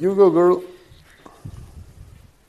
Jugo 0.00 0.30
Girl. 0.30 0.54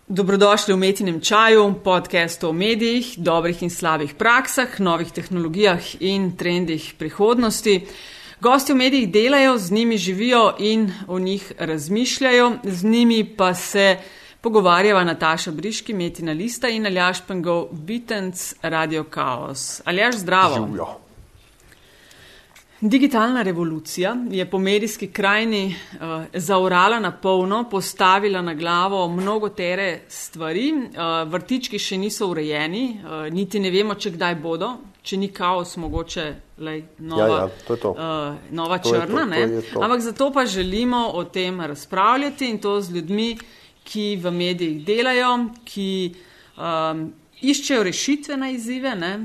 Dobrodošli 0.07 0.73
v 0.73 0.77
Metinem 0.77 1.19
čaju, 1.19 1.73
podkastu 1.83 2.47
o 2.50 2.54
medijih, 2.54 3.16
dobrih 3.17 3.63
in 3.63 3.69
slabih 3.69 4.13
praksah, 4.16 4.79
novih 4.79 5.12
tehnologijah 5.12 5.83
in 6.00 6.32
trendih 6.40 6.93
prihodnosti. 6.95 7.83
Gosti 8.39 8.71
v 8.71 8.75
medijih 8.75 9.11
delajo, 9.11 9.57
z 9.57 9.71
njimi 9.71 9.98
živijo 9.98 10.55
in 10.59 10.88
o 11.07 11.20
njih 11.20 11.52
razmišljajo, 11.59 12.52
z 12.64 12.84
njimi 12.84 13.36
pa 13.38 13.54
se 13.54 13.98
pogovarjava 14.41 15.04
Nataša 15.04 15.52
Briški, 15.52 15.94
Metina 15.94 16.32
Lista 16.32 16.70
in 16.70 16.86
Aljaš 16.86 17.28
Pengov, 17.28 17.68
Bitenc, 17.71 18.54
Radio 18.62 19.04
Chaos. 19.04 19.82
Aljaš, 19.86 20.16
zdravo. 20.16 20.68
Živjo. 20.68 21.03
Digitalna 22.86 23.41
revolucija 23.41 24.15
je 24.29 24.50
po 24.50 24.59
medijski 24.59 25.07
krajini 25.07 25.75
uh, 25.93 26.00
zaurala 26.33 27.00
na 27.00 27.11
polno, 27.11 27.70
postavila 27.70 28.41
na 28.41 28.54
glavo 28.54 29.07
mnogo 29.07 29.50
tere 29.50 30.00
stvari. 30.07 30.74
Uh, 30.74 31.32
vrtički 31.32 31.79
še 31.79 31.97
niso 31.97 32.27
urejeni, 32.27 32.99
uh, 32.99 33.33
niti 33.33 33.61
ne 33.63 33.71
vemo, 33.71 33.95
če 33.95 34.11
kdaj 34.17 34.35
bodo, 34.35 34.73
če 35.01 35.17
ni 35.17 35.29
kaos, 35.31 35.77
mogoče 35.79 36.25
lej, 36.59 36.81
nova, 36.97 37.27
Ja, 37.27 37.38
ja, 37.38 37.47
to 37.67 37.77
je 37.77 37.79
to. 37.85 37.91
Uh, 37.91 38.51
nova 38.51 38.77
To 38.83 38.95
je 38.95 38.99
črna. 38.99 39.07
to, 39.07 39.23
to 39.23 39.31
ne. 39.31 39.39
je 39.39 39.63
to. 39.69 39.79
Ampak 39.79 40.02
zato 40.02 40.29
pa 40.35 40.45
želimo 40.45 41.05
o 41.13 41.23
tem 41.23 41.61
razpravljati 41.61 42.49
in 42.49 42.59
to 42.59 42.81
z 42.81 42.97
ljudmi, 42.97 43.38
ki 43.83 44.19
v 44.19 44.31
medijih 44.31 44.83
delajo, 44.85 45.31
ki 45.63 45.88
um, 46.57 47.07
iščejo 47.41 47.83
rešitve 47.83 48.38
na 48.38 48.52
izzive. 48.52 48.91
Ne. 48.95 49.15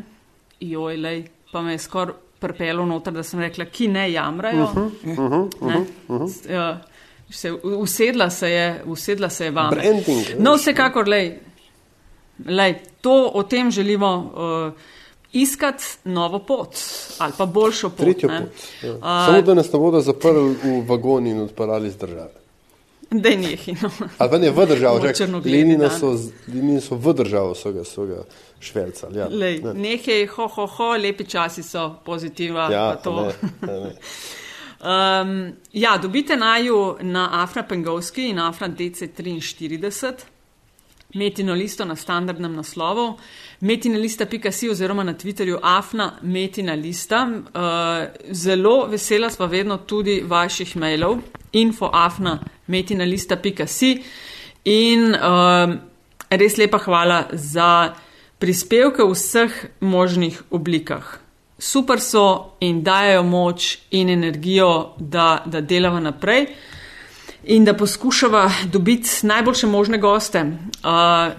Joj, 0.60 0.96
lej, 0.96 1.24
pa 1.50 1.62
me 1.62 1.74
je 1.74 1.82
skoraj 1.82 2.27
prpelo 2.40 2.86
noter, 2.86 3.12
da 3.12 3.22
sem 3.22 3.40
rekla, 3.40 3.64
ki 3.64 3.88
ne 3.88 4.12
jamrajo. 4.12 4.68
Mhm, 4.74 5.10
Uh 5.10 5.16
-huh, 5.18 5.86
uh 6.08 6.20
-huh. 6.20 6.76
Se, 7.30 7.52
usedla, 7.52 8.30
se 8.30 8.50
je, 8.50 8.82
usedla 8.86 9.28
se 9.28 9.44
je 9.44 9.50
vam. 9.50 9.70
Branding. 9.70 10.26
No, 10.38 10.54
vsekakor, 10.56 11.08
lej, 11.08 11.38
lej, 12.46 12.74
to 13.00 13.30
o 13.34 13.42
tem 13.42 13.70
želimo 13.70 14.32
uh, 14.34 14.72
iskati 15.32 15.84
novo 16.04 16.38
pot 16.38 16.76
ali 17.18 17.32
pa 17.38 17.46
boljšo 17.46 17.88
pot. 17.88 17.98
Tretjo 17.98 18.28
ne. 18.28 18.40
pot. 18.40 18.50
Ja. 18.82 18.92
Uh, 18.94 19.00
Samo 19.02 19.42
da 19.42 19.54
nas 19.54 19.72
ne 19.72 19.78
bodo 19.78 20.00
zaprli 20.00 20.54
v 20.62 20.84
vagon 20.88 21.26
in 21.26 21.40
odparali 21.40 21.90
z 21.90 21.96
države. 21.96 22.37
Da 23.10 23.30
ni 23.30 23.56
hino. 23.56 23.90
Ali 24.18 24.30
pa 24.30 24.38
ne 24.38 24.50
v 24.50 24.66
državo, 24.66 25.00
že 25.00 25.26
Lenina 25.44 25.90
so, 25.90 26.12
Lenini 26.48 26.80
so 26.80 26.96
v 26.96 27.14
državo, 27.14 27.54
so 27.54 27.72
ga, 27.72 27.84
so 27.84 28.04
ga 28.06 28.24
švercali. 28.60 29.18
Ja, 29.18 29.28
Lej, 29.30 29.62
ne. 29.64 29.72
nekaj, 29.74 30.26
ho, 30.26 30.46
ho, 30.46 30.66
ho, 30.66 30.90
lepi 30.96 31.24
časi 31.24 31.62
so, 31.62 31.94
pozitiva. 32.04 32.68
ja 32.72 32.96
to. 32.96 33.32
ne, 33.62 33.80
ne. 33.80 33.94
Um, 34.78 35.52
ja, 35.72 35.98
dobite 35.98 36.36
naju 36.36 36.96
na 37.00 37.42
Afra 37.42 37.62
Pengovski 37.62 38.28
in 38.28 38.38
Afra 38.38 38.68
DC43, 38.68 40.12
metino 41.14 41.54
listo 41.54 41.84
na 41.84 41.96
standardnem 41.96 42.54
naslovu, 42.54 43.18
metinalista.si 43.60 44.70
oziroma 44.70 45.02
na 45.02 45.14
Twitterju 45.14 45.58
Afna 45.62 46.12
metina 46.22 46.74
lista. 46.74 47.26
Uh, 47.26 48.30
zelo 48.30 48.86
vesela 48.86 49.30
sva 49.30 49.46
vedno 49.46 49.76
tudi 49.76 50.22
vaših 50.26 50.76
mailov, 50.76 51.18
infoafna 51.52 52.38
metinalista.si 52.66 54.02
in 54.64 55.14
um, 55.14 55.78
res 56.30 56.58
lepa 56.58 56.78
hvala 56.84 57.24
za 57.32 57.94
prispevke 58.38 59.02
v 59.02 59.14
vseh 59.14 59.64
možnih 59.80 60.42
oblikah 60.50 61.28
super 61.58 62.00
so 62.00 62.56
in 62.60 62.82
dajo 62.82 63.22
moč 63.22 63.78
in 63.90 64.08
energijo, 64.08 64.94
da, 64.98 65.42
da 65.46 65.60
delava 65.60 66.00
naprej 66.00 66.46
in 67.44 67.64
da 67.64 67.74
poskušava 67.74 68.50
dobiti 68.64 69.08
najboljše 69.22 69.66
možne 69.66 69.98
goste. 69.98 70.42
Uh, 70.42 70.52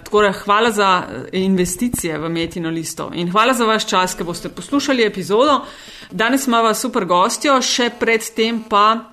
tako 0.04 0.22
da 0.22 0.32
hvala 0.32 0.70
za 0.70 1.02
investicije 1.32 2.18
v 2.18 2.28
Metino 2.28 2.70
listo 2.70 3.10
in 3.14 3.30
hvala 3.30 3.54
za 3.54 3.64
vaš 3.64 3.86
čas, 3.86 4.14
ki 4.14 4.24
boste 4.24 4.48
poslušali 4.48 5.06
epizodo. 5.06 5.60
Danes 6.10 6.46
imamo 6.46 6.74
super 6.74 7.04
gostjo, 7.04 7.60
še 7.62 7.90
predtem 8.00 8.64
pa, 8.68 9.09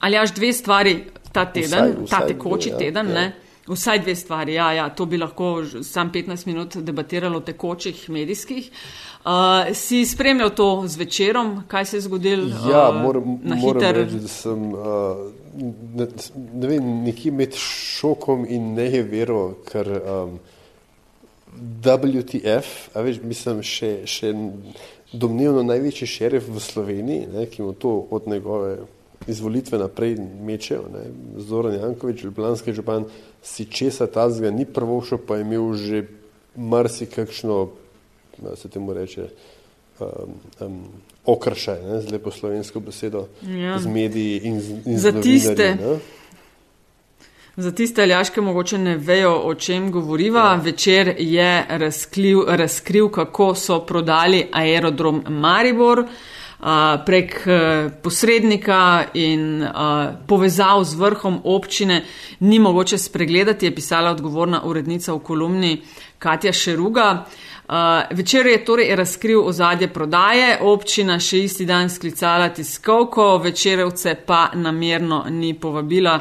ali 0.00 0.16
až 0.16 0.34
dve 0.34 0.52
stvari 0.52 1.04
ta 1.32 1.44
teden, 1.44 1.70
Vsaj- 1.70 2.08
ta 2.10 2.16
vsaj 2.16 2.28
tekoči 2.28 2.70
dve, 2.70 2.74
ja, 2.74 2.78
teden, 2.78 3.08
ja. 3.08 3.14
ne? 3.14 3.32
Vsaj 3.66 3.98
dve 3.98 4.14
stvari, 4.14 4.54
ja, 4.54 4.72
ja, 4.72 4.88
to 4.94 5.06
bi 5.06 5.18
lahko 5.18 5.64
sam 5.82 6.12
15 6.12 6.46
minut 6.46 6.76
debatiralo 6.76 7.38
o 7.38 7.40
tekočih 7.40 8.10
medijskih. 8.10 8.70
Uh, 9.26 9.74
si 9.74 10.04
spremljal 10.06 10.50
to 10.54 10.84
z 10.86 10.96
večerom, 10.96 11.62
kaj 11.68 11.84
se 11.84 11.96
je 11.96 12.00
zgodilo? 12.00 12.46
Ja, 12.70 12.90
uh, 12.90 13.02
moram, 13.02 13.40
na 13.42 13.56
moram 13.56 13.82
hiter. 13.82 13.96
reči, 13.96 14.20
da 14.22 14.28
sem 14.28 14.68
uh, 14.72 14.80
ne, 15.94 16.06
ne 16.54 16.68
vem, 16.68 16.90
nekje 17.04 17.32
med 17.32 17.58
šokom 17.58 18.46
in 18.48 18.74
nevero, 18.74 19.56
ker 19.66 19.90
um, 19.98 20.38
WTF, 21.82 22.94
a 22.94 23.02
veš, 23.02 23.18
mislim, 23.24 23.64
še, 23.66 23.90
še 24.06 24.30
domnevno 25.12 25.64
največji 25.66 26.06
šerif 26.06 26.46
v 26.46 26.62
Sloveniji, 26.62 27.26
ne, 27.34 27.46
ki 27.50 27.66
mu 27.66 27.72
to 27.74 27.96
od 28.10 28.28
njegove 28.30 28.76
izvolitve 29.26 29.78
naprej 29.78 30.16
mečejo, 30.40 30.84
ne, 30.92 31.00
Zoran 31.42 31.74
Jankovič, 31.74 32.24
ljubljanski 32.24 32.72
župan, 32.72 33.04
si 33.42 33.64
česa 33.64 34.06
tazga 34.06 34.50
ni 34.50 34.64
prvošel, 34.64 35.18
pa 35.18 35.36
je 35.36 35.42
imel 35.42 35.74
že 35.74 36.02
marsikakšno, 36.56 37.68
da 38.38 38.56
se 38.56 38.68
temu 38.68 38.92
reče, 38.94 39.28
um, 40.00 40.06
um, 40.60 40.84
okršaj, 41.24 41.82
ne, 41.82 42.00
z 42.00 42.12
lepo 42.12 42.30
slovensko 42.30 42.80
besedo, 42.80 43.26
Ja. 43.42 43.78
z 43.78 43.86
mediji 43.86 44.40
in 44.44 44.60
z, 44.60 44.70
in 44.86 44.98
Za 44.98 45.10
z 45.10 45.22
tiste. 45.22 45.74
ne. 45.80 45.98
Za 47.56 47.70
tiste 47.72 48.02
aljaške 48.02 48.40
mogoče 48.40 48.78
ne 48.78 48.96
vejo, 48.96 49.32
o 49.44 49.54
čem 49.54 49.90
govoriva. 49.92 50.40
Ja. 50.40 50.60
Večer 50.64 51.14
je 51.18 51.66
razkril, 51.68 52.44
razkril, 52.46 53.08
kako 53.08 53.54
so 53.54 53.80
prodali 53.86 54.46
aerodrom 54.52 55.22
Maribor 55.28 55.98
uh, 55.98 56.06
prek 57.06 57.42
uh, 57.46 57.92
posrednika 58.02 59.04
in 59.14 59.62
uh, 59.62 59.70
povezav 60.26 60.84
z 60.84 60.94
vrhom 60.94 61.40
občine. 61.44 62.02
Ni 62.40 62.58
mogoče 62.58 62.98
spregledati, 62.98 63.66
je 63.66 63.74
pisala 63.74 64.10
odgovorna 64.10 64.62
urednica 64.64 65.12
v 65.12 65.18
kolumni 65.18 65.82
Katja 66.18 66.52
Šeruga. 66.52 67.24
Uh, 67.68 67.74
večer 68.10 68.46
je 68.46 68.64
torej 68.64 68.96
razkril 68.96 69.40
ozadje 69.42 69.88
prodaje, 69.88 70.58
občina 70.60 71.18
še 71.20 71.44
isti 71.44 71.66
dan 71.66 71.90
sklicala 71.90 72.48
tiskovko, 72.48 73.38
večerovce 73.42 74.14
pa 74.26 74.50
namerno 74.54 75.24
ni 75.30 75.54
povabila. 75.54 76.20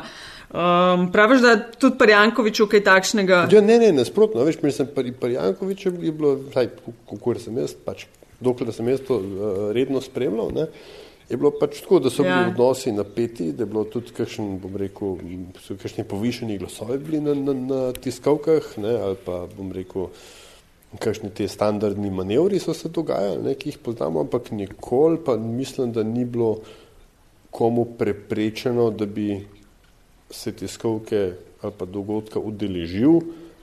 Um, 0.56 1.12
praviš, 1.12 1.41
da 1.41 1.56
tudi 1.79 1.97
pri 1.97 2.12
Jankoviču 2.12 2.67
kaj 2.72 2.84
takšnega? 2.84 3.40
Ja, 3.52 3.62
ne, 3.62 3.78
ne, 3.79 3.91
nasprotno. 3.91 4.44
Veš, 4.47 4.62
mislim, 4.63 4.88
pri, 4.96 5.12
pri 5.12 5.34
Jankoviču 5.34 5.90
je 6.02 6.12
bilo, 6.12 6.35
vsaj, 6.50 6.69
kako 7.09 7.35
sem 7.44 7.57
jaz, 7.59 7.73
pač, 7.85 8.06
dokler 8.40 8.73
sem 8.73 8.88
jaz 8.90 9.01
to 9.07 9.18
uh, 9.18 9.72
redno 9.75 10.01
spremljal, 10.01 10.51
ne, 10.56 10.68
je 11.29 11.38
bilo 11.38 11.51
pač 11.59 11.81
tako, 11.81 12.00
da 12.00 12.09
so 12.09 12.23
Ja. 12.23 12.35
bili 12.35 12.51
odnosi 12.53 12.91
napeti, 12.91 13.51
da 13.51 13.63
je 13.63 13.68
bilo 13.68 13.84
tudi 13.84 14.13
kakšen, 14.13 14.59
bom 14.59 14.75
rekel, 14.78 15.18
so 15.63 15.75
kakšni 15.75 16.03
povišeni 16.03 16.57
glasovi 16.57 16.97
bili 16.97 17.22
na, 17.22 17.34
na, 17.34 17.53
na 17.53 17.79
tiskovkah, 17.94 18.78
ne, 18.78 18.94
ali 19.09 19.18
pa, 19.25 19.47
bom 19.57 19.72
rekel, 19.72 20.09
kakšni 21.00 21.31
te 21.35 21.47
standardni 21.47 22.12
manevri 22.12 22.59
so 22.59 22.73
se 22.73 22.90
dogajali, 22.90 23.44
ne, 23.44 23.56
ki 23.56 23.69
jih 23.73 23.79
poznamo, 23.84 24.22
ampak 24.22 24.52
nikoli 24.52 25.17
pa 25.25 25.38
mislim, 25.38 25.91
da 25.91 26.03
ni 26.03 26.25
bilo 26.25 26.59
komu 27.52 27.85
preprečeno, 27.97 28.91
da 28.91 29.06
bi 29.06 29.47
se 30.29 30.52
tiskovke 30.52 31.31
ali 31.62 31.73
pa 31.78 31.85
dogodka 31.85 32.40
udeležil, 32.40 33.19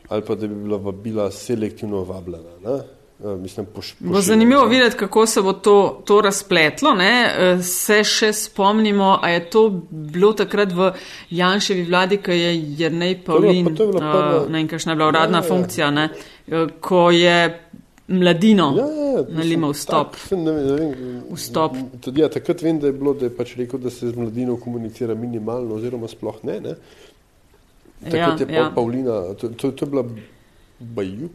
ali 0.09 0.23
pa 0.27 0.35
da 0.35 0.47
bi 0.49 0.55
bila 0.55 0.77
vabila 0.77 1.31
selektivno 1.31 2.03
vabljena. 2.05 2.57
Ne? 2.65 3.02
Eh, 3.25 3.37
Mislim, 3.37 3.67
poš, 3.67 3.95
Bo 4.01 4.21
zanimivo 4.21 4.65
videti, 4.67 4.97
kako 4.97 5.27
se 5.27 5.43
bo 5.43 5.53
to, 5.55 5.75
to 6.05 6.21
razpletlo. 6.21 6.95
Ne? 6.95 7.13
Eh, 7.29 7.63
Se 7.63 8.05
še 8.05 8.33
spomnimo, 8.35 9.19
a 9.23 9.29
je 9.29 9.45
to 9.47 9.69
bilo 9.91 10.33
takrat 10.35 10.73
v 10.73 10.93
Janševi 11.31 11.85
vladi, 11.85 12.19
ki 12.19 12.31
je 12.33 12.51
Jrnej 12.79 13.21
Pavlin, 13.21 13.67
je 13.69 13.87
bila 13.87 14.01
prva- 14.03 14.41
eh, 14.41 14.49
ne 14.49 14.59
vem, 14.59 14.69
kakšna 14.69 14.93
je 14.93 14.97
bila 14.97 15.09
uradna 15.09 15.39
Ja, 15.39 15.45
ja. 15.45 15.49
funkcija, 15.49 15.91
ne? 15.93 16.09
Ko 16.81 17.11
je 17.11 17.37
mladino 18.09 18.75
Ja, 18.77 18.87
ja, 18.87 19.05
ja, 19.13 19.23
nalimal 19.31 19.75
stop. 19.75 20.17
Tak, 20.19 20.33
ne, 20.33 20.53
vem, 20.53 20.67
ne 20.67 20.73
vem, 20.75 21.23
Vstop. 21.33 21.77
Tudi, 22.01 22.21
ja, 22.21 22.29
takrat 22.29 22.63
vem, 22.63 22.79
da 22.79 22.87
je 22.87 22.93
bilo, 22.95 23.15
da 23.15 23.25
je 23.25 23.33
pač 23.33 23.55
rekel, 23.57 23.79
da 23.79 23.91
se 23.91 24.09
z 24.09 24.17
mladino 24.17 24.57
komunicira 24.57 25.15
minimalno, 25.15 25.75
oziroma 25.75 26.09
sploh 26.09 26.43
ne. 26.43 26.59
ne? 26.61 26.75
Takrat 28.03 28.19
Ja, 28.41 28.47
je 28.49 28.55
ja. 28.55 28.61
ja. 28.61 28.71
Pavlina, 28.75 29.35
to, 29.35 29.49
to, 29.51 29.71
to 29.71 29.87
je 29.87 29.91
bila 29.91 30.05
Bajuk, 30.81 31.31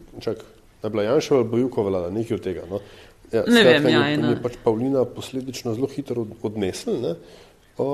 čak, 0.77 0.83
je 0.83 0.89
bila 0.89 1.03
Janševa 1.03 1.39
ali 1.39 1.49
Bajukova 1.49 1.89
vlada, 1.89 2.09
nekaj 2.09 2.35
od 2.35 2.41
tega. 2.41 2.61
No? 2.69 2.79
Ja, 3.27 3.43
Ne 3.43 3.59
skratka, 3.59 3.79
vem, 3.79 3.89
ja, 3.89 4.05
je, 4.05 4.13
ena. 4.13 4.29
je 4.29 4.41
pač 4.41 4.53
Pavlina 4.63 5.05
posledično 5.05 5.73
zelo 5.73 5.87
hitro 5.87 6.21
od- 6.21 6.37
odnesla. 6.43 6.93
ne. 6.93 7.15
O, 7.77 7.87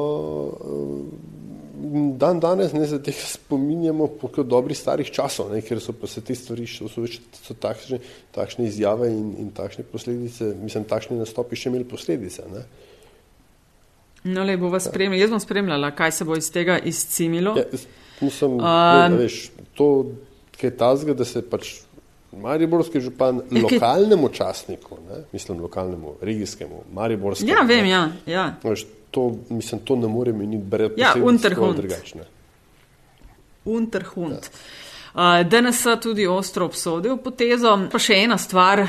dan 2.15 2.39
danes 2.39 2.74
ne 2.74 2.88
se 2.88 3.01
teh 3.03 3.15
spominjamo 3.18 4.07
po 4.07 4.27
kot 4.27 4.47
dobrih 4.47 4.77
starih 4.77 5.12
časov, 5.12 5.51
ne, 5.51 5.62
ker 5.62 5.81
so 5.81 5.91
pa 5.91 6.07
se 6.07 6.21
te 6.21 6.35
stvari, 6.35 6.68
so, 6.68 6.88
so, 6.88 7.03
so 7.33 7.53
takšne, 7.53 8.00
takšne 8.31 8.65
izjave 8.65 9.09
in, 9.09 9.33
in 9.39 9.50
takšne 9.51 9.83
posledice, 9.83 10.53
mislim, 10.56 10.83
takšni 10.83 11.18
nastopi 11.18 11.56
še 11.56 11.69
imeli 11.69 11.83
posledice. 11.83 12.45
Ne. 12.47 12.63
No, 14.25 14.44
le 14.44 14.56
bo 14.56 14.69
vas 14.69 14.85
spremljala. 14.88 15.19
Jaz 15.19 15.30
bom 15.31 15.39
spremljala, 15.39 15.91
kaj 15.91 16.12
se 16.12 16.24
bo 16.24 16.38
iz 16.39 16.47
tega 16.51 16.77
izcimilo. 16.80 17.57
Ja, 17.57 17.65
mislim, 18.21 18.51
um, 18.53 18.63
ne, 18.63 19.18
veš, 19.19 19.39
to, 19.75 19.89
kaj 20.56 20.77
tazga, 20.80 21.13
da 21.13 21.25
se 21.25 21.41
pač 21.44 21.74
Mariborski 22.41 23.00
župan 23.00 23.35
Ja, 23.35 23.62
kaj- 23.62 23.74
lokalnemu 23.74 24.30
časniku, 24.30 24.97
ne, 25.09 25.24
mislim 25.31 25.59
lokalnemu, 25.62 26.15
regijskemu, 26.21 26.83
Mariborskemu. 26.94 27.51
Ja, 27.51 27.62
vem, 27.62 27.83
ne, 27.83 27.89
ja. 27.89 28.12
ja. 28.25 28.53
Veš, 28.63 28.85
to, 29.12 29.35
mislim, 29.50 29.81
to 29.81 29.95
ne 29.95 30.07
more 30.07 30.33
meniti 30.33 30.63
brez 30.63 30.91
Ja, 30.97 31.13
Unterhund. 31.24 31.75
drugačne. 31.75 32.21
Unterhund. 33.65 34.50
Uh, 35.13 35.19
DNS 35.47 35.83
tudi 36.01 36.27
ostro 36.27 36.65
obsodil 36.65 37.18
potezo. 37.18 37.75
Pa 37.91 38.00
še 38.01 38.15
ena 38.24 38.38
stvar, 38.38 38.81
uh, 38.81 38.88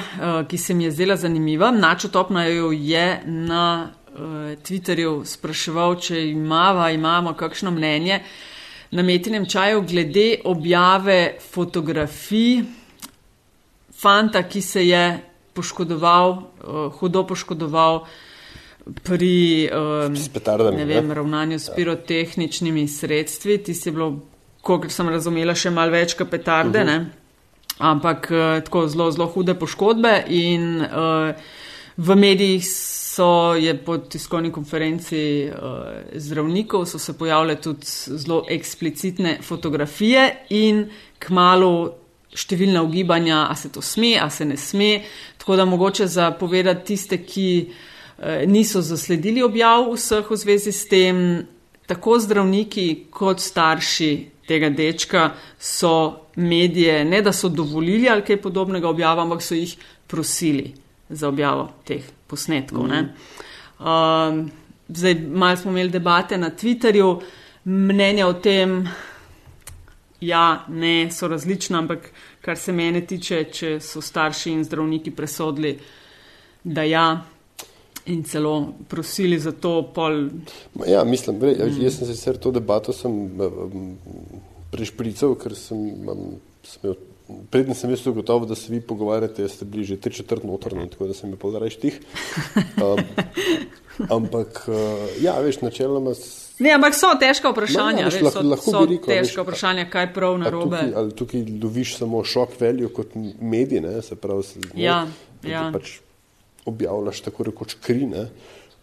ki 0.48 0.58
se 0.58 0.74
mi 0.74 0.84
je 0.84 0.90
zdela 0.90 1.16
zanimiva. 1.16 1.68
Načo 1.70 2.08
Topnajo 2.08 2.70
je 2.72 3.04
na 3.26 3.64
uh, 3.84 4.20
Twitterju 4.58 5.20
spraševal, 5.24 5.98
če 6.00 6.22
imava, 6.30 6.88
imamo 6.90 7.34
kakšno 7.34 7.70
mnenje 7.70 8.22
na 8.90 9.02
metinem 9.02 9.44
čaju 9.46 9.82
glede 9.82 10.40
objave 10.44 11.18
fotografij 11.50 12.62
fanta, 14.00 14.42
ki 14.42 14.62
se 14.62 14.86
je 14.86 15.04
poškodoval, 15.54 16.30
uh, 16.30 16.92
hudo 16.98 17.24
poškodoval 17.26 18.04
pri 19.02 19.70
um, 19.72 20.16
S 20.16 20.28
petardami, 20.28 20.76
ne 20.76 20.84
ne? 20.84 20.94
vem, 20.94 21.12
ravnanju 21.12 21.58
s 21.58 21.70
pirotehničnimi 21.76 22.88
sredstvi. 22.88 23.58
Ti 23.64 23.74
si 23.74 23.90
bilo, 23.90 24.10
kolikor 24.60 24.92
sem 24.92 25.08
razumela, 25.08 25.54
še 25.56 25.72
malo 25.72 25.94
več 25.94 26.16
kot 26.18 26.30
petarde, 26.30 26.82
uh 26.82 26.88
-huh. 26.88 27.06
ampak 27.78 28.28
uh, 28.30 28.60
tako 28.64 28.86
zelo, 28.88 29.10
zelo 29.10 29.26
hude 29.26 29.54
poškodbe. 29.54 30.24
In 30.28 30.82
uh, 30.82 31.32
v 31.96 32.16
medijih 32.16 32.64
so 33.14 33.54
je 33.54 33.76
po 33.84 33.98
tiskovni 33.98 34.52
konferenci 34.52 35.48
uh, 35.48 35.58
zdravnikov 36.14 36.86
so 36.86 36.98
se 36.98 37.12
pojavile 37.18 37.56
tudi 37.56 37.86
zelo 37.86 38.44
eksplicitne 38.48 39.38
fotografije 39.42 40.36
in 40.50 40.90
kmalo 41.18 42.03
številna 42.34 42.82
ugibanja, 42.82 43.46
a 43.50 43.54
se 43.56 43.70
to 43.72 43.82
sme, 43.82 44.14
a 44.20 44.28
se 44.30 44.44
ne 44.44 44.56
sme. 44.56 45.02
Tako 45.38 45.56
da 45.56 45.64
mogoče 45.64 46.06
za 46.06 46.30
povedati 46.38 46.92
tiste, 46.92 47.20
ki 47.22 47.48
eh, 47.62 48.44
niso 48.46 48.82
zasledili 48.82 49.42
objav 49.42 49.90
vseh 49.92 50.30
v 50.30 50.38
zvezi 50.38 50.72
s 50.72 50.88
tem, 50.90 51.18
tako 51.86 52.18
zdravniki 52.18 53.06
kot 53.12 53.40
starši 53.40 54.12
tega 54.48 54.70
dečka 54.70 55.30
so 55.58 56.24
medije, 56.36 57.04
ne 57.04 57.22
da 57.22 57.32
so 57.32 57.48
dovolili 57.48 58.08
ali 58.08 58.24
kaj 58.24 58.42
podobnega 58.42 58.88
objava, 58.88 59.22
ampak 59.22 59.42
so 59.42 59.54
jih 59.54 59.76
prosili 60.06 60.74
za 61.08 61.28
objavo 61.28 61.68
teh 61.84 62.04
posnetkov. 62.26 62.88
Mm. 62.88 63.08
Um, 63.78 64.50
zdaj, 64.88 65.14
malo 65.14 65.56
smo 65.56 65.70
imeli 65.70 65.90
debate 65.90 66.38
na 66.38 66.50
Twitterju, 66.50 67.20
mnenja 67.64 68.26
o 68.26 68.32
tem, 68.32 68.88
ja, 70.26 70.64
ne, 70.68 71.10
so 71.12 71.28
različna, 71.28 71.78
ampak 71.78 72.10
kar 72.44 72.58
se 72.58 72.72
mene 72.72 73.04
tiče, 73.06 73.44
če 73.52 73.76
so 73.80 74.02
starši 74.04 74.52
in 74.52 74.64
zdravniki 74.64 75.12
presodili, 75.14 75.76
da 76.64 76.84
ja, 76.88 77.06
in 78.06 78.22
celo 78.24 78.74
prosili 78.88 79.38
za 79.38 79.52
to, 79.52 79.78
pol. 79.94 80.28
Ja, 80.86 81.04
mislim, 81.04 81.38
bre, 81.40 81.54
mm. 81.56 81.80
jaz 81.82 81.98
sem 81.98 82.08
sicer 82.08 82.38
to 82.40 82.52
debato 82.52 82.92
sem, 82.92 83.12
um, 83.40 83.90
prešprical, 84.72 85.36
ker 85.40 85.56
sem, 85.56 85.80
um, 86.08 86.38
sem 86.64 86.88
imel, 86.88 86.98
predtem 87.52 87.76
sem 87.78 87.92
jaz 87.94 88.04
ugotovil, 88.10 88.48
da 88.48 88.58
se 88.58 88.72
vi 88.72 88.82
pogovarjate, 88.84 89.44
jaz 89.44 89.56
ste 89.56 89.68
bili 89.68 89.86
že 89.88 89.96
tri 89.96 90.12
četrt 90.12 90.44
notrno, 90.44 90.84
tako 90.92 91.08
da 91.08 91.16
sem 91.16 91.32
je 91.32 91.40
pol 91.40 91.56
reč 91.60 91.78
tih. 91.80 92.00
Um, 92.76 93.00
ampak, 94.18 94.66
uh, 94.68 95.06
ja, 95.24 95.38
veš, 95.40 95.62
načeloma. 95.64 96.12
Ne, 96.58 96.70
ampak 96.70 96.94
so 96.94 97.10
težka 97.18 97.50
vprašanja, 97.50 98.04
Ma 98.04 98.10
ja, 98.10 98.22
lahko- 98.22 98.30
so, 98.30 98.42
lahko 98.46 98.70
so 98.70 98.80
bi 98.86 98.94
rekel, 98.94 99.08
težka 99.10 99.40
veš, 99.40 99.46
vprašanja, 99.46 99.84
kaj 99.90 100.12
prav 100.14 100.34
a 100.34 100.38
narobe. 100.38 100.76
Tukaj, 100.78 100.92
ali 100.94 101.12
tukaj 101.12 101.40
dobiš 101.58 101.96
samo 101.98 102.24
šok 102.24 102.60
veljo 102.60 102.88
kot 102.94 103.14
medij, 103.40 103.80
ne, 103.80 104.02
se 104.02 104.14
pravi, 104.14 104.42
se, 104.42 104.58
ne, 104.60 104.82
Ja, 104.82 105.06
ja. 105.42 105.70
pač 105.74 105.98
objavljaš 106.64 107.20
tako 107.20 107.48
rekoč 107.50 107.74
kri, 107.82 108.06
ne. 108.06 108.28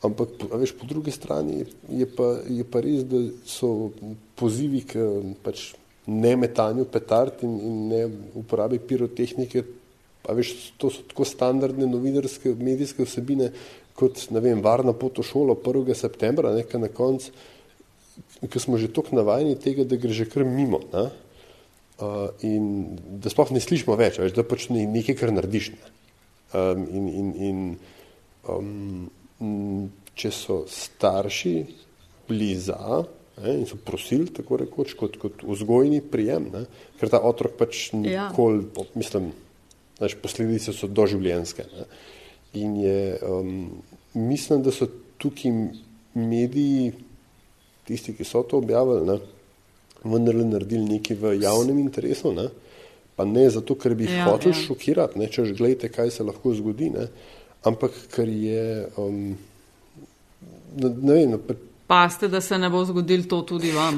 Ampak, 0.04 0.28
veš, 0.52 0.74
po 0.74 0.86
drugi 0.90 1.12
strani 1.12 1.62
je 1.90 2.06
pa, 2.10 2.42
je 2.50 2.64
pa 2.66 2.82
res, 2.82 3.04
da 3.06 3.22
so 3.46 3.92
pozivi 4.36 4.82
k 4.82 4.98
pač 5.44 5.72
ne 6.08 6.36
metanju 6.36 6.86
petard 6.90 7.44
in, 7.46 7.54
in 7.62 7.76
ne 7.88 8.02
uporabi 8.36 8.80
pirotehnike, 8.80 9.64
a 10.28 10.34
veš, 10.34 10.74
to 10.78 10.90
so 10.90 11.06
tako 11.08 11.24
standardne 11.26 11.86
novinarske, 11.88 12.52
medijske 12.58 13.06
vsebine, 13.06 13.52
kot, 13.96 14.18
vem, 14.34 14.60
varna 14.62 14.92
pot 14.94 15.22
v 15.22 15.24
šolo 15.24 15.56
1. 15.56 15.94
septembra, 15.96 16.52
nekaj 16.58 16.82
na 16.82 16.90
koncu, 16.90 17.32
ki 18.50 18.60
smo 18.60 18.78
že 18.82 18.90
tako 18.94 19.16
navajeni 19.20 19.60
tega, 19.60 19.86
da 19.86 20.00
gre 20.02 20.14
že 20.14 20.26
kar 20.30 20.46
mimo. 20.48 20.82
Ne? 20.94 21.10
Uh, 22.02 22.34
in 22.42 22.98
da 23.22 23.30
sploh 23.30 23.52
ne 23.54 23.62
slišimo 23.62 23.94
več, 24.00 24.18
a 24.18 24.26
veš, 24.26 24.34
da 24.34 24.46
pač 24.48 24.70
ne, 24.74 24.88
nekaj, 24.90 25.20
kar 25.20 25.30
narediš. 25.36 25.74
Ne? 25.76 25.92
Um, 26.58 26.86
in 26.90 27.06
in, 27.08 27.28
in 27.38 27.60
um, 28.50 29.92
če 30.18 30.32
so 30.34 30.64
starši 30.70 31.54
bili 32.28 32.56
za 32.58 33.04
ne, 33.42 33.54
in 33.60 33.66
so 33.70 33.78
prosili, 33.78 34.30
tako 34.34 34.60
rekoč, 34.62 34.96
kot, 35.00 35.18
kot 35.22 35.46
vzgojni 35.46 36.02
prijem, 36.02 36.50
ne? 36.54 36.66
ker 37.00 37.12
ta 37.12 37.22
otrok 37.26 37.56
pač 37.60 37.90
Ja. 37.94 38.30
nikoli, 38.30 38.66
po- 38.74 38.90
mislim, 38.96 39.32
znaš, 39.98 40.18
posledice 40.22 40.74
so 40.74 40.88
doživljenjske. 40.88 41.66
Ne? 41.78 41.86
In 42.62 42.76
je, 42.82 43.00
um, 43.24 43.84
mislim, 44.14 44.64
da 44.66 44.74
so 44.76 44.90
tukaj 45.22 45.54
mediji, 46.14 46.92
tisti, 47.92 48.16
ki 48.18 48.26
so 48.26 48.42
to 48.48 48.58
objavili, 48.64 49.06
ne, 49.12 49.20
vendarle 50.04 50.48
naredili 50.48 50.96
nekaj 50.98 51.18
v 51.22 51.36
javnem 51.44 51.78
interesu, 51.84 52.32
ne, 52.34 52.48
pa 53.16 53.28
ne 53.28 53.50
zato, 53.54 53.76
ker 53.78 53.94
bi 53.94 54.08
jih 54.08 54.16
Ja, 54.16 54.24
ja, 54.24 54.30
hoteli 54.32 54.56
ja. 54.56 54.62
šokirati, 54.64 55.20
ne, 55.20 55.28
češ 55.30 55.52
gledajte, 55.60 55.92
kaj 55.94 56.16
se 56.18 56.24
lahko 56.26 56.56
zgodi, 56.58 56.90
ne, 56.96 57.10
ampak 57.68 57.94
ker 58.16 58.32
je, 58.32 58.64
um, 58.98 59.36
ne, 60.80 60.90
ne 60.90 61.20
vem, 61.20 61.38
pa- 61.48 61.60
Paste, 61.92 62.30
da 62.32 62.40
se 62.42 62.56
ne 62.56 62.70
bo 62.72 62.86
zgodilo 62.88 63.26
to 63.28 63.42
tudi 63.44 63.74
vam. 63.76 63.98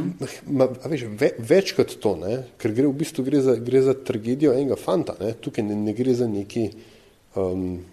Ma, 0.50 0.66
a 0.66 0.90
veš, 0.90 1.04
ve, 1.14 1.28
več 1.46 1.76
kot 1.78 1.92
to, 2.02 2.16
ne? 2.18 2.40
ker 2.58 2.74
gre 2.74 2.88
v 2.90 2.96
bistvu 2.98 3.22
gre 3.22 3.38
za, 3.38 3.54
gre 3.62 3.84
za 3.86 3.94
tragedijo 3.94 4.50
enega 4.50 4.74
fanta. 4.76 5.14
Ne? 5.22 5.36
Tukaj 5.38 5.62
ne, 5.62 5.76
ne 5.78 5.94
gre 5.94 6.16
za 6.18 6.26
neki. 6.26 6.64
Um, 7.38 7.84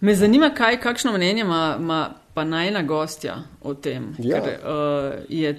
Me 0.00 0.14
zanima, 0.14 0.52
kaj, 0.54 0.78
kakšno 0.86 1.16
mnenje 1.16 1.42
ima, 1.42 1.58
ima 1.82 1.98
pa 2.34 2.44
najna 2.44 2.82
gostja 2.82 3.36
o 3.62 3.74
tem. 3.74 4.12
Ja. 4.18 4.40
Ker 4.42 4.58
uh, 4.60 5.24
je 5.28 5.54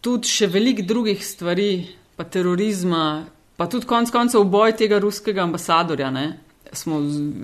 tudi 0.00 0.28
še 0.28 0.48
veliko 0.52 0.84
drugih 0.86 1.24
stvari, 1.24 1.72
pa 2.16 2.24
terorizma, 2.28 3.24
pa 3.56 3.68
tudi 3.68 3.88
konc 3.88 4.12
koncev 4.12 4.44
boj 4.48 4.76
tega 4.76 5.00
ruskega 5.00 5.44
ambasadorja, 5.44 6.10
ne? 6.10 6.28
smo 6.72 7.00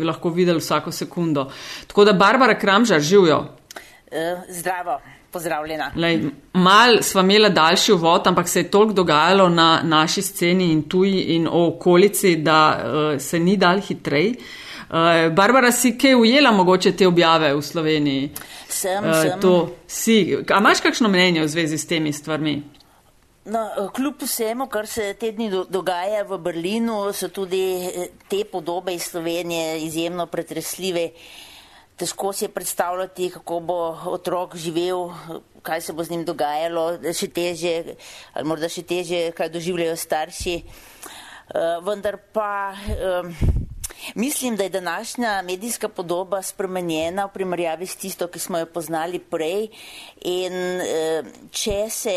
lahko 0.06 0.30
videli 0.30 0.60
vsako 0.62 0.92
sekundo. 0.92 1.48
Tako 1.86 2.04
da 2.04 2.12
Barbara 2.12 2.58
Kramžar 2.58 3.00
živijo. 3.00 3.40
Eh, 4.10 4.36
Zdravo, 4.48 5.00
pozdravljena. 5.32 5.90
Lej, 5.96 6.20
mal 6.52 7.00
sva 7.02 7.20
imela 7.20 7.48
daljši 7.48 7.92
uvod, 7.92 8.26
ampak 8.26 8.48
se 8.48 8.60
je 8.60 8.70
toliko 8.70 8.92
dogajalo 8.92 9.48
na 9.48 9.80
naši 9.82 10.22
sceni 10.22 10.70
in 10.72 10.82
tuji 10.88 11.20
in 11.20 11.48
o 11.50 11.66
okolici, 11.68 12.36
da 12.36 12.60
uh, 12.78 13.20
se 13.20 13.38
ni 13.38 13.56
dal 13.56 13.80
hitrej. 13.80 14.34
Uh, 14.88 15.32
Barbara, 15.34 15.72
si 15.72 15.96
kaj 15.98 16.14
ujela 16.14 16.52
mogoče 16.52 16.92
te 16.96 17.06
objave 17.06 17.54
v 17.54 17.62
Sloveniji? 17.62 18.30
Sem, 18.68 19.04
Eh, 19.04 19.22
sem. 19.22 19.40
to 19.40 19.74
si. 19.86 20.36
A 20.50 20.58
imaš 20.58 20.80
kakšno 20.80 21.08
mnenje 21.08 21.42
v 21.42 21.48
zvezi 21.48 21.78
s 21.78 21.86
temi 21.86 22.12
stvarmi? 22.12 22.62
No, 23.44 23.58
eh, 23.66 23.88
kljub 23.94 24.22
vsemu, 24.22 24.66
kar 24.66 24.86
se 24.86 25.14
te 25.14 25.32
dni 25.32 25.50
do, 25.50 25.64
dogaja 25.64 26.22
v 26.22 26.38
Berlinu, 26.38 27.12
so 27.12 27.28
tudi 27.28 27.86
eh, 27.86 28.08
te 28.28 28.44
podobe 28.44 28.94
iz 28.94 29.02
Slovenije 29.02 29.82
izjemno 29.82 30.26
pretresljive. 30.26 31.10
Težko 31.96 32.32
si 32.32 32.44
je 32.44 32.48
predstavljati, 32.48 33.30
kako 33.30 33.60
bo 33.60 33.98
otrok 34.06 34.56
živel, 34.56 35.10
kaj 35.62 35.80
se 35.80 35.92
bo 35.92 36.04
z 36.04 36.10
njim 36.10 36.24
dogajalo, 36.24 36.98
še 37.12 37.28
teže, 37.28 37.96
ali 38.34 38.44
morda 38.44 38.68
še 38.68 38.82
teže, 38.82 39.32
kaj 39.32 39.48
doživljajo 39.48 39.96
starši. 39.96 40.62
Uh, 41.46 41.78
vendar 41.86 42.18
pa 42.32 42.74
um, 42.74 43.30
mislim, 44.14 44.56
da 44.56 44.62
je 44.62 44.70
današnja 44.70 45.42
medijska 45.42 45.88
podoba 45.88 46.42
spremenjena 46.42 47.24
v 47.24 47.32
primerjavi 47.32 47.86
s 47.86 47.96
tisto, 47.96 48.26
ki 48.26 48.38
smo 48.38 48.58
jo 48.58 48.66
poznali 48.66 49.18
prej. 49.18 49.68
In 50.24 50.52
uh, 50.52 51.26
če 51.50 51.90
se, 51.90 52.16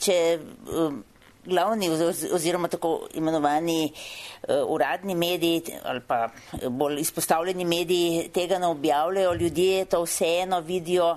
če 0.00 0.38
um, 0.72 1.04
glavni 1.44 1.88
oz- 1.88 2.28
oziroma 2.34 2.68
tako 2.68 3.08
imenovani 3.14 3.92
uh, 3.92 4.54
uradni 4.66 5.14
mediji 5.14 5.62
ali 5.84 6.00
pa 6.00 6.28
bolj 6.68 7.00
izpostavljeni 7.00 7.64
mediji 7.64 8.28
tega 8.34 8.58
ne 8.58 8.66
objavljajo, 8.66 9.34
ljudje 9.34 9.84
to 9.84 10.02
vseeno 10.02 10.60
vidijo 10.60 11.16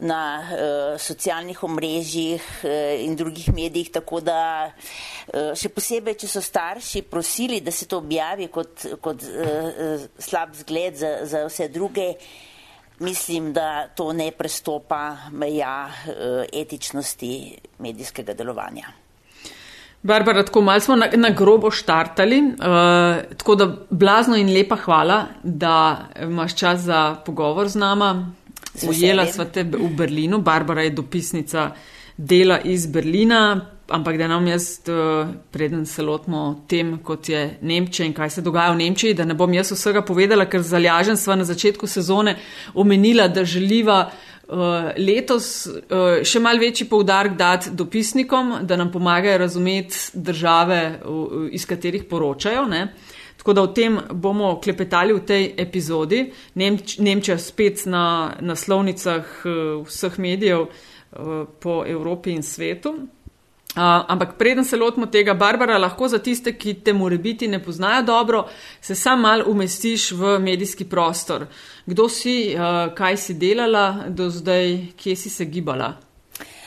na 0.00 0.20
uh, 0.42 1.00
socialnih 1.00 1.62
omrežjih 1.64 2.42
uh, 2.64 2.70
in 3.04 3.16
drugih 3.16 3.52
medijih, 3.54 3.90
tako 3.90 4.20
da 4.20 4.40
uh, 4.68 5.54
še 5.56 5.70
posebej, 5.72 6.18
če 6.20 6.28
so 6.28 6.42
starši 6.44 7.02
prosili, 7.10 7.60
da 7.60 7.72
se 7.72 7.88
to 7.88 8.02
objavi 8.02 8.50
kot, 8.52 8.86
kot 9.00 9.24
uh, 9.24 9.46
uh, 9.46 10.04
slab 10.18 10.54
zgled 10.58 11.00
za, 11.00 11.14
za 11.24 11.46
vse 11.46 11.68
druge, 11.68 12.12
mislim, 12.98 13.52
da 13.52 13.88
to 13.88 14.12
ne 14.12 14.30
prestopa 14.32 15.30
meja 15.32 15.88
etičnosti 16.52 17.32
medijskega 17.84 18.32
delovanja. 18.32 18.94
Barbara, 20.06 20.44
tako 20.44 20.60
malo 20.60 20.80
smo 20.80 20.96
na, 20.96 21.08
na 21.16 21.30
grobo 21.30 21.70
štartali, 21.70 22.38
uh, 22.42 23.36
tako 23.36 23.54
da 23.54 23.66
blazno 23.90 24.36
in 24.36 24.52
lepa 24.54 24.76
hvala, 24.76 25.24
da 25.42 26.06
imaš 26.22 26.54
čas 26.56 26.80
za 26.80 27.16
pogovor 27.26 27.68
z 27.68 27.78
nama. 27.78 28.32
Ujela 28.84 29.26
sva 29.26 29.46
te 29.48 29.64
v 29.64 29.88
Berlinu, 29.96 30.42
Barbara 30.44 30.82
je 30.82 30.90
dopisnica 30.90 31.70
dela 32.16 32.60
iz 32.60 32.86
Berlina, 32.86 33.70
ampak 33.88 34.18
da 34.18 34.28
nam 34.28 34.46
jaz, 34.46 34.80
uh, 34.88 35.28
preden 35.50 35.86
se 35.86 36.02
lotimo 36.02 36.64
tem, 36.68 36.98
kot 36.98 37.28
je 37.28 37.58
Nemčija 37.62 38.06
in 38.06 38.14
kaj 38.14 38.30
se 38.30 38.42
dogaja 38.42 38.72
v 38.72 38.80
Nemčiji, 38.82 39.14
da 39.14 39.24
ne 39.24 39.34
bom 39.34 39.52
jaz 39.54 39.72
vsega 39.72 40.02
povedala, 40.02 40.48
ker 40.50 40.62
zalažen 40.62 41.16
sva 41.16 41.36
na 41.36 41.44
začetku 41.44 41.86
sezone 41.86 42.36
omenila, 42.74 43.28
da 43.28 43.44
želiva 43.44 43.98
uh, 44.08 44.90
letos 44.98 45.66
uh, 45.66 46.24
še 46.24 46.42
mal 46.42 46.58
večji 46.58 46.88
poudarek 46.90 47.36
dati 47.36 47.70
dopisnikom, 47.70 48.56
da 48.62 48.76
nam 48.76 48.90
pomagajo 48.92 49.38
razumeti 49.38 50.10
države, 50.14 50.80
uh, 51.04 51.46
iz 51.52 51.66
katerih 51.66 52.08
poročajo. 52.10 52.66
Ne? 52.66 52.88
Tako 53.46 53.52
da 53.54 53.62
o 53.62 53.66
tem 53.70 54.00
bomo 54.10 54.56
klepetali 54.60 55.12
v 55.14 55.20
tej 55.22 55.44
epizodi. 55.62 56.32
Nemč 56.58 56.96
Nemčija 56.98 57.38
spet 57.38 57.84
na 57.86 58.34
naslovnicah 58.42 59.22
uh, 59.22 59.84
vseh 59.86 60.16
medijev 60.18 60.64
uh, 60.66 61.44
po 61.62 61.84
Evropi 61.86 62.34
in 62.34 62.42
svetu. 62.42 62.90
Uh, 62.90 63.82
ampak 64.08 64.34
preden 64.38 64.64
se 64.64 64.76
lotimo 64.76 65.06
tega, 65.06 65.34
Barbara, 65.34 65.78
lahko 65.78 66.08
za 66.08 66.18
tiste, 66.18 66.56
ki 66.58 66.74
te 66.82 66.92
more 66.92 67.18
biti 67.18 67.46
ne 67.48 67.62
poznajo 67.62 68.02
dobro, 68.02 68.48
se 68.80 68.94
sam 68.94 69.20
mal 69.20 69.44
umestiš 69.46 70.10
v 70.12 70.38
medijski 70.38 70.84
prostor. 70.84 71.46
Kdo 71.86 72.08
si, 72.08 72.56
uh, 72.56 72.90
kaj 72.94 73.16
si 73.16 73.34
delala 73.34 74.08
do 74.08 74.26
zdaj, 74.30 74.96
kje 74.96 75.16
si 75.16 75.30
se 75.30 75.44
gibala? 75.44 76.05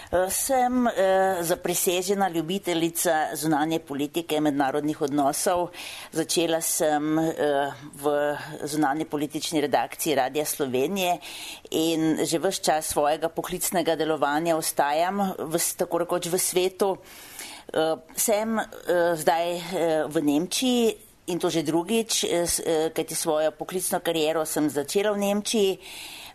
Sem 0.10 0.88
eh, 0.88 1.38
zaprisežena 1.42 2.30
ljubiteljica 2.30 3.36
zunanje 3.36 3.80
politike 3.80 4.36
in 4.36 4.44
mednarodnih 4.44 5.02
odnosov. 5.02 5.68
Začela 6.12 6.62
sem 6.66 7.20
eh, 7.20 7.70
v 7.94 8.14
zunanje 8.64 9.06
politični 9.06 9.62
redakciji 9.62 10.16
Radia 10.16 10.46
Slovenije 10.46 11.20
in 11.72 12.26
že 12.26 12.40
vse 12.40 12.64
čas 12.64 12.90
svojega 12.90 13.30
poklicnega 13.30 13.96
delovanja 13.96 14.58
ostajam 14.58 15.22
v, 15.38 15.62
tako 15.78 16.02
rekoč 16.02 16.26
v 16.26 16.40
svetu. 16.42 16.98
Eh, 16.98 17.96
sem 18.16 18.58
eh, 18.60 18.66
zdaj 19.14 19.58
eh, 19.58 19.62
v 20.10 20.22
Nemčiji 20.26 20.96
in 21.30 21.38
to 21.38 21.54
že 21.54 21.62
drugič, 21.62 22.24
eh, 22.24 22.50
eh 22.66 22.90
kajti 22.90 23.16
svojo 23.16 23.52
poklicno 23.52 24.00
kariero 24.02 24.42
sem 24.46 24.70
začela 24.70 25.14
v 25.14 25.22
Nemčiji. 25.22 25.78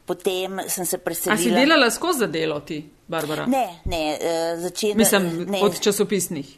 Potem 0.04 0.60
sem 0.68 0.84
se 0.84 0.98
preselila. 0.98 1.34
A 1.34 1.42
si 1.42 1.50
delala 1.50 1.90
skozi 1.90 2.26
delo 2.28 2.60
ti, 2.60 2.82
Barbara? 3.08 3.46
Ne, 3.46 3.80
ne, 3.88 4.02
uh, 4.12 4.60
začela. 4.60 4.98
Mislim, 5.00 5.30
ne, 5.48 5.62
od 5.64 5.80
časopisnih. 5.80 6.50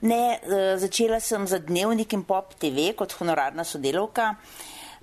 Ne, 0.00 0.38
uh, 0.46 0.78
začela 0.78 1.18
sem 1.20 1.46
za 1.46 1.58
dnevnik 1.58 2.14
in 2.14 2.22
pop 2.22 2.54
TV 2.54 2.92
kot 2.94 3.16
honorarna 3.18 3.64
sodelovka, 3.66 4.36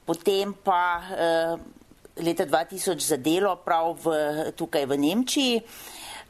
potem 0.07 0.55
pa 0.63 0.83
uh, 1.03 1.59
leta 2.23 2.47
2000 2.47 2.99
za 2.99 3.17
delo 3.17 3.57
prav 3.65 3.97
v, 4.03 4.15
tukaj 4.55 4.87
v 4.87 4.97
Nemčiji. 4.97 5.61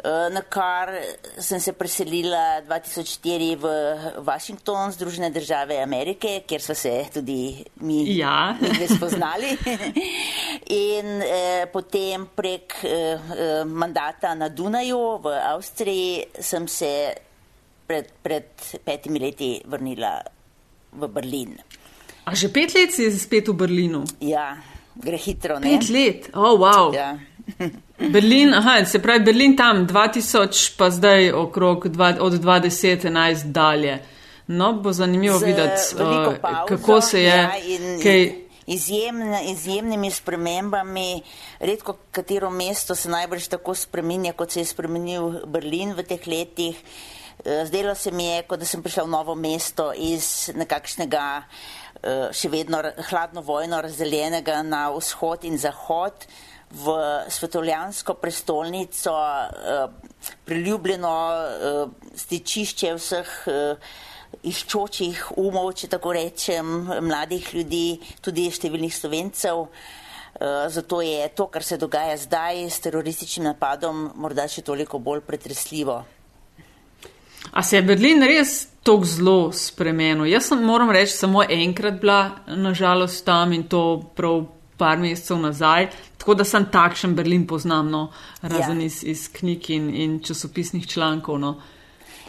Eh, 0.04 0.30
na 0.34 0.42
kar 0.42 0.90
sem 1.38 1.60
se 1.62 1.74
preselila 1.78 2.62
2004 2.66 3.56
v 3.56 3.66
Washington, 4.26 4.90
Združene 4.92 5.30
države 5.30 5.78
Amerike, 5.78 6.42
kjer 6.48 6.62
so 6.62 6.74
se 6.74 7.06
tudi 7.14 7.62
mi 7.86 8.18
ja. 8.18 8.58
spoznali. 8.96 9.54
In 10.98 11.22
eh, 11.22 11.68
potem 11.70 12.26
prek 12.34 12.82
eh, 12.82 12.90
eh, 12.90 13.62
mandata 13.66 14.34
na 14.34 14.50
Dunaju 14.50 15.22
v 15.22 15.38
Avstriji 15.54 16.26
sem 16.40 16.66
se 16.68 17.14
pred, 17.86 18.10
pred 18.24 18.50
petimi 18.82 19.22
leti 19.22 19.62
vrnila 19.66 20.18
v 20.98 21.08
Berlin. 21.14 21.54
A 22.26 22.34
že 22.34 22.50
pet 22.50 22.74
let 22.74 22.90
si 22.90 23.06
spet 23.14 23.54
v 23.54 23.54
Berlinu? 23.54 24.02
Ja, 24.18 24.58
gre 24.98 25.18
hitro. 25.22 25.62
Ne? 25.62 25.78
Pet 25.78 25.94
let, 25.94 26.34
oh, 26.34 26.58
wow. 26.58 26.90
Ja. 26.90 27.22
Berlin, 28.14 28.54
aha, 28.54 28.86
se 28.86 29.00
pravi 29.00 29.24
Berlin 29.24 29.56
tam 29.58 29.88
2000, 29.88 30.72
pa 30.78 30.90
zdaj 30.90 31.32
okrog 31.32 31.88
dva, 31.88 32.14
od 32.20 32.34
2011 32.34 33.52
dalje. 33.52 34.00
No, 34.48 34.74
bo 34.74 34.94
zanimivo 34.94 35.40
Z 35.40 35.46
videti, 35.46 35.82
uh, 35.96 36.36
pauzo, 36.42 36.66
kako 36.68 37.02
se 37.02 37.24
je. 37.24 37.28
ja, 37.28 37.58
in- 37.58 38.00
kaj, 38.04 38.42
Izjemne, 38.68 39.52
izjemnimi 39.52 40.12
spremembami, 40.12 41.22
redko 41.60 41.98
katero 42.12 42.50
mesto 42.50 42.96
se 42.96 43.10
najbrž 43.10 43.48
tako 43.48 43.76
spremenja, 43.76 44.34
kot 44.34 44.52
se 44.52 44.60
je 44.60 44.66
spremenil 44.66 45.46
Berlin 45.48 45.94
v 45.94 46.04
teh 46.04 46.28
letih. 46.28 46.78
Eh, 47.46 47.66
Zdelo 47.66 47.96
se 47.96 48.12
mi 48.12 48.26
je, 48.26 48.44
kot 48.44 48.60
da 48.60 48.66
sem 48.66 48.84
prišla 48.84 49.04
v 49.04 49.10
novo 49.10 49.36
mesto 49.36 49.92
iz 49.98 50.52
nekakšnega 50.56 51.26
eh, 52.04 52.30
še 52.32 52.50
vedno 52.50 52.84
hladno 53.10 53.42
vojno 53.42 53.82
razdeljenega 53.82 54.62
na 54.64 54.90
vzhod 54.94 55.44
in 55.44 55.58
zahod 55.58 56.14
v 56.72 56.96
svetovljansko 57.30 58.14
prestolnico, 58.14 59.16
eh, 59.16 59.88
priljubljeno 60.46 61.16
eh, 61.34 61.86
stičišče 62.16 62.94
vseh 62.96 63.34
eh, 63.48 63.76
iščočih 64.44 65.32
umov, 65.38 65.74
če 65.78 65.90
tako 65.92 66.14
rečem, 66.16 66.70
mladih 67.04 67.52
ljudi, 67.56 68.00
tudi 68.24 68.48
številnih 68.52 68.94
slovencev. 68.96 69.68
Eh, 69.68 70.70
Zato 70.70 71.02
je 71.02 71.28
to, 71.36 71.48
kar 71.52 71.64
se 71.64 71.78
dogaja 71.78 72.18
zdaj 72.18 72.66
s 72.70 72.80
terorističnim 72.80 73.46
napadom, 73.52 74.12
morda 74.16 74.48
še 74.48 74.64
toliko 74.66 75.00
bolj 75.00 75.22
pretresljivo. 75.28 76.04
a 77.52 77.64
se 77.64 77.76
je 77.76 77.82
Berlin 77.82 78.24
res 78.24 78.68
tako 78.84 79.06
zelo 79.06 79.52
spremenil? 79.52 80.26
Jaz 80.26 80.48
sem, 80.48 80.64
moram 80.64 80.92
reči, 80.92 81.14
samo 81.18 81.44
enkrat 81.44 82.00
bila 82.00 82.38
nažalost 82.48 83.26
tam 83.26 83.54
in 83.54 83.68
to 83.68 84.02
prav 84.16 84.46
par 84.82 84.98
mesecev 85.00 85.38
nazaj, 85.40 85.88
tako 86.18 86.34
da 86.36 86.46
sem 86.46 86.66
takšen 86.68 87.14
Berlin 87.14 87.46
poznam, 87.48 87.90
no, 87.90 88.08
razen 88.44 88.80
Ja. 88.80 88.86
iz, 88.86 89.04
iz 89.06 89.28
knjig 89.32 89.70
in, 89.72 89.90
in 89.98 90.18
časopisnih 90.22 90.88
člankov. 90.88 91.40
No. 91.40 91.54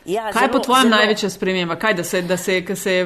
Ja, 0.05 0.33
Kaj 0.33 0.43
je 0.43 0.49
po 0.49 0.59
zelo- 0.59 0.65
tvojem 0.65 0.85
zelo- 0.85 0.97
največja 0.97 1.29
sprememba? 1.31 1.77
Kaj, 1.77 1.95
da 1.95 2.05
se, 2.05 2.23
da 2.23 2.37
se, 2.37 2.55
se 2.77 2.93
je 2.93 3.03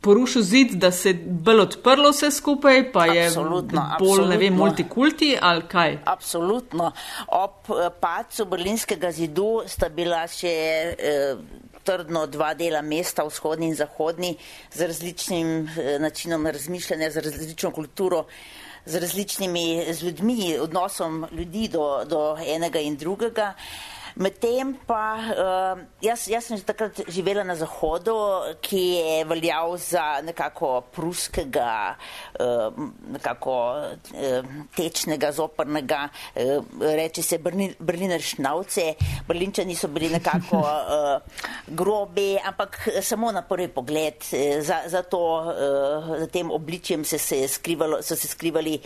porušil 0.00 0.42
zid, 0.44 0.70
da 0.74 0.88
se 0.90 1.10
je 1.10 1.14
bolj 1.40 1.60
odprlo 1.60 2.10
vse 2.10 2.30
skupaj, 2.32 2.92
pa 2.92 3.04
je 3.06 3.26
Absolutno, 3.26 3.82
bolj, 3.98 4.22
ne 4.22 4.36
vem, 4.36 4.48
absolutno. 4.48 4.56
multikulti 4.58 5.28
ali 5.42 5.62
kaj? 5.64 5.98
Absolutno. 6.06 6.92
Ob 7.28 7.50
eh, 7.70 7.90
padcu 8.00 8.44
berlinskega 8.46 9.12
zidu 9.12 9.44
sta 9.66 9.88
bila 9.90 10.22
še 10.28 10.48
eh, 10.48 11.36
trdno 11.90 12.26
dva 12.30 12.52
dela 12.54 12.82
mesta, 12.86 13.24
vzhodni 13.26 13.72
in 13.72 13.74
zahodni, 13.74 14.36
z 14.74 14.86
različnim 14.86 15.48
eh, 15.66 15.98
načinom 15.98 16.46
razmišljanja, 16.46 17.10
z 17.10 17.24
različno 17.24 17.70
kulturo, 17.74 18.24
z 18.86 19.00
različnimi 19.02 19.64
z 19.92 20.02
ljudmi, 20.02 20.58
odnosom 20.58 21.26
ljudi 21.32 21.68
do, 21.68 22.04
do 22.06 22.36
enega 22.46 22.78
in 22.78 22.96
drugega. 22.96 23.54
Medtem 24.16 24.74
pa, 24.86 25.14
uh, 25.18 25.80
jaz, 26.02 26.26
jaz 26.26 26.44
sem 26.46 26.58
že 26.58 26.66
takrat 26.66 26.98
živela 27.08 27.44
na 27.46 27.54
Zahodu, 27.54 28.14
ki 28.60 28.82
je 28.98 29.24
veljal 29.24 29.76
za 29.78 30.20
nekako 30.24 30.82
pruskega, 30.90 31.94
uh, 32.40 32.74
nekako 33.12 33.54
uh, 33.78 34.48
tečnega, 34.76 35.30
zoprnega, 35.32 36.08
uh, 36.10 36.64
reče 36.80 37.22
se 37.22 37.38
Berlin, 37.38 37.74
Berliner 37.78 38.20
Šnauce. 38.20 38.94
Berlinčani 39.28 39.76
so 39.78 39.88
bili 39.88 40.10
nekako 40.10 40.58
uh, 40.58 41.22
grobi, 41.66 42.34
ampak 42.38 42.88
samo 43.02 43.32
na 43.32 43.42
prvi 43.42 43.68
pogled. 43.68 44.18
Za, 44.60 44.82
za, 44.86 45.02
to, 45.02 45.20
uh, 45.20 46.18
za 46.18 46.26
tem 46.26 46.50
obličjem 46.50 47.04
se, 47.04 47.18
se 47.18 47.48
skrivalo, 47.48 48.02
so 48.02 48.16
se 48.16 48.28
skrivali 48.28 48.78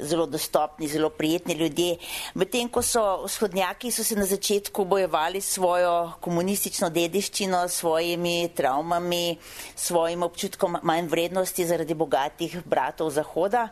zelo 0.00 0.26
dostopni, 0.26 0.88
zelo 0.88 1.10
prijetni 1.10 1.54
ljudje. 1.54 1.96
Medtem 2.34 2.68
ko 2.72 2.82
so 2.82 3.24
vzhodnjaki 3.26 3.90
so 3.90 4.04
se 4.04 4.16
na 4.16 4.24
začetku 4.26 4.61
bojevali 4.84 5.40
s 5.40 5.54
svojo 5.54 6.12
komunistično 6.20 6.90
dediščino, 6.90 7.68
svojimi 7.68 8.48
travmami, 8.54 9.38
svojim 9.76 10.22
občutkom 10.22 10.76
manj 10.82 11.08
vrednosti 11.08 11.66
zaradi 11.66 11.94
bogatih 11.94 12.60
bratov 12.64 13.10
Zahoda. 13.10 13.68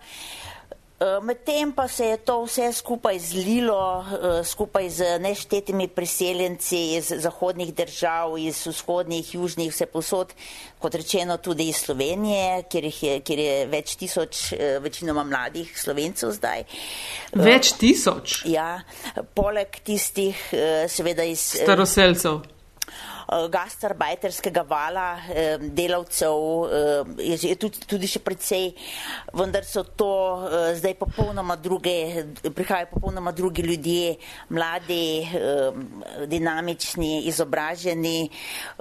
Eh, 1.00 1.21
Medtem 1.23 1.73
pa 1.73 1.88
se 1.88 2.04
je 2.04 2.16
to 2.16 2.42
vse 2.45 2.73
skupaj 2.73 3.19
zlilo, 3.19 4.04
eh, 4.04 4.45
skupaj 4.45 4.90
z 4.90 5.19
neštetimi 5.19 5.88
priseljenci 5.88 6.97
iz 6.97 7.12
zahodnih 7.16 7.75
držav, 7.75 8.38
iz 8.38 8.66
vzhodnih, 8.66 9.35
južnih, 9.35 9.73
vse 9.73 9.87
posod, 9.87 10.35
kot 10.78 10.95
rečeno 10.95 11.37
tudi 11.37 11.69
iz 11.69 11.76
Slovenije, 11.76 12.62
kjer, 12.69 12.85
je, 13.00 13.21
kjer 13.21 13.38
je 13.38 13.66
več 13.66 13.97
tisoč, 13.97 14.52
eh, 14.52 14.78
večinoma 14.78 15.25
mladih 15.25 15.73
slovencev 15.80 16.37
zdaj. 16.37 16.64
Več 17.33 17.73
tisoč 17.80 18.42
Ja, 18.45 18.83
poleg 19.35 19.80
tistih, 19.85 20.37
seveda 20.88 21.25
iz. 21.25 21.40
staroseljcev. 21.62 22.60
Gastarbajterskega 23.50 24.64
vala 24.66 25.18
delavcev 25.58 26.34
je 27.18 27.54
tudi 27.58 28.08
še 28.10 28.20
precej, 28.25 28.72
vendar 29.37 29.64
so 29.66 29.84
to 29.84 30.10
zdaj 30.78 30.96
popolnoma 30.99 31.54
druge, 31.56 32.25
prihajajo 32.42 32.90
popolnoma 32.90 33.32
drugi 33.32 33.62
ljudje, 33.62 34.16
mladi, 34.50 35.28
dinamični, 36.26 37.26
izobraženi. 37.30 38.30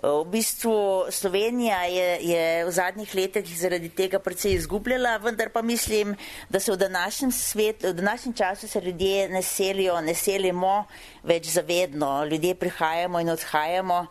V 0.02 0.26
bistvu 0.32 1.12
Slovenija 1.14 1.84
je, 1.86 2.10
je 2.32 2.66
v 2.66 2.74
zadnjih 2.74 3.16
letih 3.16 3.46
zaradi 3.46 3.92
tega 3.94 4.20
precej 4.24 4.58
izgubljala, 4.58 5.18
vendar 5.22 5.54
pa 5.54 5.62
mislim, 5.62 6.16
da 6.50 6.60
se 6.60 6.72
v 6.72 6.80
današnjem 6.82 7.32
svetu, 7.32 7.94
v 7.94 7.94
današnjem 8.02 8.34
času 8.34 8.68
se 8.68 8.82
ljudje 8.82 9.30
ne 9.30 9.42
selijo, 9.42 10.02
ne 10.02 10.16
selimo 10.16 10.86
več 11.24 11.52
zavedno. 11.54 12.26
Ljudje 12.26 12.56
prihajamo 12.56 13.20
in 13.20 13.30
odhajamo 13.30 14.06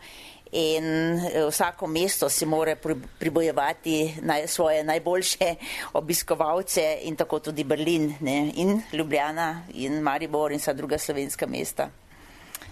in 0.52 0.84
eh, 0.84 1.46
vsako 1.50 1.86
mesto 1.86 2.28
si 2.28 2.46
mora 2.46 2.76
pribojevati 3.18 4.14
naj, 4.22 4.46
svoje 4.46 4.84
najboljše 4.84 5.54
obiskovalce 5.92 6.98
in 7.02 7.16
tako 7.16 7.38
tudi 7.38 7.64
Berlin 7.64 8.14
ne? 8.20 8.52
in 8.54 8.82
Ljubljana 8.92 9.62
in 9.74 10.00
Maribor 10.00 10.52
in 10.52 10.58
vsa 10.58 10.72
druga 10.72 10.98
slovenska 10.98 11.46
mesta. 11.46 11.90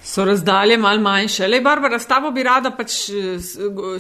So 0.03 0.25
razdalje 0.25 0.77
mal 0.79 1.01
manjše. 1.01 1.49
Le, 1.49 1.61
Barbara, 1.61 1.99
s 1.99 2.07
tabo 2.07 2.31
bi 2.31 2.43
rada 2.43 2.71
pač 2.71 3.09
eh, 3.11 3.41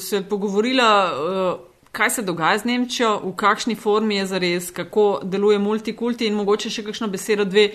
se 0.00 0.23
pogovorila, 0.28 0.90
eh, 1.11 1.59
kaj 1.92 2.11
se 2.11 2.23
dogaja 2.23 2.59
z 2.59 2.64
Nemčijo, 2.64 3.21
v 3.25 3.35
kakšni 3.37 3.75
formi 3.75 4.16
je 4.16 4.26
zares, 4.26 4.71
kako 4.71 5.21
deluje 5.23 5.59
multikulti 5.59 6.26
in 6.26 6.35
mogoče 6.35 6.71
še 6.71 6.85
kakšno 6.85 7.09
besedo 7.09 7.45
dve 7.45 7.71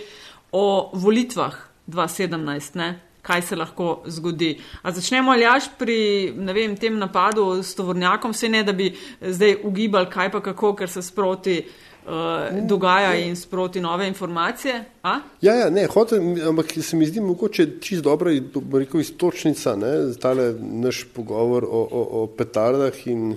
o 0.52 0.92
volitvah 0.94 1.58
2017. 1.88 2.76
Ne? 2.76 3.11
Kaj 3.22 3.42
se 3.42 3.56
lahko 3.56 4.02
zgodi. 4.06 4.56
A 4.82 4.92
začnemo 4.92 5.32
aljaš 5.32 5.70
pri 5.78 6.34
vem, 6.36 6.76
tem 6.78 6.98
napadu 7.00 7.64
s 7.64 7.76
tovornjakom, 7.76 8.34
vse 8.34 8.50
ne, 8.50 8.64
da 8.64 8.74
bi 8.74 8.92
zdaj 9.22 9.62
ugibali, 9.64 10.10
kaj 10.10 10.32
pa 10.32 10.42
kako, 10.42 10.76
ker 10.76 10.90
se 10.90 11.02
sproti. 11.02 11.62
Uh, 12.02 12.48
dogaja 12.66 13.12
in 13.14 13.36
sproti 13.38 13.78
nove 13.82 14.08
informacije. 14.10 14.80
A? 15.04 15.20
Ja, 15.42 15.54
ja, 15.54 15.68
ne, 15.70 15.84
hotel, 15.86 16.24
ampak 16.50 16.74
se 16.82 16.98
mi 16.98 17.06
zdi 17.06 17.22
mogoče 17.22 17.68
čisto 17.82 18.10
dobra 18.10 18.32
rekel, 18.74 19.02
istočnica 19.02 19.76
za 20.08 20.18
tale 20.20 20.48
naš 20.60 21.04
pogovor 21.14 21.64
o, 21.64 21.84
o, 21.92 22.08
o 22.24 22.28
petardah 22.28 22.98
in 23.06 23.36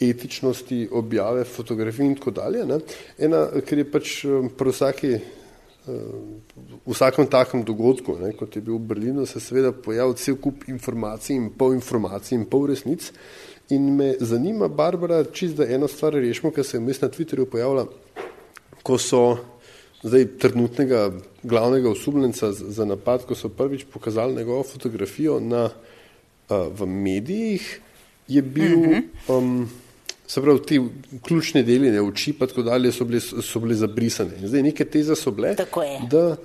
etičnosti 0.00 0.88
objave 0.92 1.44
fotografij 1.44 2.06
in 2.06 2.14
tako 2.14 2.30
dalje. 2.30 2.66
Ne. 2.66 2.78
Ena, 3.18 3.46
ker 3.62 3.78
je 3.78 3.86
pač 3.90 4.24
um, 4.24 4.50
pri 4.50 4.74
vsaki 4.74 5.14
v 5.86 6.92
vsakem 6.92 7.26
takem 7.26 7.64
dogodku, 7.64 8.16
ne, 8.20 8.32
kot 8.32 8.56
je 8.56 8.62
bil 8.64 8.78
v 8.78 8.88
Berlinu, 8.88 9.26
se 9.26 9.40
seveda 9.40 9.72
pojavil 9.72 10.14
cel 10.16 10.38
kup 10.40 10.64
informacij 10.68 11.36
in 11.36 11.50
pol 11.52 11.74
informacij 11.76 12.38
in 12.38 12.46
pol 12.48 12.68
resnic. 12.72 13.10
In 13.72 13.94
me 13.96 14.14
zanima, 14.20 14.68
Barbara, 14.68 15.22
čist 15.24 15.56
da 15.56 15.68
eno 15.68 15.88
stvar 15.88 16.16
rešimo, 16.16 16.52
ker 16.52 16.64
se 16.64 16.76
je 16.76 16.82
vmes 16.82 17.00
na 17.00 17.08
Twitterju 17.08 17.48
pojavila, 17.50 17.86
ko 18.84 18.98
so 19.00 19.22
zdaj 20.04 20.26
trenutnega 20.40 21.06
glavnega 21.42 21.88
osumljenca 21.88 22.52
za 22.52 22.84
napad, 22.84 23.24
ko 23.24 23.36
so 23.36 23.48
prvič 23.48 23.86
pokazali 23.92 24.36
njegovo 24.36 24.62
fotografijo 24.68 25.40
na, 25.40 25.68
uh, 25.68 26.68
v 26.72 26.86
medijih, 26.86 27.80
je 28.28 28.42
bil 28.42 28.76
mm 28.76 28.84
-hmm. 28.84 29.02
um, 29.28 29.68
Se 30.26 30.40
pravi, 30.40 30.62
ti 30.66 30.80
ključni 31.22 31.62
deli, 31.62 31.90
ne 31.92 32.00
oči, 32.00 32.32
pa 32.32 32.46
tako 32.46 32.62
dalje, 32.64 32.92
so 32.92 33.04
bile, 33.04 33.20
so 33.20 33.60
bile 33.60 33.74
zabrisane. 33.76 34.38
In 34.40 34.48
zdaj 34.48 34.62
neke 34.70 34.84
teze 34.88 35.16
so 35.16 35.30
bile, 35.30 35.54
da 36.10 36.36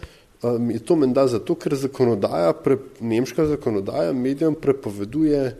um, 0.43 0.71
je 0.71 0.79
to 0.83 0.95
menda 0.99 1.27
zato, 1.27 1.55
ker 1.55 1.75
zakonodaja, 1.79 2.53
pre, 2.59 2.77
nemška 2.99 3.45
zakonodaja 3.55 4.13
medijem 4.13 4.55
prepoveduje 4.55 5.55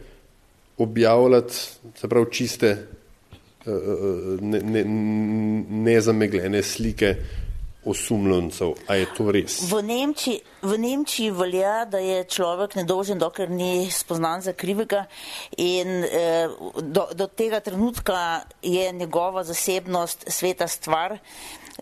objavljati, 0.77 1.53
se 1.95 2.07
pravi, 2.07 2.31
čiste, 2.31 2.77
uh, 3.65 3.73
uh 3.73 4.39
nezamegljene 5.69 6.49
ne, 6.49 6.57
ne 6.57 6.63
slike 6.63 7.15
osumljencev. 7.86 8.74
A 8.88 8.95
je 8.95 9.05
to 9.17 9.31
res? 9.31 9.59
V 9.71 9.81
Nemčiji, 9.83 10.41
v 10.62 10.77
Nemčiji 10.77 11.31
velja, 11.31 11.86
da 11.86 12.01
je 12.03 12.24
človek 12.27 12.75
nedožen, 12.75 13.19
dokler 13.19 13.50
ni 13.50 13.88
spoznan 13.91 14.41
za 14.41 14.53
krivega 14.53 15.05
in 15.57 16.03
eh, 16.03 16.50
do, 16.81 17.07
do 17.15 17.27
tega 17.27 17.59
trenutka 17.59 18.43
je 18.62 18.91
njegova 18.91 19.43
zasebnost 19.43 20.27
sveta 20.27 20.67
stvar. 20.67 21.19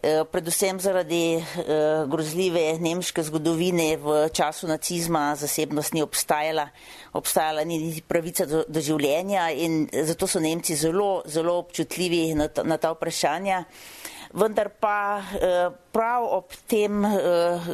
Eh, 0.03 0.23
predvsem 0.31 0.79
zaradi 0.79 1.35
eh, 1.35 1.43
grozljive 2.07 2.77
nemške 2.79 3.23
zgodovine 3.23 3.97
v 3.97 4.29
času 4.29 4.67
nacizma 4.67 5.35
zasebnost 5.35 5.93
ni 5.93 6.01
obstajala, 6.01 6.67
obstajala 7.13 7.63
ni 7.63 7.77
niti 7.77 8.01
pravica 8.01 8.45
do, 8.45 8.61
do 8.67 8.81
življenja 8.81 9.49
in 9.51 9.87
zato 10.05 10.27
so 10.27 10.39
Nemci 10.39 10.75
zelo, 10.75 11.23
zelo 11.25 11.57
občutljivi 11.57 12.35
na 12.37 12.47
ta, 12.47 12.63
na 12.63 12.77
ta 12.77 12.93
vprašanja 12.93 13.63
vendar 14.33 14.69
pa 14.79 15.19
eh, 15.19 15.69
prav 15.91 16.27
ob 16.39 16.55
tem 16.67 17.05
eh, 17.05 17.11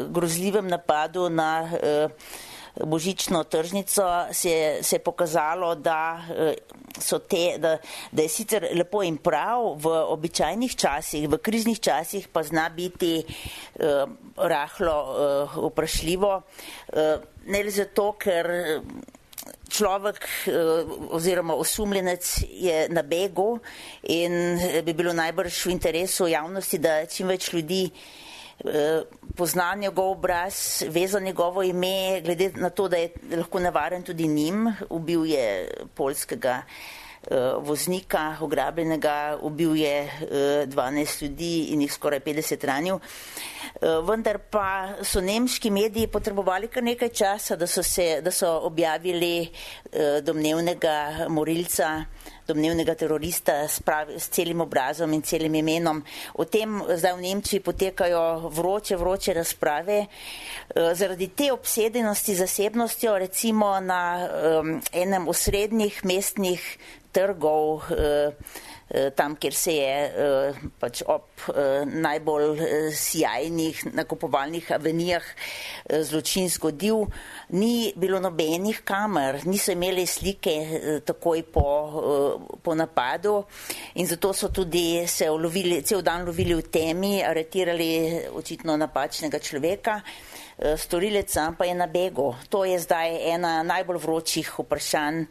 grozljivem 0.09 0.67
napadu 0.67 1.29
na 1.29 1.69
eh, 1.73 2.07
božično 2.81 3.43
tržnico 3.43 4.03
se 4.31 4.49
je, 4.49 4.83
se 4.83 4.95
je 4.95 4.99
pokazalo, 4.99 5.75
da, 5.75 6.21
te, 7.29 7.57
da, 7.57 7.77
da 8.11 8.21
je 8.21 8.29
sicer 8.29 8.67
lepo 8.73 9.03
in 9.03 9.17
prav 9.17 9.75
v 9.77 9.93
običajnih 10.09 10.75
časih, 10.75 11.27
v 11.29 11.37
kriznih 11.37 11.79
časih 11.79 12.27
pa 12.27 12.43
zna 12.43 12.69
biti 12.69 13.21
eh, 13.21 14.05
rahlo 14.37 14.97
eh, 14.97 15.59
vprašljivo. 15.69 16.41
Eh, 16.93 17.17
ne 17.45 17.63
le 17.63 17.71
zato, 17.71 18.13
ker 18.17 18.49
človek 19.73 20.25
eh, 20.47 20.53
oziroma 21.09 21.55
osumljenec 21.55 22.43
je 22.49 22.87
na 22.89 23.01
begu 23.01 23.59
in 24.03 24.33
eh, 24.33 24.81
bi 24.85 24.93
bilo 24.93 25.13
najbrž 25.13 25.65
v 25.65 25.73
interesu 25.73 26.27
javnosti, 26.29 26.77
da 26.77 27.05
čim 27.09 27.27
več 27.33 27.49
ljudi 27.53 27.83
eh, 27.89 29.01
pozna 29.35 29.73
njegov 29.75 30.11
obraz, 30.17 30.83
veza 30.89 31.19
njegovo 31.19 31.63
ime, 31.63 32.21
glede 32.25 32.51
na 32.55 32.69
to, 32.69 32.87
da 32.87 33.01
je 33.01 33.09
lahko 33.37 33.59
navaren 33.59 34.03
tudi 34.03 34.27
njim, 34.27 34.67
ubil 34.89 35.25
je 35.25 35.47
polskega 35.95 36.61
voznika, 37.63 38.37
ograbljenega, 38.41 39.37
ubil 39.41 39.75
je 39.79 39.95
12 40.67 41.21
ljudi 41.23 41.53
in 41.73 41.81
jih 41.81 41.93
skoraj 41.93 42.19
50 42.19 42.65
ranil. 42.67 42.99
Eh, 43.81 44.01
vendar 44.05 44.37
pa 44.51 44.95
so 45.01 45.21
nemški 45.21 45.71
mediji 45.73 46.07
potrebovali 46.07 46.69
kar 46.71 46.83
nekaj 46.85 47.09
časa, 47.09 47.55
da 47.59 47.67
so, 47.67 47.83
se, 47.83 48.21
da 48.21 48.31
so 48.31 48.47
objavili 48.67 49.41
eh, 49.43 50.21
domnevnega 50.21 51.27
morilca, 51.29 52.05
domnevnega 52.47 52.95
terorista 52.95 53.67
s, 53.67 53.79
pravi, 53.79 54.19
s 54.19 54.29
celim 54.29 54.61
obrazom 54.61 55.13
in 55.13 55.21
celim 55.21 55.55
imenom. 55.55 56.03
O 56.33 56.45
tem 56.45 56.81
zdaj 56.95 57.15
v 57.17 57.21
Nemčiji 57.21 57.63
potekajo 57.63 58.49
vroče, 58.49 58.97
vroče 58.97 59.33
razprave. 59.33 59.99
Eh, 60.05 60.95
zaradi 60.95 61.27
te 61.27 61.51
obsedenosti 61.53 62.35
zasebnostjo, 62.35 63.17
recimo 63.17 63.79
na 63.79 64.03
um, 64.27 64.81
enem 64.91 65.27
osrednjih 65.27 66.05
mestnih 66.05 66.77
trgov, 67.11 67.83
Eh, 67.93 68.31
tam, 69.15 69.35
kjer 69.35 69.53
se 69.53 69.73
je 69.73 69.93
eh, 70.05 70.57
pač 70.79 71.01
ob 71.07 71.45
eh, 71.49 71.85
najbolj 71.85 72.59
sjajnih 72.93 73.79
nakupovalnih 73.93 74.71
avenijah 74.75 75.23
zločin 76.05 76.49
zgodil, 76.49 77.07
ni 77.57 77.93
bilo 77.95 78.19
nobenih 78.19 78.83
kamer, 78.85 79.41
niso 79.47 79.73
imeli 79.73 80.05
slike 80.07 81.01
takoj 81.05 81.41
po, 81.53 81.65
po 82.63 82.75
napadu 82.75 83.43
in 83.95 84.07
zato 84.07 84.33
so 84.33 84.49
tudi 84.53 85.07
se 85.07 85.29
ulovili, 85.29 85.81
cel 85.83 86.01
dan 86.01 86.25
lovili 86.25 86.55
v 86.55 86.69
temi, 86.69 87.23
aretirali 87.23 87.89
očitno 88.33 88.77
napačnega 88.77 89.39
človeka. 89.39 89.99
Storilec 90.77 91.33
pa 91.57 91.65
je 91.65 91.75
na 91.75 91.87
begu. 91.87 92.29
To 92.49 92.63
je 92.65 92.77
zdaj 92.79 93.33
ena 93.33 93.63
najbolj 93.63 93.97
vročih 93.97 94.53
vprašanj 94.59 95.25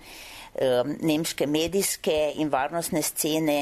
nemške 1.00 1.46
medijske 1.46 2.32
in 2.36 2.50
varnostne 2.52 3.02
scene 3.02 3.60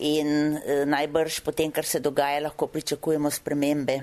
in 0.00 0.56
eh, 0.56 0.84
najbrž 0.86 1.40
potem, 1.44 1.70
kar 1.72 1.84
se 1.84 2.00
dogaja, 2.00 2.40
lahko 2.40 2.66
pričakujemo 2.66 3.30
spremembe. 3.30 4.00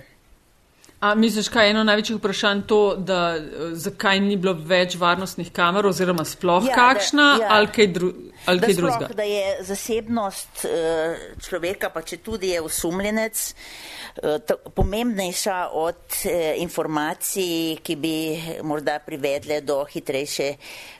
A 1.00 1.14
misliš, 1.16 1.50
kaj 1.54 1.68
je 1.68 1.72
eno 1.76 1.84
največjih 1.86 2.18
vprašanj 2.18 2.62
to, 2.70 2.80
da 2.98 3.20
eh, 3.38 3.74
zakaj 3.74 4.20
ni 4.20 4.38
bilo 4.38 4.54
več 4.54 4.96
varnostnih 4.98 5.52
kamer 5.54 5.86
oziroma 5.86 6.26
sploh 6.26 6.66
ja, 6.70 6.74
kakšna 6.78 7.28
da, 7.38 7.44
ja, 7.44 7.50
ali 7.58 7.70
kaj, 7.74 7.88
dru, 7.94 8.12
ali 8.46 8.64
kaj 8.64 8.74
sploh, 8.74 8.96
drugega? 8.96 9.18
Da 9.18 9.28
je 9.28 9.52
zasebnost 9.68 10.66
eh, 10.66 11.28
človeka, 11.46 11.92
pa 11.94 12.02
če 12.02 12.22
tudi 12.26 12.54
je 12.54 12.62
usumljenec, 12.66 13.44
pomembnejša 14.74 15.58
od 15.74 16.16
informacij, 16.58 17.78
ki 17.84 17.96
bi 17.96 18.16
morda 18.64 19.00
privedle 19.00 19.62
do 19.62 19.84
hitrejše 19.86 20.54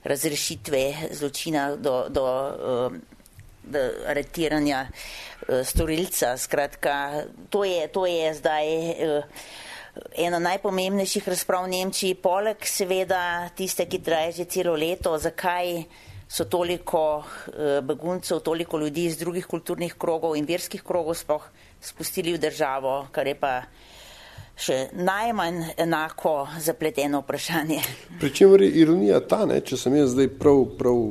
razrešitve 0.04 1.12
zločina, 1.12 1.76
do, 1.76 2.06
do, 2.10 2.26
do 3.64 3.80
aretiranja 4.08 4.88
storilca. 5.64 6.38
Skratka, 6.38 7.24
to 7.50 7.64
je, 7.64 7.88
to 7.88 8.06
je 8.06 8.34
zdaj 8.34 8.66
ena 10.18 10.40
najpomembnejših 10.40 11.28
razprav 11.28 11.66
v 11.66 11.74
Nemčiji, 11.74 12.18
poleg 12.22 12.62
seveda 12.66 13.50
tiste, 13.56 13.88
ki 13.90 14.04
traje 14.04 14.32
že 14.42 14.46
celo 14.46 14.76
leto, 14.78 15.18
zakaj 15.18 15.84
so 16.28 16.46
toliko 16.46 17.24
beguncev, 17.84 18.40
toliko 18.44 18.78
ljudi 18.78 19.06
iz 19.06 19.18
drugih 19.18 19.48
kulturnih 19.48 19.96
krogov 19.98 20.36
in 20.36 20.46
verskih 20.46 20.84
krogov 20.84 21.16
sploh 21.16 21.48
spustili 21.82 22.34
v 22.34 22.42
državo, 22.42 23.08
kar 23.12 23.28
je 23.28 23.36
pa 23.36 23.54
še 24.58 24.88
najmanj 24.98 25.74
enako 25.78 26.48
zapleteno 26.60 27.22
vprašanje. 27.22 27.82
Pričemer 28.22 28.62
je 28.66 28.72
ironija 28.82 29.20
ta, 29.30 29.46
ne, 29.46 29.60
če 29.62 29.78
sem 29.78 29.96
jaz 30.00 30.16
zdaj 30.16 30.32
prav, 30.40 30.64
prav 30.80 31.04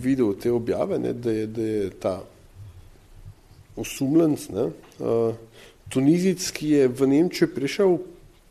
videl 0.00 0.32
te 0.40 0.52
objave, 0.52 0.98
ne, 0.98 1.12
da, 1.12 1.34
je, 1.34 1.46
da 1.46 1.66
je 1.68 1.90
ta 2.00 2.14
osumljenc, 3.80 4.48
uh, 4.56 5.36
Tunizic, 5.90 6.44
ki 6.54 6.68
je 6.70 6.88
v 6.88 7.06
Nemčijo 7.10 7.48
prišel 7.50 7.96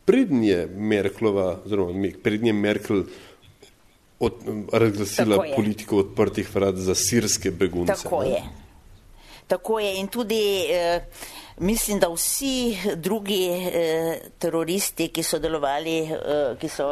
prednje 0.05 0.65
Merklova, 0.75 1.61
oziroma 1.65 2.11
prednje 2.23 2.53
Merkel 2.53 3.05
od, 4.19 4.41
razglasila 4.73 5.37
politiko 5.55 6.01
odprtih 6.03 6.49
vrat 6.55 6.75
za 6.75 6.95
sirske 6.95 7.51
begunce. 7.51 7.93
Tako 8.03 8.23
ne? 8.23 8.29
je. 8.29 8.41
Tako 9.49 9.79
je. 9.79 9.97
In 9.97 10.07
tudi 10.07 10.69
eh, 10.69 11.01
mislim, 11.57 11.99
da 11.99 12.09
vsi 12.09 12.77
drugi 12.95 13.49
eh, 13.49 14.19
teroristi, 14.37 15.07
ki 15.09 15.23
so 15.23 15.39
delovali, 15.39 15.97
eh, 16.05 16.53
ki 16.61 16.69
so 16.69 16.91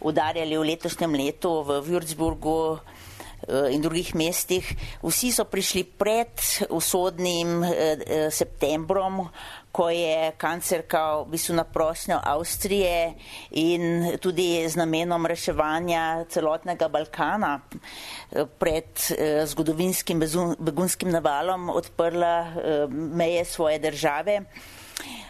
udarjali 0.00 0.56
v 0.56 0.70
letošnjem 0.70 1.18
letu 1.20 1.52
v 1.68 1.82
Würzburgu 1.84 2.78
eh, 2.78 3.74
in 3.74 3.84
drugih 3.84 4.14
mestih, 4.16 4.64
vsi 5.04 5.34
so 5.36 5.44
prišli 5.44 5.84
pred 5.84 6.32
usodnim 6.70 7.60
eh, 7.62 7.76
eh, 7.76 8.30
septembrom, 8.32 9.26
ko 9.72 9.90
je 9.90 10.32
kancerka 10.36 11.22
v 11.22 11.36
bistvu 11.36 11.54
na 11.54 11.64
prošnjo 11.64 12.20
Avstrije 12.24 13.14
in 13.50 14.16
tudi 14.20 14.68
z 14.68 14.76
namenom 14.76 15.26
reševanja 15.26 16.24
celotnega 16.28 16.88
Balkana 16.88 17.60
eh, 17.60 18.44
pred 18.58 18.88
eh, 19.10 19.46
zgodovinskim 19.46 20.20
begunskim 20.58 21.10
navalom 21.12 21.70
odprla 21.70 22.34
eh, 22.40 22.86
meje 22.90 23.44
svoje 23.44 23.78
države. 23.78 24.40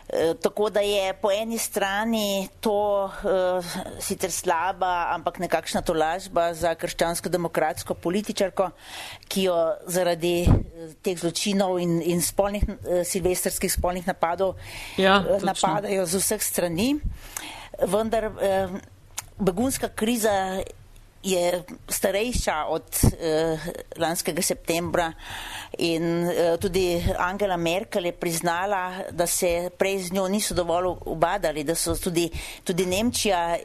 Eh, 0.08 0.34
tako 0.40 0.70
da 0.70 0.80
je 0.80 1.12
po 1.14 1.30
eni 1.30 1.58
strani 1.58 2.48
to 2.60 3.04
uh, 3.04 3.64
sicer 4.00 4.30
slaba, 4.32 5.12
ampak 5.12 5.38
nekakšna 5.38 5.82
tolažba 5.84 6.54
za 6.54 6.72
krščansko-demokratsko 6.74 7.94
političarko, 7.94 8.70
ki 9.28 9.42
jo 9.42 9.56
zaradi 9.86 10.46
uh, 10.48 10.94
teh 11.04 11.18
zločinov 11.20 11.76
in, 11.84 12.00
in 12.00 12.24
spolnih, 12.24 12.64
uh, 12.64 13.02
silvestrskih 13.04 13.72
spolnih 13.72 14.08
napadov 14.08 14.56
ja, 14.96 15.20
napadajo 15.44 16.08
z 16.08 16.24
vseh 16.24 16.42
strani. 16.42 16.88
Vendar 17.84 18.30
uh, 18.32 18.80
begunska 19.36 19.92
kriza 19.92 20.64
je 21.22 21.62
starejša 21.88 22.64
od 22.68 22.82
uh, 23.02 23.60
lanskega 23.96 24.42
septembra 24.42 25.12
in 25.78 26.24
uh, 26.24 26.56
tudi 26.60 27.02
Angela 27.18 27.56
Merkel 27.56 28.06
je 28.06 28.12
priznala, 28.12 28.92
da 29.10 29.26
se 29.26 29.70
prej 29.78 29.98
z 29.98 30.12
njo 30.12 30.28
niso 30.28 30.54
dovolj 30.54 30.94
ubadali, 31.06 31.64
da 31.64 31.74
so 31.74 31.96
tudi, 31.96 32.30
tudi 32.64 32.86
Nemčija 32.86 33.56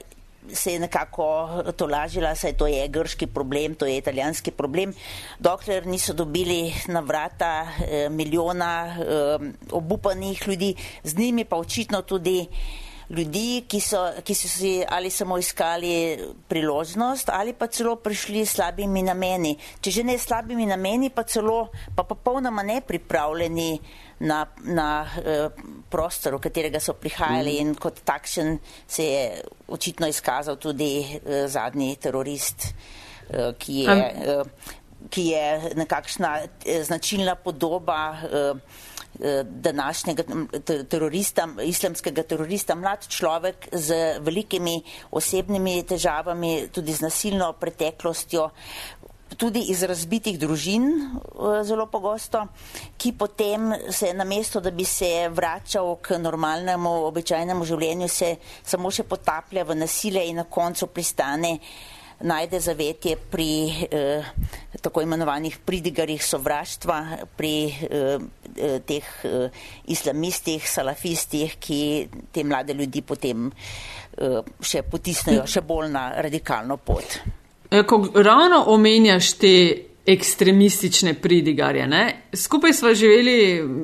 se 0.53 0.73
je 0.73 0.79
nekako 0.79 1.49
tolažila, 1.77 2.35
saj 2.35 2.53
to 2.53 2.67
je 2.67 2.87
grški 2.87 3.27
problem, 3.27 3.75
to 3.75 3.85
je 3.85 3.97
italijanski 3.97 4.51
problem, 4.51 4.93
dokler 5.39 5.87
niso 5.87 6.13
dobili 6.13 6.73
na 6.87 6.99
vrata 6.99 7.67
uh, 7.67 8.11
milijona 8.11 8.97
uh, 8.97 9.45
obupanih 9.71 10.47
ljudi, 10.47 10.75
z 11.03 11.17
njimi 11.17 11.45
pa 11.45 11.55
očitno 11.55 12.01
tudi 12.01 12.47
ljudi, 13.13 13.63
ki 13.69 13.79
so, 13.81 14.01
ki 14.25 14.35
so 14.35 14.49
si 14.49 14.71
ali 14.87 15.09
samo 15.09 15.37
iskali 15.37 16.17
priložnost 16.47 17.29
ali 17.29 17.53
pa 17.53 17.67
celo 17.67 17.95
prišli 17.95 18.45
s 18.45 18.55
slabimi 18.57 19.03
nameni. 19.03 19.55
Če 19.81 19.91
že 19.91 20.03
ne 20.03 20.17
s 20.17 20.27
slabimi 20.27 20.65
nameni, 20.69 21.09
pa 21.09 21.23
celo 21.23 21.69
pa 21.95 22.03
popolnoma 22.03 22.63
nepripravljeni 22.63 23.79
na, 24.23 24.45
na 24.63 24.89
eh, 25.17 25.49
prostor, 25.89 26.37
v 26.37 26.43
katerega 26.43 26.79
so 26.79 26.95
prihajali 26.97 27.57
mm. 27.57 27.61
in 27.61 27.75
kot 27.75 28.03
takšen 28.05 28.57
se 28.87 29.03
je 29.03 29.25
očitno 29.67 30.07
izkazal 30.07 30.57
tudi 30.57 31.03
eh, 31.03 31.47
zadnji 31.47 31.95
terorist, 32.01 32.71
eh, 33.29 33.51
ki 33.59 33.83
je, 33.83 33.97
eh, 33.99 34.71
ki 35.09 35.27
je 35.33 35.75
nekakšna 35.75 36.31
eh, 36.41 36.83
značilna 36.83 37.35
podoba 37.35 38.01
Eh, 38.23 38.55
današnjega 39.43 40.23
terorista, 40.89 41.47
islamskega 41.63 42.23
terorista, 42.23 42.75
mlad 42.75 43.07
človek 43.07 43.67
z 43.71 44.17
velikimi 44.19 44.81
osebnimi 45.11 45.83
težavami, 45.83 46.67
tudi 46.73 46.93
z 46.93 47.01
nasilno 47.01 47.53
preteklostjo, 47.53 48.49
tudi 49.37 49.63
iz 49.71 49.83
razbitih 49.83 50.37
družin 50.39 50.85
eh, 50.89 51.63
zelo 51.63 51.85
pogosto, 51.91 52.45
ki 52.97 53.13
potem 53.17 53.73
se 53.91 54.13
na 54.13 54.23
mesto, 54.23 54.61
da 54.61 54.71
bi 54.71 54.85
se 54.85 55.29
vračal 55.29 55.95
k 56.01 56.17
normalnemu, 56.21 56.93
običajnemu 57.09 57.65
življenju, 57.65 58.07
se 58.07 58.35
samo 58.63 58.91
še 58.91 59.03
potaplja 59.03 59.65
v 59.65 59.77
nasilje 59.77 60.25
in 60.29 60.41
na 60.41 60.45
koncu 60.49 60.87
pristane 60.87 61.57
najde 62.21 62.59
zavetje 62.59 63.15
pri 63.31 63.49
eh, 63.91 64.23
tako 64.81 65.01
imenovanih 65.01 65.57
pridigarjih 65.65 66.25
sovraštva, 66.25 66.99
pri 67.37 67.53
eh, 67.65 68.17
eh, 68.57 68.79
teh 68.85 69.03
eh, 69.23 69.49
islamistih, 69.87 70.69
salafistih, 70.69 71.55
ki 71.59 72.07
te 72.31 72.43
mlade 72.43 72.73
ljudi 72.73 73.01
potem 73.01 73.47
eh, 73.47 74.41
še 74.61 74.83
potisnejo 74.83 75.47
še 75.47 75.61
bolj 75.61 75.89
na 75.91 76.09
radikalno 76.21 76.77
pot. 76.77 77.17
E, 77.71 77.81
ko 77.87 78.03
ravno 78.15 78.63
omenjaš 78.67 79.33
te 79.41 79.55
ekstremistične 80.05 81.13
pridigarje, 81.13 81.87
ne? 81.87 82.03
skupaj 82.35 82.73
smo 82.73 82.93
živeli, 82.93 83.37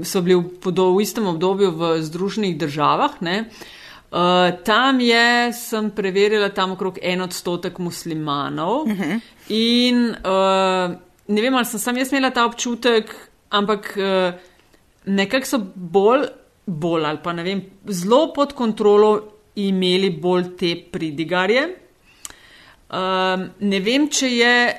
so 0.03 0.21
bili 0.21 0.35
v, 0.35 0.73
v 0.75 1.01
istem 1.01 1.27
obdobju 1.31 1.71
v 1.71 1.91
Združenih 2.03 2.57
državah, 2.59 3.21
ne? 3.21 3.45
Uh, 4.09 4.63
tam 4.65 4.99
je, 4.99 5.53
sem 5.53 5.91
preverila, 5.93 6.49
tam 6.49 6.71
okrog 6.73 6.97
en 7.01 7.21
odstotek 7.21 7.77
muslimanov. 7.79 8.81
Uh 8.81 8.87
mhm. 8.87 9.01
-huh. 9.01 9.19
In 9.49 10.09
uh, 10.09 10.97
ne 11.27 11.41
vem, 11.41 11.55
ali 11.55 11.65
sem 11.65 11.79
sam 11.79 11.97
jaz 11.97 12.11
imela 12.11 12.31
ta 12.31 12.45
občutek, 12.45 13.15
ampak 13.49 13.97
uh, 13.97 14.33
nekako 15.05 15.45
so 15.45 15.59
bolj, 15.75 16.27
bolj 16.65 17.05
ali 17.05 17.19
pa 17.23 17.33
ne 17.33 17.43
vem, 17.43 17.61
zelo 17.87 18.33
pod 18.33 18.53
kontrolo 18.53 19.31
imeli 19.55 20.09
bolj 20.09 20.55
te 20.57 20.75
pridigarje. 20.91 21.75
Uh, 22.89 23.45
ne 23.59 23.79
vem, 23.79 24.09
če 24.09 24.27
je 24.27 24.73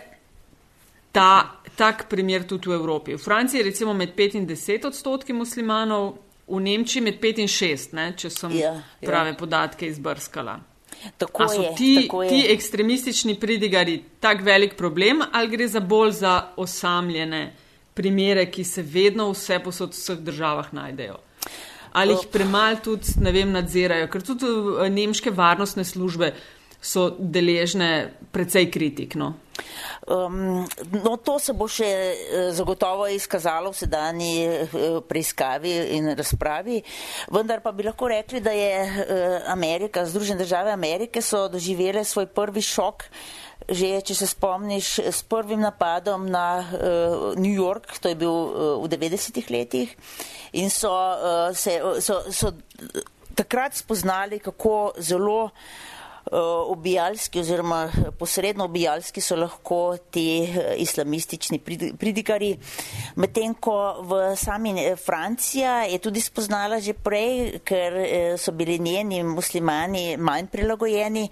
ta, 1.12 1.61
tak 1.77 2.09
primer 2.09 2.45
tudi 2.47 2.69
v 2.69 2.73
Evropi. 2.73 3.14
V 3.14 3.23
Franciji 3.23 3.61
je 3.61 3.64
recimo 3.64 3.95
med 3.95 4.14
5 4.16 4.35
in 4.35 4.47
10 4.47 4.87
odstotki 4.87 5.33
muslimanov 5.33 6.16
v 6.51 6.61
Nemčiji 6.61 7.03
med 7.03 7.21
5 7.23 7.41
in 7.45 7.49
6, 7.49 7.95
ne, 7.97 8.11
če 8.17 8.31
sem 8.31 8.57
ja, 8.59 8.75
ja. 8.75 9.07
prave 9.07 9.37
podatke 9.39 9.87
izbrskala. 9.87 10.59
Tako 11.17 11.47
so 11.49 11.63
je, 11.63 11.71
ti, 11.79 11.95
tako 12.03 12.25
ti 12.29 12.43
ekstremistični 12.53 13.39
pridigari 13.41 14.03
tak 14.21 14.43
velik 14.45 14.75
problem 14.77 15.23
ali 15.33 15.49
gre 15.49 15.69
za 15.69 15.81
bolj 15.81 16.11
za 16.19 16.35
osamljene 16.57 17.55
primere, 17.95 18.47
ki 18.51 18.65
se 18.65 18.83
vedno 18.83 19.31
vse 19.31 19.59
posod 19.65 19.95
v 19.95 19.99
vseh 19.99 20.21
državah 20.25 20.73
najdejo? 20.77 21.17
Ali 21.93 22.15
jih 22.15 22.27
premal 22.33 22.79
tudi, 22.85 23.17
ne 23.21 23.33
vem, 23.35 23.51
nadzirajo, 23.53 24.07
ker 24.13 24.23
tudi 24.23 24.47
eh, 24.47 24.91
nemške 24.93 25.33
varnostne 25.35 25.85
službe 25.85 26.33
so 26.81 27.11
deležne 27.19 28.13
precej 28.33 28.71
kritik. 28.71 29.17
No? 29.19 29.35
Um, 30.07 30.66
no, 31.05 31.16
to 31.16 31.38
se 31.38 31.53
bo 31.53 31.68
še 31.68 31.87
eh, 31.87 32.49
zagotovo 32.57 33.07
izkazalo 33.12 33.70
v 33.70 33.79
sedanji 33.79 34.33
eh, 34.42 34.73
preiskavi 35.07 35.75
in 35.99 36.11
razpravi, 36.16 36.81
vendar 37.31 37.61
pa 37.62 37.73
bi 37.77 37.85
lahko 37.87 38.09
rekli, 38.11 38.40
da 38.40 38.55
je 38.57 38.73
eh, 38.81 39.37
Amerika, 39.53 40.07
Združene 40.09 40.40
države 40.40 40.73
Amerike 40.73 41.23
so 41.23 41.46
doživele 41.53 42.05
svoj 42.05 42.27
prvi 42.27 42.64
šok. 42.64 43.07
Že, 43.70 43.90
če 44.09 44.14
se 44.16 44.27
spomniš, 44.27 44.87
s 45.12 45.20
prvim 45.29 45.61
napadom 45.61 46.25
na 46.33 46.64
uh, 46.64 47.37
New 47.38 47.53
York, 47.53 47.92
to 48.01 48.09
je 48.09 48.16
bil 48.18 48.33
uh, 48.33 48.81
v 48.83 48.88
90-ih 48.90 49.51
letih, 49.53 49.92
in 50.57 50.73
so, 50.73 50.90
uh, 50.90 51.53
se, 51.55 51.77
so, 52.03 52.16
so 52.33 52.51
takrat 53.37 53.77
spoznali, 53.79 54.40
kako 54.42 54.96
zelo 54.99 55.44
uh, 55.44 56.00
obijalski 56.67 57.41
oziroma 57.41 57.91
posredno 58.19 58.65
obijalski 58.65 59.21
so 59.21 59.37
lahko 59.37 59.97
ti 60.11 60.49
islamistični 60.77 61.59
pridigari. 61.99 62.57
Medtem 63.17 63.55
ko 63.55 64.03
v 64.03 64.37
sami 64.37 64.75
Francija 65.05 65.83
je 65.85 65.99
tudi 65.99 66.21
spoznala 66.21 66.81
že 66.81 66.93
prej, 66.93 67.61
ker 67.65 67.99
so 68.39 68.53
bili 68.53 68.79
njeni 68.79 69.23
muslimani 69.25 70.17
manj 70.17 70.47
prilagojeni. 70.53 71.29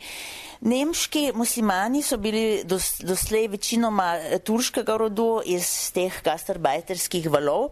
Nemški 0.61 1.33
muslimani 1.35 2.03
so 2.03 2.17
bili 2.17 2.65
doslej 2.67 3.47
večinoma 3.49 4.17
turškega 4.45 4.97
rodu 4.97 5.41
iz 5.47 5.93
teh 5.95 6.13
gastarbajterskih 6.25 7.31
valov 7.31 7.71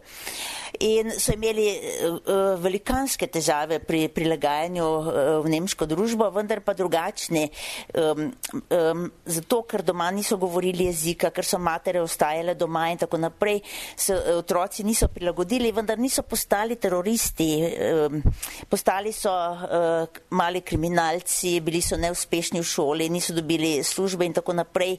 in 0.81 1.11
so 1.19 1.33
imeli 1.35 1.67
uh, 1.73 2.61
velikanske 2.63 3.27
težave 3.27 3.79
pri 3.83 4.07
prilagajanju 4.13 4.87
uh, 4.87 5.09
v 5.45 5.53
nemško 5.57 5.87
družbo, 5.89 6.29
vendar 6.31 6.61
pa 6.61 6.77
drugačne. 7.07 7.49
Um, 7.95 8.33
um, 8.71 9.11
zato, 9.25 9.63
ker 9.63 9.83
doma 9.83 10.11
niso 10.11 10.37
govorili 10.37 10.87
jezika, 10.87 11.31
ker 11.31 11.45
so 11.45 11.59
matere 11.59 12.01
ostajale 12.01 12.55
doma 12.55 12.91
in 12.91 12.99
tako 12.99 13.19
naprej, 13.19 13.61
se 13.97 14.15
otroci 14.37 14.85
niso 14.85 15.09
prilagodili, 15.09 15.73
vendar 15.73 15.99
niso 15.99 16.23
postali 16.23 16.77
teroristi. 16.77 17.63
Um, 17.63 18.23
postali 18.69 19.13
so 19.13 19.31
uh, 19.31 20.09
mali 20.31 20.61
kriminalci, 20.61 21.61
bili 21.61 21.81
so 21.83 21.97
neuspešni 21.97 22.61
v 22.61 22.65
šoli, 22.65 23.09
niso 23.11 23.35
dobili 23.35 23.83
službe 23.85 24.27
in 24.27 24.33
tako 24.33 24.53
naprej. 24.53 24.99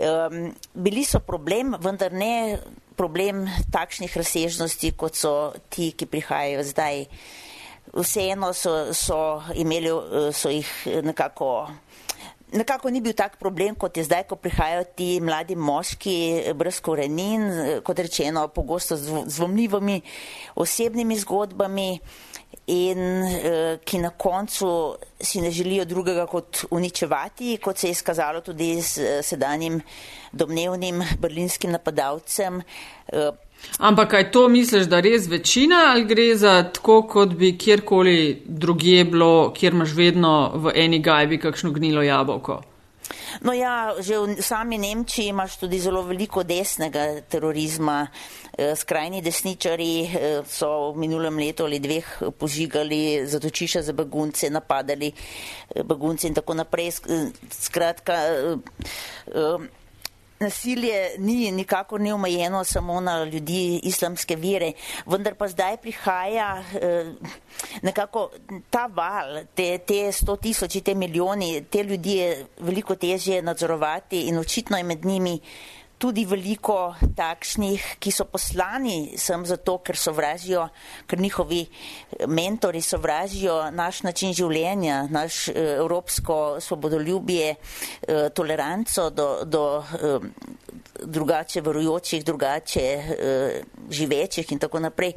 Um, 0.00 0.52
bili 0.74 1.04
so 1.04 1.20
problem, 1.20 1.76
vendar 1.80 2.12
ne 2.12 2.58
problem 2.96 3.46
takšnih 3.72 4.16
razsežnosti, 4.16 4.92
kot 4.92 5.16
so 5.16 5.52
ti, 5.70 5.92
ki 5.96 6.06
prihajajo 6.06 6.64
zdaj. 6.68 7.06
Vseeno 7.94 8.52
so, 8.52 8.94
so 8.94 9.42
imeli, 9.54 9.90
so 10.32 10.50
jih 10.50 10.70
nekako. 11.02 11.68
Nekako 12.50 12.90
ni 12.90 12.98
bil 12.98 13.14
tak 13.14 13.36
problem, 13.38 13.76
kot 13.78 13.94
je 13.96 14.02
zdaj, 14.04 14.24
ko 14.26 14.34
prihajajo 14.34 14.82
ti 14.98 15.20
mladi 15.22 15.54
moški 15.54 16.14
brez 16.58 16.80
korenin, 16.82 17.44
kot 17.86 17.98
rečeno, 18.02 18.48
pogosto 18.50 18.96
z 18.98 19.22
zvomljivimi 19.30 20.00
osebnimi 20.58 21.18
zgodbami 21.22 21.92
in 22.66 22.98
eh, 23.22 23.78
ki 23.84 23.98
na 24.02 24.10
koncu 24.10 24.96
si 25.20 25.40
ne 25.40 25.50
želijo 25.50 25.84
drugega 25.84 26.26
kot 26.26 26.64
uničevati, 26.70 27.56
kot 27.62 27.78
se 27.78 27.86
je 27.86 27.90
izkazalo 27.90 28.40
tudi 28.40 28.82
s 28.82 28.98
sedanjim 29.22 29.80
domnevnim 30.32 31.04
berlinskim 31.18 31.70
napadalcem. 31.70 32.62
Ampak 33.78 34.10
kaj 34.10 34.30
to 34.32 34.48
misliš, 34.48 34.88
da 34.92 35.00
res 35.00 35.28
večina 35.28 35.86
ali 35.92 36.04
gre 36.04 36.34
za 36.36 36.62
tako, 36.72 37.02
kot 37.08 37.28
bi 37.28 37.56
kjerkoli 37.58 38.42
drugje 38.44 39.04
bilo, 39.04 39.52
kjer 39.56 39.72
imaš 39.72 39.94
vedno 39.96 40.34
v 40.54 40.72
eni 40.74 40.98
gajbi 40.98 41.38
kakšno 41.38 41.72
gnilo 41.72 42.02
jabolko? 42.02 42.60
No 43.40 43.52
ja, 43.52 43.94
že 44.00 44.18
v 44.18 44.42
sami 44.42 44.78
Nemčiji 44.78 45.32
imaš 45.32 45.56
tudi 45.62 45.80
zelo 45.80 46.02
veliko 46.02 46.42
desnega 46.42 47.20
terorizma. 47.28 48.06
Eh, 48.58 48.76
skrajni 48.76 49.22
desničari 49.22 50.04
eh, 50.04 50.42
so 50.44 50.92
v 50.92 51.00
minulem 51.00 51.38
letu 51.38 51.64
ali 51.64 51.78
dveh 51.78 52.34
požigali 52.36 53.24
zatočišča 53.26 53.82
za 53.82 53.92
begunce, 53.92 54.50
napadali 54.50 55.08
eh, 55.08 55.82
begunce 55.82 56.28
in 56.28 56.34
tako 56.34 56.54
naprej. 56.54 56.92
Skratka, 57.48 58.18
nasilje 60.40 61.18
ni 61.18 61.50
nikakor 61.52 62.00
ni 62.00 62.12
omejeno 62.12 62.64
samo 62.64 63.00
na 63.00 63.24
ljudi 63.24 63.80
islamske 63.82 64.36
vire, 64.36 64.72
vendar 65.06 65.34
pa 65.34 65.48
zdaj 65.48 65.76
prihaja 65.76 66.64
eh, 66.80 67.12
nekako 67.82 68.30
ta 68.70 68.86
val, 68.86 69.44
te, 69.54 69.78
te 69.78 70.12
sto 70.12 70.36
tisoči, 70.36 70.80
te 70.80 70.94
milijoni, 70.94 71.64
te 71.70 71.84
ljudi 71.84 72.16
je 72.16 72.46
veliko 72.58 72.96
težje 72.96 73.42
nadzorovati 73.42 74.22
in 74.22 74.38
očitno 74.38 74.76
je 74.76 74.82
med 74.84 75.04
njimi 75.04 75.40
tudi 76.00 76.24
veliko 76.24 76.94
takšnih, 77.16 78.00
ki 78.00 78.10
so 78.14 78.24
poslani 78.24 79.18
sem 79.20 79.44
zato, 79.44 79.76
ker 79.84 79.98
sovražijo, 80.00 80.64
ker 81.06 81.20
njihovi 81.20 81.60
mentori 82.26 82.80
sovražijo 82.80 83.58
naš 83.76 84.00
način 84.08 84.32
življenja, 84.32 85.02
naš 85.12 85.48
eh, 85.52 85.76
evropsko 85.76 86.60
svobodoljubje, 86.60 87.50
eh, 87.52 88.30
toleranco 88.34 89.10
do, 89.10 89.28
do 89.44 89.64
eh, 89.80 90.18
drugače 91.00 91.60
verujočih, 91.64 92.24
drugače 92.24 92.86
živečih 93.90 94.52
in 94.52 94.58
tako 94.60 94.80
naprej. 94.84 95.14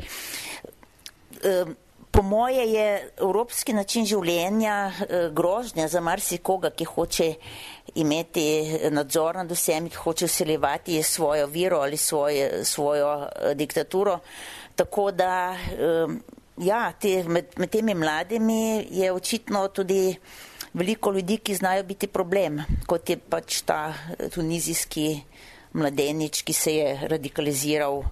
Po 2.13 2.21
moje 2.21 2.61
je 2.69 2.87
evropski 3.17 3.73
način 3.73 4.05
življenja 4.05 4.91
grožnja 5.33 5.87
za 5.89 6.01
marsikoga, 6.01 6.69
ki 6.69 6.85
hoče 6.85 7.29
imeti 7.95 8.45
nadzor 8.93 9.39
nad 9.41 9.51
vsemi, 9.51 9.89
ki 9.89 9.97
hoče 9.97 10.25
usiljevati 10.29 11.01
svojo 11.03 11.47
viro 11.47 11.79
ali 11.81 11.97
svoje, 11.97 12.65
svojo 12.65 13.15
eh, 13.25 13.55
diktaturo. 13.55 14.19
Tako 14.75 15.11
da, 15.11 15.57
ja, 16.57 16.91
te, 17.01 17.23
med, 17.23 17.57
med 17.57 17.69
temi 17.69 17.93
mladimi 17.93 18.87
je 18.91 19.11
očitno 19.13 19.67
tudi 19.67 20.15
veliko 20.73 21.11
ljudi, 21.11 21.37
ki 21.37 21.55
znajo 21.55 21.83
biti 21.83 22.07
problem, 22.07 22.61
kot 22.87 23.09
je 23.09 23.17
pač 23.17 23.61
ta 23.61 23.93
eh, 23.93 24.29
tunizijski 24.29 25.21
mladenič, 25.73 26.41
ki 26.41 26.53
se 26.53 26.75
je 26.75 27.07
radikaliziral 27.09 28.03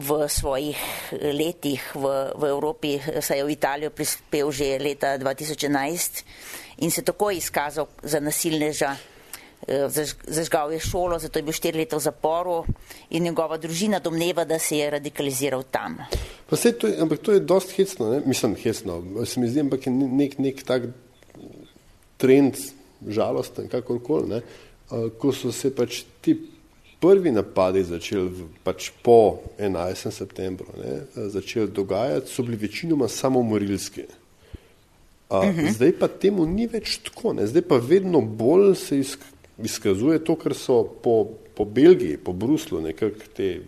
v 0.00 0.28
svojih 0.28 0.78
eh, 1.12 1.32
letih 1.32 1.80
v, 1.94 2.04
v 2.34 2.42
Evropi, 2.48 2.96
saj 3.20 3.38
je 3.38 3.44
v 3.44 3.52
Italijo 3.52 3.90
prispel 3.92 4.48
že 4.48 4.80
leta 4.80 5.20
2011 5.20 6.80
in 6.80 6.90
se 6.90 7.04
tako 7.04 7.30
izkazal 7.30 7.88
za 8.02 8.20
nasilneža. 8.20 8.96
Eh, 9.68 9.88
zažgal 10.24 10.72
je 10.72 10.80
šolo, 10.80 11.18
zato 11.20 11.38
je 11.38 11.44
bil 11.44 11.52
štiri 11.52 11.84
leta 11.84 12.00
v 12.00 12.00
zaporu 12.00 12.64
in 13.12 13.28
njegova 13.28 13.60
družina 13.60 14.00
domneva, 14.00 14.44
da 14.44 14.58
se 14.58 14.80
je 14.80 14.90
radikaliziral 14.90 15.68
tam. 15.70 16.00
Pa 16.48 16.56
se 16.56 16.72
to 16.72 16.88
ampak 16.88 17.20
to 17.20 17.36
je 17.36 17.44
dost 17.44 17.76
hecno, 17.76 18.08
ne? 18.10 18.22
mislim 18.24 18.56
hecno, 18.56 19.04
se 19.24 19.40
mi 19.40 19.48
zdi, 19.48 19.60
ampak 19.60 19.86
je 19.86 19.92
nek, 19.92 20.38
nek 20.38 20.64
tak 20.64 20.88
trend 22.16 22.56
žalosten, 23.06 23.68
kakorkoli, 23.68 24.28
ne? 24.28 24.40
ko 24.90 25.30
so 25.32 25.52
se 25.54 25.70
pač 25.70 26.02
ti 26.24 26.34
prvi 27.00 27.32
napadi 27.32 27.82
začeli 27.84 28.44
pač 28.64 28.90
po 29.02 29.40
11. 29.58 30.12
septembru, 30.12 30.68
ne? 30.76 31.00
začeli 31.32 31.70
dogajati, 31.72 32.28
so 32.28 32.44
bili 32.44 32.60
večinoma 32.60 33.08
samomorilski. 33.08 34.04
Uh, 35.30 35.38
uh 35.38 35.44
-huh. 35.44 35.72
Zdaj 35.72 35.92
pa 35.98 36.08
temu 36.08 36.46
ni 36.46 36.66
več 36.66 36.98
tako, 36.98 37.32
ne? 37.32 37.46
zdaj 37.46 37.62
pa 37.62 37.76
vedno 37.76 38.20
bolj 38.20 38.74
se 38.74 39.02
izkazuje 39.58 40.24
to, 40.24 40.36
kar 40.36 40.54
so 40.54 40.84
po, 40.84 41.28
po 41.54 41.64
Belgiji, 41.64 42.16
po 42.16 42.32
Bruslu, 42.32 42.80
nekako 42.80 43.16
te 43.36 43.60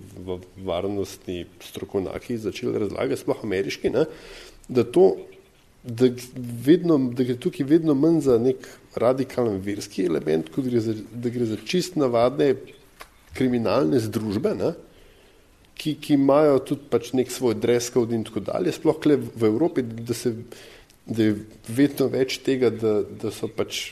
varnostni 0.64 1.46
strokovnjaki 1.60 2.36
začeli 2.38 2.78
razlagati, 2.78 3.20
sploh 3.20 3.44
ameriški, 3.44 3.90
ne? 3.90 4.04
da, 4.68 4.84
to, 4.84 5.16
da, 5.84 6.08
vedno, 6.64 6.98
da 6.98 7.22
gre 7.22 7.36
tukaj 7.36 7.66
vedno 7.66 7.94
manj 7.94 8.20
za 8.20 8.38
nek 8.38 8.68
radikalen 8.94 9.60
verski 9.60 10.04
element, 10.04 10.50
kot 10.54 10.64
gre 10.64 10.80
za, 10.80 10.94
da 11.14 11.28
gre 11.28 11.46
za 11.46 11.56
čist 11.64 11.96
navadne 11.96 12.54
kriminalne 13.34 14.00
združbe, 14.00 14.54
ne? 14.58 14.72
ki, 15.82 15.96
ki 15.98 16.14
imajo 16.14 16.60
tudi 16.68 16.84
pač 16.90 17.10
nek 17.16 17.32
svoj 17.32 17.56
dreskov 17.58 18.12
in 18.14 18.22
tako 18.28 18.44
dalje, 18.44 18.74
sploh 18.76 19.00
v 19.02 19.48
Evropi, 19.48 19.82
da 19.82 20.14
se 20.14 20.34
da 21.06 21.22
je 21.22 21.34
vedno 21.68 22.06
več 22.12 22.38
tega, 22.46 22.70
da, 22.70 23.00
da 23.02 23.32
so 23.34 23.48
pač 23.50 23.82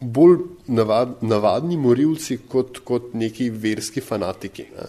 bolj 0.00 0.42
navad, 0.68 1.20
navadni 1.24 1.78
morilci 1.80 2.38
kot, 2.48 2.82
kot 2.86 3.14
neki 3.16 3.48
verski 3.50 4.02
fanatiki. 4.04 4.66
Ne. 4.76 4.88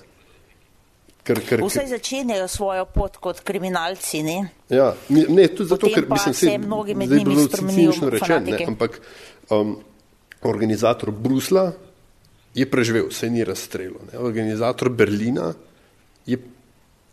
Ker, 1.21 1.37
ker, 1.45 1.61
Vse 1.61 1.85
začenjajo 1.87 2.47
svojo 2.49 2.85
pot 2.89 3.19
kot 3.21 3.43
kriminalci. 3.45 4.23
Ne, 4.25 4.37
ja, 4.73 4.89
ne 5.09 5.45
tudi 5.53 5.69
zato, 5.69 5.85
Potem 5.85 6.01
ker 6.01 6.09
mislim, 6.09 6.35
se 6.37 6.57
mnogi 6.57 6.97
med 6.97 7.13
njimi 7.13 7.45
spremenijo 7.45 8.09
rečen, 8.09 8.49
ne, 8.49 8.59
ampak 8.73 8.97
um, 9.53 9.77
organizator 10.49 11.13
Brusla 11.13 11.69
je 12.53 12.65
preživel, 12.69 13.11
se 13.11 13.29
ni 13.29 13.43
razstrelil. 13.43 13.99
Ne. 14.11 14.19
Organizator 14.19 14.89
Berlina 14.89 15.53
je 16.25 16.37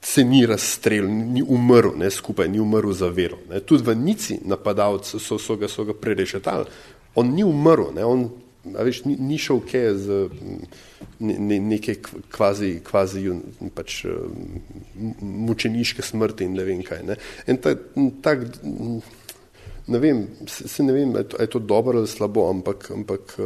se 0.00 0.24
ni 0.24 0.46
razstrelil, 0.46 1.10
ni 1.10 1.42
umrl 1.42 1.96
ne, 1.96 2.10
skupaj, 2.10 2.48
ni 2.48 2.60
umrl 2.60 2.92
za 2.92 3.08
vero. 3.08 3.38
Ne. 3.50 3.60
Tudi 3.60 3.82
v 3.82 3.96
Nici 3.96 4.38
napadalci 4.44 5.18
so, 5.18 5.38
so, 5.38 5.58
so 5.68 5.84
ga 5.84 5.94
prerešetali, 5.94 6.66
on 7.14 7.34
ni 7.34 7.44
umrl, 7.44 7.90
ne, 7.94 8.04
on 8.04 8.28
veš, 8.64 9.02
ni, 9.04 9.16
ni 9.16 9.38
šel 9.38 9.60
kje 9.66 9.94
z 9.98 10.18
ne, 11.20 11.58
neke 11.60 11.96
kvazi, 12.30 12.78
kvazi 12.84 13.24
pač, 13.74 14.04
mučeniške 15.20 16.02
smrti 16.02 16.46
in 16.46 16.58
ne 16.58 16.66
vem 16.66 16.82
kaj. 16.86 17.02
Ne. 17.08 17.18
In 17.50 17.58
ta, 17.62 17.74
tak, 18.22 18.44
ne 19.88 20.02
vem, 20.02 20.26
se, 20.46 20.68
se 20.68 20.86
ne 20.86 20.94
vem, 20.94 21.16
je 21.16 21.28
to, 21.32 21.42
je 21.42 21.50
to 21.54 21.58
dobro 21.58 21.98
ali 21.98 22.10
slabo, 22.10 22.48
ampak, 22.50 22.90
ampak 22.94 23.38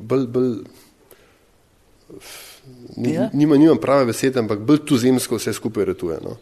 bolj, 0.00 0.26
bolj 0.34 0.56
Ni, 2.96 3.14
ja. 3.14 3.28
nima, 3.32 3.56
nimam 3.56 3.80
prave 3.80 4.06
besede, 4.12 4.40
ampak 4.40 4.62
bolj 4.66 4.84
tu 4.86 4.98
zemsko 4.98 5.40
vse 5.40 5.52
skupaj 5.52 5.84
retuje. 5.92 6.18
No? 6.22 6.36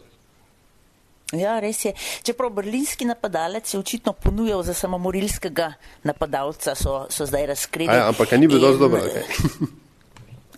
Ja, 1.31 1.59
res 1.63 1.85
je. 1.85 1.93
Čeprav 2.27 2.51
berlinski 2.51 3.07
napadalec 3.07 3.73
je 3.73 3.79
očitno 3.79 4.13
ponujal 4.13 4.63
za 4.67 4.73
samomorilskega 4.75 5.73
napadalca, 6.03 6.75
so, 6.75 7.05
so 7.09 7.25
zdaj 7.25 7.45
razkrili. 7.53 7.93
Ja, 7.93 8.09
ampak 8.11 8.35
ni 8.35 8.51
bil 8.51 8.59
dosti 8.59 8.79
dobro. 8.79 8.99
Okay. 8.99 9.71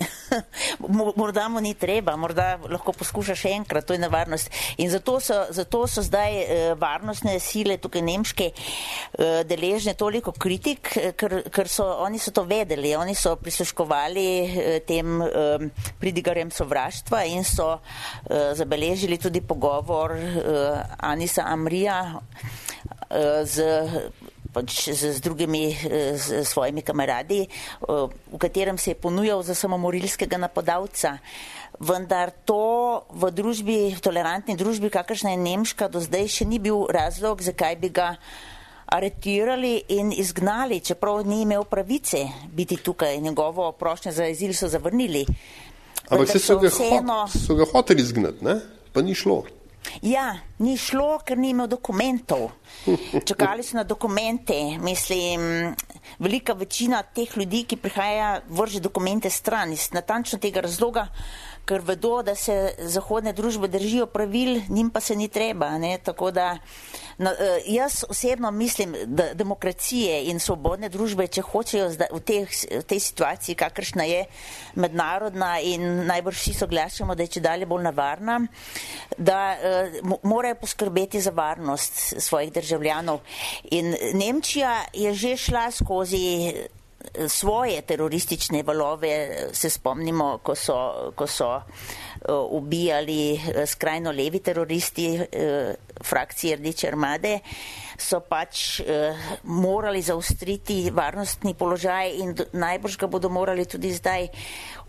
morda 1.20 1.48
mu 1.50 1.62
ni 1.62 1.74
treba, 1.74 2.16
morda 2.18 2.58
lahko 2.70 2.94
poskuša 2.98 3.36
še 3.38 3.54
enkrat, 3.58 3.86
to 3.88 3.96
je 3.96 4.02
nevarnost. 4.02 4.52
In 4.82 4.90
zato 4.92 5.20
so, 5.24 5.38
zato 5.54 5.84
so 5.88 6.04
zdaj 6.06 6.32
eh, 6.34 6.64
varnostne 6.80 7.36
sile 7.44 7.78
tukaj 7.82 8.04
nemške 8.06 8.50
eh, 8.50 9.44
deležne 9.48 9.96
toliko 10.00 10.34
kritik, 10.34 10.94
eh, 10.98 11.12
ker, 11.18 11.44
ker 11.54 11.72
so 11.72 11.88
oni 12.06 12.22
so 12.22 12.34
to 12.36 12.46
vedeli, 12.50 12.96
oni 12.98 13.16
so 13.16 13.36
prisluškovali 13.40 14.28
tem 14.88 15.22
pridigarjem 16.00 16.52
sovraštva 16.52 17.24
in 17.30 17.44
so 17.48 17.78
zabeležili 18.30 19.18
tudi 19.22 19.42
pogovor 19.42 20.16
Anisa 21.00 21.46
Amrija 21.50 21.98
z 23.44 23.68
pač 24.54 24.94
z, 24.94 25.18
z 25.18 25.20
drugimi 25.20 25.74
z 26.14 26.46
svojimi 26.46 26.86
kameradi, 26.86 27.48
v 27.82 28.38
katerem 28.38 28.78
se 28.78 28.94
je 28.94 29.02
ponujal 29.02 29.44
za 29.44 29.58
samomorilskega 29.58 30.38
napadalca. 30.38 31.18
Vendar 31.82 32.30
to 32.46 33.02
v 33.10 33.34
družbi, 33.34 33.98
v 33.98 34.00
tolerantni 34.00 34.54
družbi, 34.54 34.94
kakršna 34.94 35.34
je 35.34 35.42
Nemška, 35.42 35.90
do 35.90 35.98
zdaj 35.98 36.30
še 36.30 36.46
ni 36.46 36.62
bil 36.62 36.86
razlog, 36.86 37.42
zakaj 37.42 37.82
bi 37.82 37.90
ga 37.90 38.14
aretirali 38.94 39.90
in 39.98 40.14
izgnali, 40.14 40.78
čeprav 40.86 41.26
ni 41.26 41.42
imel 41.42 41.66
pravice 41.66 42.30
biti 42.54 42.78
tukaj. 42.78 43.18
Njegovo 43.18 43.72
prošnje 43.72 44.12
za 44.14 44.30
azil 44.30 44.54
so 44.54 44.70
zavrnili. 44.70 45.26
Ampak 46.10 46.30
so, 46.30 46.40
so, 46.40 46.60
vseeno... 46.62 47.26
hot, 47.26 47.34
so 47.34 47.58
ga 47.58 47.66
hoteli 47.74 48.02
izgnati, 48.02 48.46
ne? 48.46 48.60
pa 48.94 49.02
ni 49.02 49.16
šlo. 49.18 49.44
Ja, 50.02 50.40
ni 50.60 50.78
šlo, 50.78 51.20
ker 51.26 51.38
ni 51.38 51.52
imel 51.54 51.68
dokumentov. 51.68 52.52
Čakali 53.28 53.64
so 53.64 53.78
na 53.78 53.84
dokumente. 53.84 54.56
Mislim, 54.82 55.76
velika 56.20 56.54
večina 56.54 57.04
teh 57.04 57.38
ljudi, 57.38 57.64
ki 57.68 57.78
prihaja, 57.78 58.42
vrže 58.50 58.80
dokumente 58.80 59.30
stran 59.30 59.74
iz 59.74 59.92
natančno 59.94 60.40
tega 60.40 60.62
razloga, 60.62 61.08
ker 61.66 61.82
vedo, 61.82 62.22
da 62.24 62.36
se 62.36 62.74
zahodne 62.92 63.34
družbe 63.34 63.68
držijo 63.72 64.06
pravil, 64.12 64.62
njim 64.70 64.90
pa 64.90 65.00
se 65.00 65.16
ni 65.16 65.28
treba. 65.28 65.78
Ne? 65.78 65.98
Tako 66.04 66.32
da 66.32 66.58
no, 67.18 67.32
jaz 67.66 68.04
osebno 68.10 68.52
mislim, 68.52 68.96
da 69.06 69.34
demokracije 69.34 70.24
in 70.32 70.40
svobodne 70.40 70.90
družbe, 70.90 71.28
če 71.28 71.42
hočejo 71.42 71.88
v, 72.12 72.20
teh, 72.20 72.58
v 72.72 72.84
tej 72.84 73.00
situaciji, 73.00 73.56
kakršna 73.56 74.04
je 74.04 74.26
mednarodna 74.76 75.56
in 75.64 76.06
najbrž 76.08 76.42
vsi 76.42 76.54
soglašamo, 76.60 77.16
da 77.16 77.24
je 77.24 77.36
če 77.38 77.46
dalje 77.46 77.66
bolj 77.70 77.88
navarna, 77.88 78.40
da 79.18 79.40
uh, 79.56 80.14
morajo 80.24 80.60
poskrbeti 80.62 81.22
za 81.22 81.32
varnost 81.32 82.20
svojih 82.20 82.52
državljanov. 82.54 83.22
In 83.72 83.96
Nemčija 84.14 84.82
je 84.94 85.14
že 85.14 85.38
šla 85.38 85.70
skozi 85.72 86.54
svoje 87.28 87.82
teroristične 87.82 88.64
valove, 88.64 89.30
se 89.54 89.70
spomnimo, 89.70 90.38
ko 90.44 90.56
so, 90.56 91.12
ko 91.16 91.28
so 91.28 91.50
eh, 91.56 92.32
ubijali 92.50 93.34
eh, 93.34 93.66
skrajno 93.66 94.12
levi 94.12 94.40
teroristi 94.40 95.08
eh, 95.16 95.76
frakcije 96.02 96.56
Rdeče 96.56 96.88
armade, 96.88 97.40
so 97.98 98.20
pač 98.20 98.82
morali 99.44 100.02
zaustriti 100.02 100.90
varnostni 100.92 101.54
položaj 101.54 102.10
in 102.20 102.34
najbrž 102.52 102.98
ga 102.98 103.08
bodo 103.08 103.30
morali 103.30 103.66
tudi 103.66 103.94
zdaj. 103.94 104.28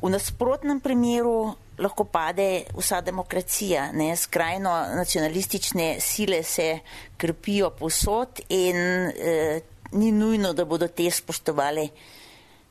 V 0.03 0.11
nasprotnem 0.11 0.81
primeru 0.81 1.55
lahko 1.79 2.05
pade 2.05 2.64
vsa 2.77 3.00
demokracija, 3.00 3.92
ne? 3.92 4.16
skrajno 4.16 4.70
nacionalistične 4.96 5.96
sile 6.00 6.42
se 6.42 6.79
krpijo 7.16 7.70
posod 7.70 8.40
in 8.48 8.77
eh, 8.77 9.61
ni 9.94 10.12
nujno, 10.12 10.52
da 10.52 10.64
bodo 10.64 10.88
te 10.88 11.11
spoštovali 11.11 11.88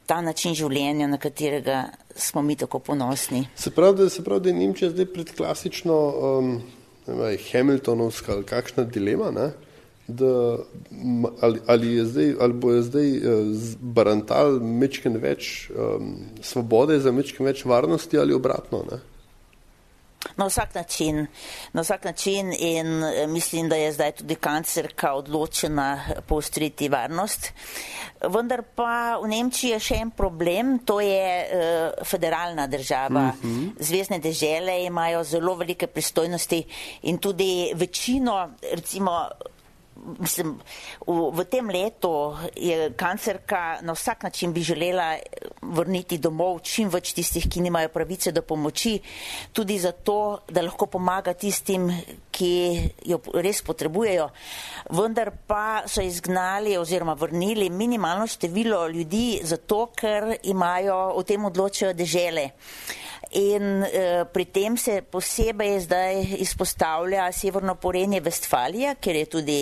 ta 0.06 0.22
način 0.22 0.56
življenja, 0.56 1.08
na 1.08 1.18
katerega 1.18 1.86
smo 2.16 2.42
mi 2.42 2.56
tako 2.60 2.80
ponosni. 2.80 3.46
Se 3.56 3.72
pravi, 3.72 3.98
da, 4.04 4.10
se 4.10 4.24
pravi, 4.24 4.48
da 4.48 4.50
je 4.52 4.56
Nemčija 4.60 4.92
zdaj 4.92 5.06
pred 5.14 5.36
klasično 5.38 6.00
um, 6.38 6.56
Hamiltonovska 7.52 8.34
ali 8.34 8.44
kakšna 8.48 8.84
dilema, 8.84 9.32
ne? 9.32 9.52
da 10.08 10.58
ali, 11.42 11.60
ali, 11.68 11.94
je 11.96 12.06
zdaj, 12.06 12.34
ali 12.40 12.54
bo 12.54 12.72
je 12.74 12.82
zdaj 12.84 13.10
uh, 13.18 13.58
barantal 13.80 14.60
mečken 14.60 15.16
več 15.18 15.70
um, 15.72 16.18
svobode 16.44 17.00
za 17.00 17.12
mečken 17.16 17.48
več 17.48 17.64
varnosti 17.66 18.20
ali 18.20 18.36
obratno. 18.36 18.84
Ne? 18.92 19.00
Na 20.36 20.46
vsak 20.46 20.76
način, 20.76 21.28
na 21.74 21.82
vsak 21.82 22.06
način 22.06 22.54
in 22.60 23.04
eh, 23.04 23.28
mislim, 23.28 23.70
da 23.70 23.76
je 23.76 23.92
zdaj 23.92 24.12
tudi 24.12 24.36
kancerka 24.36 25.14
odločena 25.14 26.06
poostriti 26.28 26.90
varnost. 26.90 27.52
Vendar 28.30 28.62
pa 28.76 29.20
v 29.20 29.28
Nemčiji 29.28 29.74
je 29.76 29.80
še 29.80 29.96
en 30.00 30.12
problem, 30.16 30.78
to 30.88 31.02
je 31.04 31.28
uh, 31.44 32.06
federalna 32.08 32.68
država. 32.68 33.34
Uh 33.34 33.46
mhm. 33.46 33.60
-huh. 33.60 33.72
Zvezdne 33.80 34.20
dežele 34.20 34.84
imajo 34.84 35.24
zelo 35.24 35.56
velike 35.56 35.88
pristojnosti 35.88 36.64
in 37.02 37.18
tudi 37.18 37.72
večino, 37.76 38.50
recimo 38.72 39.28
mislim, 40.20 40.60
v, 41.08 41.32
v 41.32 41.46
tem 41.46 41.70
letu 41.70 42.36
je 42.56 42.92
kancerka 42.98 43.80
na 43.82 43.94
vsak 43.94 44.24
način 44.24 44.54
bi 44.54 44.62
želela 44.62 45.18
vrniti 45.72 46.18
domov 46.18 46.60
čim 46.68 46.90
več 46.90 47.14
tistih, 47.16 47.48
ki 47.50 47.62
nimajo 47.62 47.92
pravice 47.94 48.32
do 48.32 48.42
pomoči, 48.42 48.98
tudi 49.54 49.80
zato, 49.80 50.44
da 50.50 50.62
lahko 50.62 50.88
pomaga 50.92 51.34
tistim, 51.34 51.90
ki 52.34 52.54
jo 53.06 53.20
res 53.34 53.62
potrebujejo. 53.66 54.30
Vendar 54.98 55.32
pa 55.48 55.84
so 55.88 56.02
izgnali 56.02 56.78
oziroma 56.78 57.14
vrnili 57.14 57.70
minimalno 57.70 58.28
število 58.28 58.88
ljudi 58.88 59.40
zato, 59.44 59.88
ker 59.96 60.36
imajo 60.44 61.00
o 61.16 61.24
tem 61.24 61.46
odločajo 61.46 61.94
dežele. 61.94 62.50
In 63.34 63.82
uh, 63.82 64.26
pri 64.30 64.46
tem 64.46 64.78
se 64.78 65.02
posebej 65.02 65.80
zdaj 65.88 66.20
izpostavlja 66.38 67.32
severno 67.34 67.74
porenje 67.76 68.20
Vestfalija, 68.22 68.94
kjer 69.02 69.16
je 69.16 69.26
tudi 69.26 69.58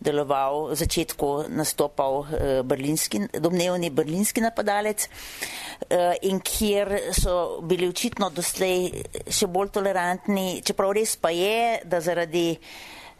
deloval 0.00 0.68
v 0.72 0.76
začetku 0.76 1.30
nastopal 1.48 2.20
uh, 2.20 2.26
berlinski, 2.68 3.22
domnevni 3.40 3.88
berlinski 3.90 4.44
napadalec 4.44 5.08
uh, 5.08 6.12
in 6.28 6.42
kjer 6.44 6.98
so 7.16 7.62
bili 7.64 7.88
očitno 7.88 8.28
doslej 8.28 8.90
še 9.32 9.48
bolj 9.48 9.72
tolerantni, 9.78 10.60
čeprav 10.60 10.92
res 10.92 11.16
pa 11.16 11.32
je, 11.32 11.80
da 11.88 12.04
zaradi 12.04 12.50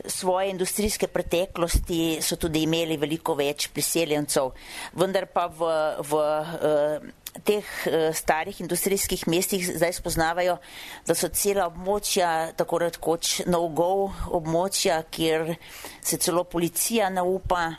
svoje 0.06 0.50
industrijske 0.50 1.06
preteklosti 1.06 2.18
so 2.22 2.36
tudi 2.36 2.62
imeli 2.62 2.96
veliko 3.00 3.34
več 3.34 3.68
priseljencev, 3.72 4.52
vendar 5.00 5.26
pa 5.32 5.46
v, 5.48 5.70
v 6.04 6.20
uh, 6.20 7.06
teh 7.44 7.64
uh, 7.64 8.08
starih 8.14 8.60
industrijskih 8.60 9.26
mestih 9.32 9.64
zdaj 9.76 9.96
spoznavajo, 9.98 10.58
da 11.06 11.16
so 11.16 11.28
cela 11.32 11.68
območja 11.70 12.52
tako 12.56 12.82
rekoč 12.84 13.40
no-go 13.46 14.10
območja, 14.36 15.02
kjer 15.10 15.54
se 16.00 16.20
celo 16.20 16.44
policija 16.44 17.10
naupa 17.10 17.70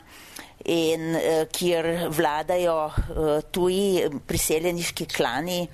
in 0.64 1.12
uh, 1.14 1.44
kjer 1.52 2.08
vladajo 2.10 2.78
tuji 3.54 4.10
priseljeniški 4.26 5.06
klani 5.14 5.66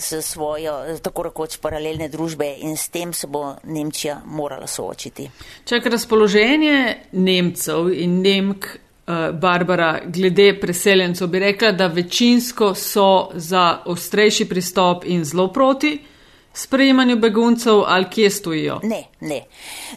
s 0.00 0.22
svojo 0.24 0.98
tako 1.04 1.28
rekoč 1.28 1.58
paralelne 1.60 2.08
družbe 2.08 2.48
in 2.64 2.76
s 2.76 2.88
tem 2.88 3.12
se 3.12 3.28
bo 3.28 3.54
Nemčija 3.64 4.20
morala 4.24 4.66
soočiti. 4.66 5.28
Čak 5.64 5.86
razpoloženje 5.86 6.96
Nemcev 7.12 7.92
in 7.92 8.22
Nemk 8.22 8.66
Eh, 9.10 9.32
Barbara, 9.32 10.00
glede 10.04 10.60
preseljencev, 10.60 11.28
bi 11.28 11.38
rekla, 11.38 11.72
da 11.72 11.86
večinsko 11.86 12.74
so 12.74 13.30
za 13.34 13.78
ostrejši 13.86 14.48
pristop 14.48 15.04
in 15.04 15.24
zelo 15.24 15.52
proti 15.52 16.04
sprejemanju 16.52 17.16
beguncev 17.16 17.82
ali 17.86 18.06
kje 18.10 18.30
stojijo? 18.30 18.80
Ne, 18.82 19.04
ne. 19.20 19.40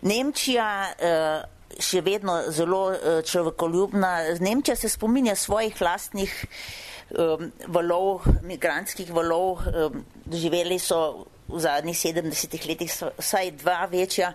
Nemčija 0.02 0.88
uh, 0.88 1.80
še 1.80 2.02
vedno 2.02 2.39
zelo 2.50 2.88
uh, 2.88 2.96
človekoljubna. 3.26 4.18
Nemčija 4.39 4.76
se 4.76 4.89
spominja 4.89 5.36
svojih 5.36 5.82
lastnih 5.82 6.46
um, 7.17 7.52
valov, 7.67 8.26
migranskih 8.41 9.12
valov. 9.13 9.65
Um, 9.67 10.06
doživeli 10.26 10.80
so 10.80 11.28
v 11.47 11.60
zadnjih 11.60 11.97
70 11.97 12.67
letih 12.67 12.91
vsaj 13.17 13.52
dva 13.62 13.86
večja. 13.91 14.34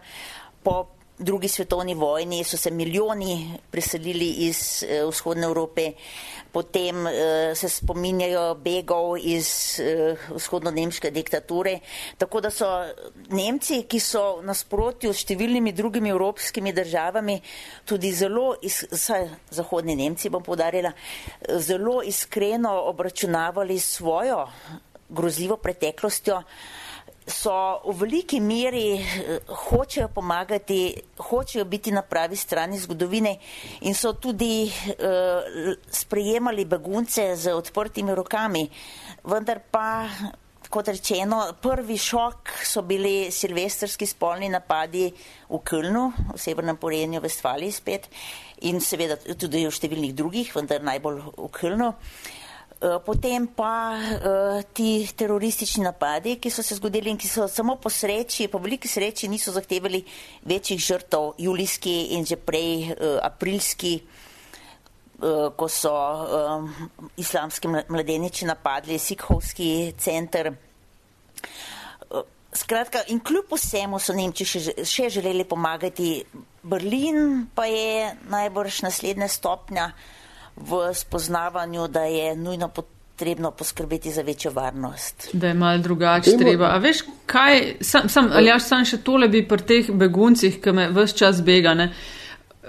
Po 0.62 0.97
drugi 1.18 1.48
svetovni 1.48 1.94
vojni 1.94 2.44
so 2.44 2.56
se 2.56 2.70
milijoni 2.70 3.58
preselili 3.70 4.28
iz 4.30 4.82
eh, 4.82 5.04
vzhodne 5.04 5.46
Evrope, 5.46 5.92
potem 6.52 7.06
eh, 7.06 7.54
se 7.54 7.68
spominjajo 7.68 8.54
begov 8.54 9.18
iz 9.18 9.80
eh, 9.80 10.16
vzhodno-nemške 10.30 11.10
diktature. 11.10 11.78
Tako 12.18 12.40
da 12.40 12.50
so 12.50 12.66
Nemci, 13.30 13.82
ki 13.88 14.00
so 14.00 14.40
nasprotju 14.42 15.12
s 15.12 15.24
številnimi 15.26 15.72
drugimi 15.72 16.14
evropskimi 16.14 16.72
državami, 16.72 17.40
tudi 17.84 18.12
zelo, 18.14 18.54
iz, 18.62 18.84
saj 18.92 19.28
zahodni 19.50 19.96
Nemci 19.98 20.30
bom 20.30 20.42
podarila, 20.42 20.92
zelo 21.58 22.02
iskreno 22.02 22.72
obračunavali 22.92 23.78
svojo 23.78 24.46
grozljivo 25.08 25.56
preteklostjo 25.56 26.42
so 27.28 27.80
v 27.84 27.94
veliki 28.00 28.40
meri 28.40 28.96
eh, 28.96 29.40
hočejo 29.46 30.08
pomagati, 30.08 30.96
hočejo 31.18 31.64
biti 31.64 31.92
na 31.92 32.02
pravi 32.02 32.36
strani 32.36 32.78
zgodovine 32.78 33.36
in 33.80 33.94
so 33.94 34.14
tudi 34.14 34.64
uh, 34.64 35.74
sprejemali 35.90 36.64
begunce 36.64 37.36
z 37.36 37.52
odprtimi 37.52 38.14
rokami. 38.14 38.64
Vendar 39.24 39.60
pa, 39.70 40.08
kot 40.68 40.88
rečeno, 40.88 41.42
prvi 41.60 41.98
šok 41.98 42.52
so 42.64 42.82
bili 42.82 43.30
silvestrski 43.30 44.06
spolni 44.06 44.48
napadi 44.48 45.06
v 45.48 45.60
Kölnu, 45.64 46.12
v 46.34 46.40
severnem 46.40 46.76
Porenju, 46.76 47.20
v 47.20 47.28
Vestfaliji 47.28 47.72
spet 47.72 48.08
in 48.64 48.80
seveda 48.80 49.16
tudi 49.16 49.66
v 49.66 49.72
številnih 49.72 50.16
drugih, 50.16 50.52
vendar 50.56 50.82
najbolj 50.82 51.22
v 51.36 51.48
Kölnu. 51.52 51.92
Uh, 51.92 52.37
potem 52.78 53.46
pa 53.50 53.98
uh, 53.98 54.62
ti 54.72 55.02
teroristični 55.16 55.82
napadi, 55.82 56.36
ki 56.38 56.50
so 56.50 56.62
se 56.62 56.76
zgodili 56.78 57.10
in 57.10 57.18
ki 57.18 57.26
so 57.26 57.48
samo 57.50 57.74
po 57.76 57.90
sreči, 57.90 58.46
po 58.48 58.58
veliki 58.62 58.88
sreči 58.88 59.28
niso 59.28 59.52
zahtevali 59.52 60.04
večjih 60.46 60.78
žrtev, 60.80 61.32
julijski 61.38 62.14
in 62.14 62.24
že 62.24 62.36
prej 62.36 62.92
uh, 62.92 63.18
aprilski, 63.22 63.98
uh, 63.98 65.50
ko 65.56 65.68
so 65.68 65.90
um, 65.90 66.68
islamski 67.16 67.68
mladeniči 67.68 68.46
napadli 68.46 68.98
Sikhovski 68.98 69.94
center. 69.98 70.52
Skratka, 72.54 73.02
in 73.08 73.18
kljub 73.20 73.50
vsemu 73.52 73.98
so 73.98 74.14
Nemči 74.14 74.46
še, 74.46 74.62
še 74.86 75.10
želeli 75.10 75.44
pomagati. 75.44 76.22
Berlin 76.62 77.48
pa 77.54 77.66
je 77.66 78.14
najbrž 78.30 78.82
naslednja 78.86 79.28
stopnja 79.28 79.90
uh, 79.90 80.17
v 80.60 80.94
spoznavanju, 80.94 81.88
da 81.88 82.00
je 82.00 82.36
nujno 82.36 82.68
potrebno 82.68 83.50
poskrbeti 83.50 84.12
za 84.12 84.22
večjo 84.22 84.50
varnost. 84.54 85.28
Da 85.32 85.46
je 85.48 85.54
mal 85.54 85.78
drugače 85.78 86.36
treba. 86.38 86.64
A 86.74 86.78
veš, 86.78 87.02
kaj, 87.26 87.76
sam, 87.80 88.08
sam, 88.08 88.30
ali 88.32 88.46
jaš 88.46 88.68
sam 88.68 88.84
še 88.84 89.02
tole 89.02 89.28
bi 89.28 89.42
pri 89.48 89.66
teh 89.66 89.90
beguncih, 89.90 90.60
ki 90.62 90.72
me 90.72 90.88
vse 90.94 91.16
čas 91.16 91.42
bega, 91.42 91.74
ne? 91.74 91.92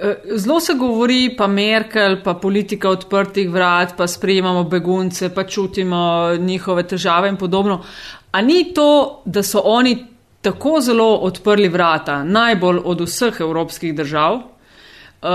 Eh, 0.01 0.15
zelo 0.35 0.59
se 0.59 0.73
govori, 0.73 1.35
pa 1.37 1.47
Merkel, 1.47 2.21
pa 2.23 2.33
politika 2.33 2.89
odprtih 2.89 3.49
vrat, 3.51 3.97
pa 3.97 4.07
sprejemamo 4.07 4.63
begunce, 4.63 5.33
pa 5.35 5.43
čutimo 5.43 6.35
njihove 6.39 6.87
težave 6.87 7.29
in 7.29 7.37
podobno. 7.37 7.83
A 8.31 8.41
ni 8.41 8.73
to, 8.73 9.21
da 9.25 9.43
so 9.43 9.61
oni 9.65 10.05
tako 10.41 10.81
zelo 10.81 11.15
odprli 11.15 11.67
vrata, 11.69 12.23
najbolj 12.23 12.79
od 12.85 13.01
vseh 13.01 13.41
evropskih 13.41 13.95
držav, 13.95 14.35
uh, 14.35 15.29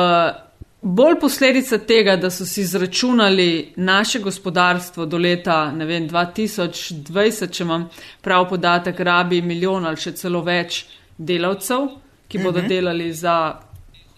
bolj 0.84 1.14
posledica 1.20 1.78
tega, 1.78 2.16
da 2.16 2.30
so 2.30 2.44
si 2.46 2.60
izračunali 2.60 3.72
naše 3.76 4.18
gospodarstvo 4.20 5.06
do 5.06 5.18
leta 5.18 5.72
vem, 5.72 6.08
2020, 6.08 7.50
če 7.50 7.64
imam 7.64 7.88
prav 8.20 8.48
podatek, 8.48 9.00
rabi 9.00 9.40
milijon 9.42 9.86
ali 9.86 9.96
še 9.96 10.12
celo 10.12 10.42
več 10.44 10.84
delavcev, 11.18 11.88
ki 12.28 12.38
bodo 12.38 12.58
uh 12.58 12.64
mhm. 12.64 12.66
-huh. 12.66 12.68
delali 12.68 13.12
za 13.12 13.60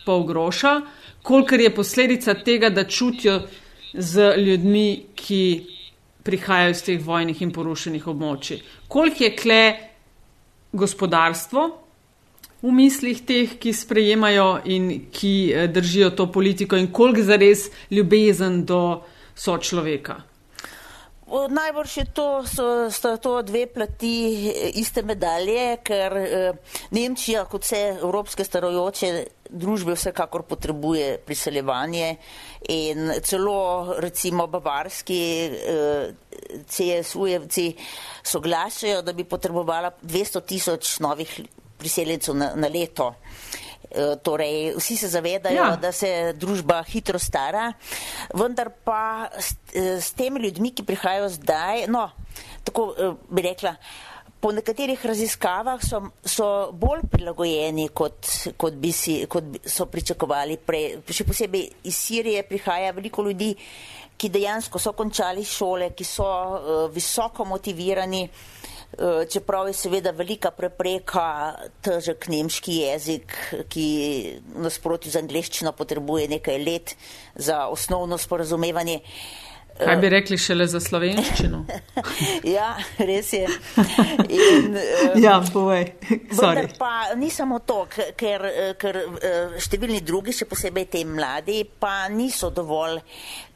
pol 0.04 0.24
groša, 0.24 0.80
kolikor 1.22 1.60
je 1.60 1.74
posledica 1.74 2.34
tega, 2.34 2.70
da 2.70 2.84
čutijo 2.84 3.40
z 3.94 4.34
ljudmi, 4.36 5.06
ki 5.14 5.66
prihajajo 6.22 6.70
iz 6.70 6.82
teh 6.82 7.00
vojnih 7.04 7.42
in 7.42 7.52
porušenih 7.52 8.06
območij. 8.06 8.60
Koliko 8.88 9.24
je 9.24 9.36
kle 9.36 9.74
gospodarstvo, 10.72 11.85
v 12.62 12.72
mislih 12.72 13.20
teh, 13.26 13.58
ki 13.60 13.72
sprejemajo 13.72 14.62
in 14.64 14.88
ki 15.12 15.34
eh, 15.52 15.68
držijo 15.68 16.10
to 16.16 16.30
politiko 16.32 16.76
in 16.76 16.88
koliko 16.92 17.22
zares 17.22 17.68
ljubezen 17.90 18.64
do 18.64 19.02
sočloveka? 19.34 20.22
Najbolj 21.26 21.90
je 21.96 22.04
to, 22.14 22.46
so, 22.46 22.86
so 22.90 23.16
to 23.18 23.42
dve 23.42 23.66
plati 23.66 24.48
eh, 24.48 24.70
iste 24.80 25.02
medalje, 25.02 25.76
ker 25.84 26.16
eh, 26.16 26.76
Nemčija, 26.96 27.44
kot 27.50 27.66
vse 27.66 27.82
evropske 27.98 28.44
starojoče 28.46 29.10
družbe, 29.50 29.94
vsekakor 29.94 30.42
potrebuje 30.48 31.18
priseljevanje 31.26 32.16
in 32.72 33.12
celo 33.22 33.94
recimo 34.02 34.46
bavarski 34.50 35.20
CSU-jevci 36.66 37.66
soglašajo, 38.26 39.04
da 39.06 39.12
bi 39.12 39.24
potrebovala 39.24 39.92
200 40.02 40.42
tisoč 40.46 40.98
novih 41.04 41.36
priseljencev 41.78 42.36
na, 42.36 42.52
na 42.56 42.68
leto. 42.72 43.12
E, 43.90 44.16
torej, 44.22 44.74
vsi 44.76 44.96
se 44.96 45.08
zavedajo, 45.08 45.62
ja. 45.62 45.76
da 45.80 45.92
se 45.92 46.34
družba 46.36 46.82
hitro 46.88 47.18
stara, 47.22 47.70
vendar 48.34 48.72
pa 48.84 49.28
s, 49.38 49.54
e, 49.72 50.00
s 50.02 50.10
temi 50.18 50.42
ljudmi, 50.42 50.72
ki 50.74 50.84
prihajajo 50.84 51.30
zdaj, 51.38 51.86
no, 51.88 52.08
tako 52.66 52.90
e, 52.98 53.12
bi 53.30 53.46
rekla, 53.46 53.76
po 54.40 54.52
nekaterih 54.52 55.06
raziskavah 55.06 55.80
so, 55.82 56.02
so 56.24 56.48
bolj 56.76 57.06
prilagojeni, 57.12 57.88
kot, 57.94 58.28
kot, 58.58 58.74
bi 58.78 58.92
si, 58.92 59.20
kot 59.30 59.46
bi 59.54 59.62
so 59.64 59.86
pričakovali 59.90 60.58
prej. 60.60 61.00
Še 61.08 61.24
posebej 61.26 61.64
iz 61.88 61.96
Sirije 61.96 62.44
prihaja 62.46 62.92
veliko 62.94 63.24
ljudi, 63.26 63.54
ki 64.16 64.30
dejansko 64.32 64.80
so 64.80 64.92
končali 64.96 65.44
šole, 65.44 65.90
ki 65.96 66.04
so 66.04 66.26
uh, 66.26 66.76
visoko 66.92 67.44
motivirani. 67.48 68.22
Eh, 68.26 68.75
čeprav 69.32 69.68
je 69.68 69.74
seveda 69.76 70.10
velika 70.16 70.50
prepreka 70.50 71.56
težek 71.84 72.28
nemški 72.32 72.78
jezik, 72.82 73.34
ki 73.68 73.88
nasprotju 74.62 75.12
z 75.12 75.22
angliščino 75.24 75.72
potrebuje 75.76 76.28
nekaj 76.36 76.62
let 76.64 76.96
za 77.34 77.66
osnovno 77.72 78.18
sporazumevanje. 78.18 79.00
Kaj 79.76 79.96
bi 80.00 80.08
rekli 80.08 80.38
šele 80.40 80.64
za 80.66 80.80
slovenščino? 80.80 81.58
ja, 82.56 82.70
res 82.96 83.32
je. 83.32 83.44
In, 84.32 84.70
uh, 84.72 85.18
ja, 85.20 85.34
povej. 85.52 85.90
Pa 86.78 86.92
ni 87.16 87.28
samo 87.30 87.58
to, 87.60 87.82
ker, 88.16 88.46
ker 88.80 89.00
številni 89.60 90.00
drugi, 90.00 90.32
še 90.32 90.48
posebej 90.48 90.88
te 90.96 91.04
mladi, 91.04 91.60
pa 91.80 92.06
niso 92.08 92.48
dovolj 92.48 93.02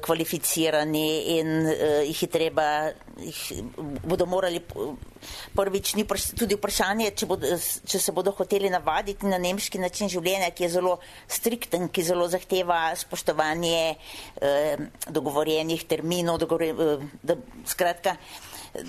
kvalificirani 0.00 1.38
in 1.38 1.48
uh, 1.64 2.02
jih 2.04 2.22
je 2.22 2.28
treba, 2.28 2.66
jih 3.16 3.62
bodo 4.04 4.26
morali 4.28 4.60
prvič 5.56 5.94
ni 5.96 6.04
tudi 6.36 6.58
vprašanje, 6.58 7.10
če, 7.16 7.28
bodo, 7.30 7.56
če 7.88 8.00
se 8.02 8.12
bodo 8.12 8.34
hoteli 8.36 8.70
navaditi 8.72 9.28
na 9.30 9.38
nemški 9.40 9.80
način 9.80 10.10
življenja, 10.12 10.52
ki 10.52 10.66
je 10.66 10.70
zelo 10.76 10.98
strikten, 11.30 11.88
ki 11.88 12.04
zelo 12.04 12.28
zahteva 12.28 12.84
spoštovanje 12.98 13.96
uh, 13.96 14.86
dogovorjenih 15.08 15.86
terminov, 15.88 16.42
dogovore, 16.42 16.72
uh, 16.72 17.12
da, 17.22 17.38
skratka. 17.68 18.16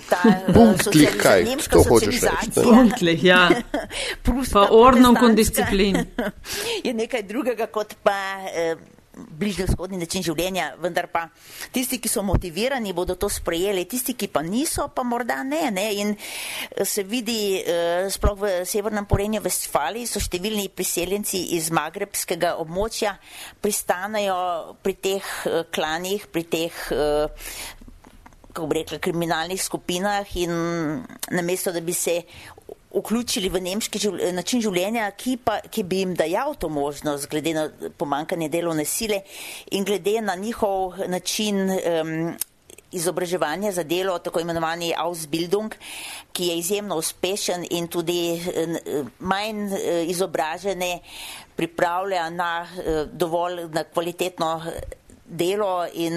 Ta, 0.08 0.16
Punktlich, 0.48 1.12
kaj, 1.20 1.42
to 1.68 1.82
hočeš 1.84 2.22
reči? 2.24 2.52
Punktlich, 2.56 3.20
ja. 3.26 3.50
pa 4.24 4.62
ornom 4.72 5.16
kot 5.16 5.36
disciplin. 5.36 6.00
Je 6.86 6.94
nekaj 6.96 7.26
drugega 7.28 7.68
kot 7.72 7.96
pa. 8.04 8.18
Uh, 8.48 8.93
bližnjo-vzhodni 9.14 9.98
način 9.98 10.24
življenja, 10.24 10.72
vendar 10.82 11.08
pa 11.12 11.26
tisti, 11.74 12.00
ki 12.02 12.10
so 12.10 12.24
motivirani, 12.26 12.94
bodo 12.96 13.16
to 13.20 13.28
sprejeli, 13.32 13.86
tisti, 13.90 14.16
ki 14.18 14.28
pa 14.32 14.42
niso, 14.46 14.88
pa 14.94 15.04
morda 15.06 15.42
ne. 15.46 15.68
ne? 15.74 15.86
In 16.02 16.14
eh, 16.14 16.84
se 16.84 17.04
vidi, 17.06 17.60
eh, 17.60 18.08
sploh 18.10 18.38
v 18.40 18.52
severnem 18.68 19.08
porenju 19.10 19.42
Vestfali 19.44 20.06
so 20.10 20.22
številni 20.22 20.70
priseljenci 20.74 21.44
iz 21.58 21.70
magrebskega 21.74 22.56
območja 22.62 23.16
pristanajo 23.62 24.76
pri 24.82 24.98
teh 24.98 25.32
eh, 25.46 25.62
klanih, 25.74 26.28
pri 26.32 26.44
teh 26.50 26.84
kako 28.54 28.68
bi 28.70 28.76
rekla, 28.78 29.00
kriminalnih 29.02 29.58
skupinah 29.58 30.36
in 30.38 30.52
namesto, 31.34 31.72
da 31.74 31.80
bi 31.82 31.92
se 31.92 32.20
vključili 32.94 33.48
v 33.48 33.60
nemški 33.60 33.98
živ, 33.98 34.18
način 34.34 34.62
življenja, 34.62 35.10
ki, 35.18 35.36
pa, 35.44 35.58
ki 35.70 35.82
bi 35.82 36.02
jim 36.02 36.14
dajal 36.18 36.54
to 36.58 36.68
možnost, 36.68 37.28
glede 37.30 37.54
na 37.56 37.68
pomankanje 37.98 38.48
delovne 38.48 38.84
sile 38.84 39.22
in 39.74 39.84
glede 39.84 40.20
na 40.22 40.34
njihov 40.34 40.98
način 41.08 41.62
um, 41.70 42.34
izobraževanja 42.94 43.72
za 43.72 43.82
delo, 43.82 44.18
tako 44.18 44.40
imenovani 44.40 44.92
Ausbildung, 44.98 45.74
ki 46.32 46.46
je 46.46 46.58
izjemno 46.58 46.96
uspešen 46.96 47.66
in 47.70 47.88
tudi 47.88 48.34
uh, 48.38 49.06
manj 49.18 49.64
uh, 49.72 49.80
izobražene 50.06 50.98
pripravlja 51.56 52.28
na 52.30 52.52
uh, 52.62 53.08
dovolj 53.10 53.66
na 53.72 53.84
kvalitetno 53.84 54.60
delo 55.24 55.86
in 55.94 56.14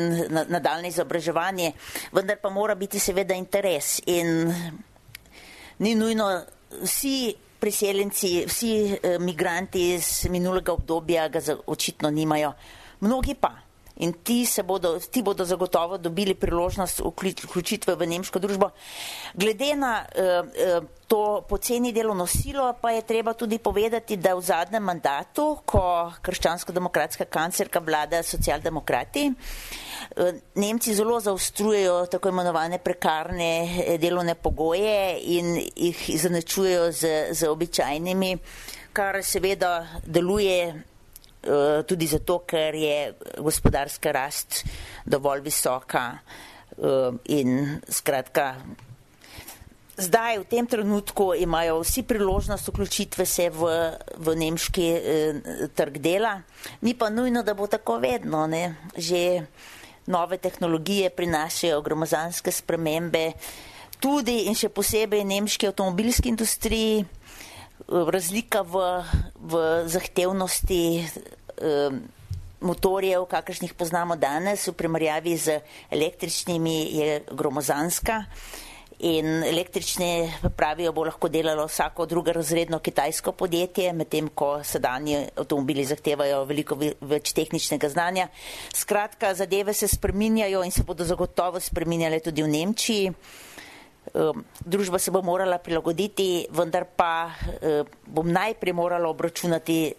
nadaljne 0.50 0.92
izobraževanje, 0.92 1.72
vendar 2.12 2.38
pa 2.42 2.50
mora 2.50 2.76
biti 2.76 3.00
seveda 3.00 3.34
interes 3.34 4.02
in 4.06 4.54
ni 5.80 5.96
nujno 5.96 6.28
vsi 6.82 7.36
priseljenci, 7.60 8.46
vsi 8.48 8.72
eh, 9.04 9.20
migranti 9.20 9.94
iz 9.94 10.26
minulega 10.30 10.74
obdobja 10.74 11.28
ga 11.30 11.40
očitno 11.66 12.10
nimajo. 12.10 12.54
Mnogi 13.00 13.36
pa. 13.36 13.67
In 14.00 14.14
ti, 14.24 14.46
bodo, 14.64 15.00
ti 15.00 15.22
bodo 15.22 15.46
zagotovo 15.46 15.98
dobili 15.98 16.36
priložnost 16.36 17.02
vključitve 17.44 17.96
v 17.96 18.08
nemško 18.08 18.40
družbo. 18.40 18.70
Glede 19.34 19.76
na 19.76 20.06
uh, 20.06 20.84
to 21.08 21.42
poceni 21.50 21.92
delovno 21.94 22.28
silo 22.28 22.74
pa 22.82 22.92
je 22.92 23.02
treba 23.02 23.34
tudi 23.34 23.58
povedati, 23.58 24.18
da 24.18 24.36
v 24.36 24.42
zadnjem 24.42 24.84
mandatu, 24.84 25.58
ko 25.66 26.12
krščansko-demokratska 26.22 27.26
kancerka 27.26 27.80
vlada 27.80 28.24
socialdemokrati, 28.24 29.32
uh, 29.32 30.30
Nemci 30.56 30.94
zelo 30.94 31.20
zaostrujejo 31.20 32.06
tako 32.12 32.30
imenovane 32.30 32.78
prekarne 32.78 33.98
delovne 34.02 34.36
pogoje 34.36 35.18
in 35.22 35.56
jih 35.76 36.10
izenačujejo 36.10 36.92
z, 36.92 37.16
z 37.32 37.50
običajnimi, 37.50 38.38
kar 38.94 39.24
seveda 39.24 39.88
deluje 40.06 40.74
Eh, 40.74 40.97
tudi 41.88 42.08
zato, 42.08 42.40
ker 42.44 42.76
je 42.76 43.14
gospodarska 43.38 44.12
rast 44.12 44.64
dovolj 45.06 45.42
visoka 45.42 46.18
eh, 46.18 47.12
in 47.26 47.80
skratka. 47.90 48.56
Zdaj, 49.98 50.38
v 50.38 50.46
tem 50.46 50.66
trenutku 50.70 51.34
imajo 51.34 51.82
vsi 51.82 52.04
priložnost 52.04 52.68
vključitve 52.68 53.26
se 53.26 53.50
v, 53.50 53.70
v 54.18 54.36
nemški 54.36 54.88
eh, 54.94 55.34
trg 55.74 55.98
dela, 55.98 56.42
ni 56.82 56.94
pa 56.94 57.10
nujno, 57.10 57.44
da 57.44 57.54
bo 57.54 57.68
tako 57.68 57.98
vedno. 57.98 58.46
Ne? 58.48 58.76
Že 58.98 59.48
nove 60.08 60.38
tehnologije 60.38 61.10
prinašajo 61.10 61.82
gromozanske 61.82 62.52
spremembe, 62.52 63.32
tudi 64.00 64.46
in 64.48 64.56
še 64.56 64.70
posebej 64.70 65.26
nemški 65.26 65.68
avtomobilski 65.68 66.30
industriji 66.30 67.06
razlika 67.88 68.62
v, 68.62 69.04
v 69.36 69.54
zahtevnosti 69.88 71.00
eh, 71.00 71.90
motorjev, 72.62 73.26
kakršnih 73.26 73.74
poznamo 73.74 74.16
danes, 74.16 74.68
v 74.68 74.74
primerjavi 74.74 75.38
z 75.38 75.60
električnimi, 75.92 76.78
je 76.98 77.22
gromozanska. 77.32 78.24
In 78.98 79.44
električne 79.46 80.34
pravijo, 80.58 80.90
bo 80.92 81.04
lahko 81.06 81.30
delalo 81.30 81.68
vsako 81.70 82.06
drugo 82.10 82.34
razredno 82.34 82.80
kitajsko 82.80 83.32
podjetje, 83.32 83.94
medtem 83.94 84.30
ko 84.34 84.64
sedanji 84.64 85.20
avtomobili 85.38 85.86
zahtevajo 85.86 86.40
veliko 86.50 86.80
več 87.02 87.30
tehničnega 87.38 87.90
znanja. 87.94 88.28
Skratka, 88.74 89.36
zadeve 89.38 89.74
se 89.74 89.88
spreminjajo 89.88 90.64
in 90.66 90.74
se 90.74 90.84
bodo 90.84 91.06
zagotovo 91.06 91.60
spreminjale 91.62 92.20
tudi 92.26 92.42
v 92.42 92.50
Nemčiji. 92.50 93.14
Ehm, 93.14 93.67
družba 94.66 95.00
se 95.00 95.12
bo 95.12 95.22
morala 95.22 95.58
prilagoditi, 95.58 96.48
vendar 96.52 96.86
pa 96.96 97.32
eh, 97.62 97.84
bom 98.06 98.32
najprej 98.32 98.74
morala 98.74 99.10
obračunati 99.10 99.94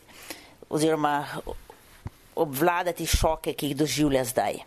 oziroma 0.69 1.25
obvladati 2.39 3.07
šoke, 3.07 3.53
ki 3.53 3.73
jih 3.73 3.77
doživlja 3.77 4.25
zdaj. 4.25 4.63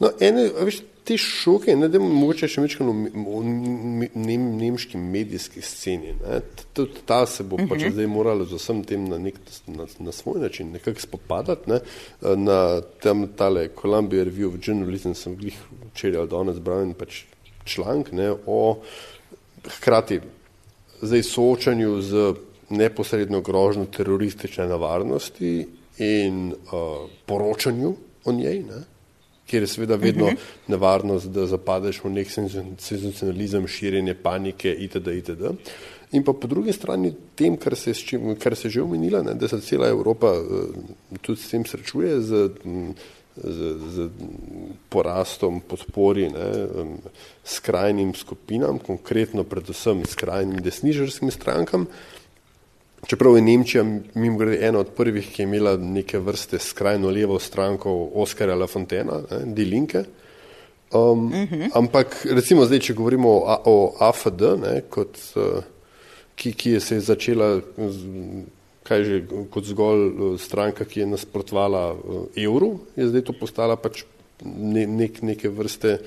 No, 0.00 0.10
ene, 0.20 0.48
veš, 0.66 0.80
te 1.04 1.16
šoke, 1.20 1.74
ne 1.76 1.88
da 1.92 2.00
mogoče 2.00 2.48
še 2.48 2.62
večkrat 2.64 2.88
o 2.88 3.42
nem, 3.44 4.46
nemški 4.58 4.98
medijski 4.98 5.62
sceni, 5.62 6.14
ne, 6.22 6.40
tudi 6.74 7.04
ta 7.06 7.20
se 7.30 7.44
bo 7.44 7.58
pač 7.58 7.66
uh 7.66 7.76
mhm. 7.76 7.84
-huh. 7.84 7.92
zdaj 7.92 8.06
morala 8.06 8.44
z 8.44 8.58
vsem 8.58 8.82
tem 8.84 9.04
na, 9.08 9.18
nek, 9.18 9.38
na, 9.66 9.86
na 9.98 10.12
svoj 10.12 10.40
način 10.40 10.72
nekako 10.72 11.00
spopadati, 11.00 11.70
ne, 11.70 11.80
na 12.36 12.80
tem 13.02 13.28
tale 13.36 13.68
Columbia 13.82 14.24
Review 14.24 14.48
of 14.48 14.66
Journalism 14.66 15.12
sem 15.12 15.36
jih 15.40 15.60
včeraj 15.92 16.20
ali 16.20 16.28
danes 16.28 16.58
bral 16.58 16.82
in 16.82 16.94
pač 16.94 17.24
članek 17.64 18.08
o 18.46 18.78
hkrati 19.66 20.20
zdaj 21.02 21.22
soočanju 21.22 22.02
z 22.02 22.34
neposredno 22.70 23.40
grožnjo 23.40 23.84
teroristične 23.84 24.66
nevarnosti 24.66 25.66
in 25.98 26.52
uh, 26.52 27.10
poročanju 27.26 27.94
o 28.24 28.32
njej, 28.32 28.62
ne? 28.62 28.82
kjer 29.46 29.62
je 29.62 29.66
seveda 29.66 29.94
vedno 29.94 30.24
uh 30.24 30.30
mhm. 30.30 30.38
-huh. 30.38 30.70
nevarnost, 30.70 31.26
da 31.26 31.46
zapadeš 31.46 32.00
v 32.04 32.10
nek 32.10 32.28
senzacionalizem, 32.78 33.68
širjenje 33.68 34.14
panike 34.14 34.72
itd. 34.72 35.06
itd. 35.06 35.42
In 36.12 36.24
pa 36.24 36.32
po 36.32 36.46
drugi 36.46 36.72
strani 36.72 37.12
tem, 37.34 37.56
kar 37.56 37.76
se, 37.76 37.94
čim, 37.94 38.36
kar 38.36 38.56
se 38.56 38.68
že 38.68 38.82
omenila, 38.82 39.22
ne, 39.22 39.34
da 39.34 39.48
se 39.48 39.60
cela 39.60 39.88
Evropa 39.88 40.32
uh, 40.32 40.74
tudi 41.22 41.40
s 41.40 41.50
tem 41.50 41.64
srečuje, 41.66 42.20
z, 42.20 42.50
m, 42.64 42.94
z, 43.36 43.76
z 43.90 44.08
porastom 44.88 45.60
podpori 45.60 46.28
ne, 46.30 46.50
skrajnim 47.44 48.14
skupinam, 48.14 48.78
konkretno 48.78 49.44
predvsem 49.44 50.04
skrajnim 50.06 50.62
desnižarskim 50.62 51.30
strankam. 51.30 51.86
Čeprav 53.06 53.36
je 53.36 53.42
Nemčija, 53.42 53.84
mimo 54.14 54.38
grede, 54.38 54.66
ena 54.66 54.78
od 54.80 54.94
prvih, 54.96 55.26
ki 55.28 55.42
je 55.42 55.44
imela 55.44 55.76
neke 55.76 56.18
vrste 56.18 56.58
skrajno 56.58 57.10
levo 57.10 57.38
stranko 57.38 57.92
Oskarja 58.14 58.54
Lafontena, 58.54 59.20
Die 59.44 59.66
Linke. 59.66 60.04
Um, 60.94 61.26
uh 61.26 61.32
mhm. 61.32 61.54
-huh. 61.54 61.70
Ampak 61.74 62.26
recimo 62.30 62.64
zdaj, 62.64 62.78
če 62.78 62.94
govorimo 62.94 63.28
o, 63.30 63.62
o 63.64 63.94
AFD, 63.98 64.42
ne, 64.62 64.80
kot, 64.88 65.18
uh, 65.36 65.62
ki, 66.34 66.52
ki 66.52 66.70
je 66.70 66.80
se 66.80 67.00
začela 67.00 67.60
z, 67.76 68.06
kaj 68.84 69.04
že 69.04 69.16
kot 69.50 69.64
zgolj 69.64 70.02
eh, 70.04 70.36
stranka, 70.38 70.84
ki 70.84 71.04
je 71.04 71.06
nasprotvala 71.14 71.84
eh, 71.94 72.44
evru, 72.44 72.78
je 72.96 73.08
zdaj 73.08 73.30
to 73.30 73.36
postala 73.36 73.76
pač 73.80 74.04
ne, 74.44 74.84
nek, 74.86 75.22
neke 75.24 75.48
vrste, 75.48 75.98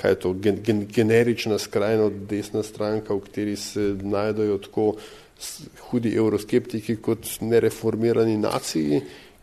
kaj 0.00 0.14
je 0.14 0.20
to, 0.20 0.34
gen, 0.36 0.60
gen, 0.64 0.84
generična 0.88 1.58
skrajno 1.60 2.10
desna 2.28 2.62
stranka, 2.64 3.16
v 3.16 3.24
kateri 3.24 3.56
se 3.56 3.92
najdejo 4.00 4.60
tako 4.68 4.86
hudi 5.88 6.12
evroskeptiki 6.16 6.98
kot 7.00 7.26
nereformirani 7.40 8.36
naciji. 8.40 9.00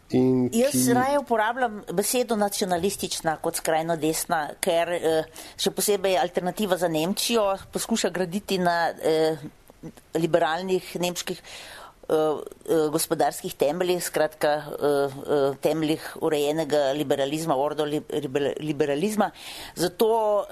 Jaz 0.08 0.72
ki... 0.72 0.94
raje 0.96 1.20
uporabljam 1.20 1.82
besedo 1.94 2.38
nacionalistična 2.40 3.38
kot 3.44 3.58
skrajno 3.60 3.98
desna, 4.00 4.46
ker 4.64 4.94
eh, 4.96 5.42
še 5.60 5.74
posebej 5.76 6.20
alternativa 6.22 6.78
za 6.80 6.88
Nemčijo 6.88 7.50
poskuša 7.74 8.14
graditi 8.16 8.62
na 8.62 8.78
eh, 8.94 9.42
liberalnih 10.16 10.94
nemških 11.02 11.42
eh, 11.42 11.77
gospodarskih 12.92 13.56
temeljih, 13.60 14.04
skratka 14.04 14.54
eh, 14.58 15.18
temeljih 15.62 16.06
urejenega 16.22 16.92
liberalizma, 16.96 17.56
ordo 17.56 17.86
liberalizma. 18.60 19.32
Zato 19.76 20.46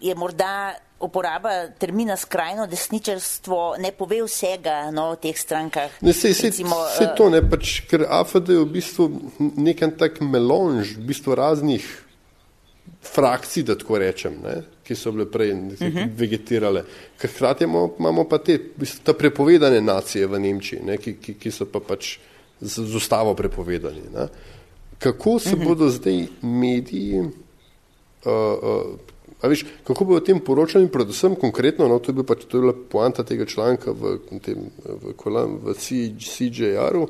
je 0.00 0.14
morda 0.14 0.74
uporaba 1.00 1.68
termina 1.78 2.16
skrajno 2.16 2.66
desničarstvo 2.66 3.76
ne 3.78 3.92
pove 3.92 4.20
vsega 4.22 4.90
no, 4.92 5.10
v 5.14 5.20
teh 5.24 5.38
strankah. 5.38 5.96
Ne, 6.04 6.12
sej, 6.12 6.34
sej, 6.36 6.52
Recimo, 6.52 6.76
sej 6.96 7.08
to 7.16 7.30
ne, 7.32 7.40
pač, 7.40 7.80
ker 7.88 8.04
AFD 8.04 8.52
je 8.52 8.60
v 8.60 8.68
bistvu 8.76 9.08
nekaj 9.56 9.96
tak 10.00 10.20
melonž, 10.20 10.96
v 11.00 11.08
bistvu 11.12 11.36
raznih 11.40 11.88
frakcij, 13.02 13.62
da 13.62 13.74
tako 13.78 13.98
rečem, 13.98 14.34
ne, 14.44 14.62
ki 14.84 14.94
so 14.94 15.12
bile 15.12 15.26
prej 15.30 15.52
uh 15.52 15.58
mhm. 15.58 15.96
-huh. 15.96 16.08
vegetirale. 16.16 16.84
Ker 17.18 17.30
hkrati 17.30 17.64
imamo 17.64 18.24
pa 18.28 18.38
te, 18.38 18.58
te 19.02 19.12
prepovedane 19.12 19.80
nacije 19.80 20.26
v 20.26 20.38
Nemčiji, 20.38 20.82
ne, 20.84 20.96
ki, 20.96 21.16
ki, 21.16 21.34
ki 21.34 21.50
so 21.50 21.66
pa 21.66 21.80
pač 21.80 22.18
z, 22.60 22.84
z 22.86 22.94
ustavo 22.94 23.34
prepovedani. 23.34 24.02
Ne. 24.14 24.28
Kako 24.98 25.38
se 25.38 25.48
uh 25.48 25.54
mhm. 25.54 25.62
-huh. 25.62 25.68
bodo 25.68 25.88
zdaj 25.88 26.26
mediji, 26.42 27.20
uh, 27.20 27.28
uh, 28.26 28.98
a 29.40 29.48
viš, 29.48 29.66
kako 29.84 30.04
bodo 30.04 30.16
o 30.16 30.20
tem 30.20 30.40
poročali, 30.40 30.88
predvsem 30.88 31.34
konkretno, 31.34 31.88
no, 31.88 31.98
to 31.98 32.10
je, 32.10 32.14
bil 32.14 32.24
pač, 32.24 32.44
to 32.44 32.56
je 32.56 32.60
bila 32.60 32.74
poanta 32.90 33.24
tega 33.24 33.46
članka 33.46 33.90
v, 33.90 34.18
tem, 34.44 34.70
v, 34.84 35.14
v 35.64 35.74
CJR-u, 36.24 37.08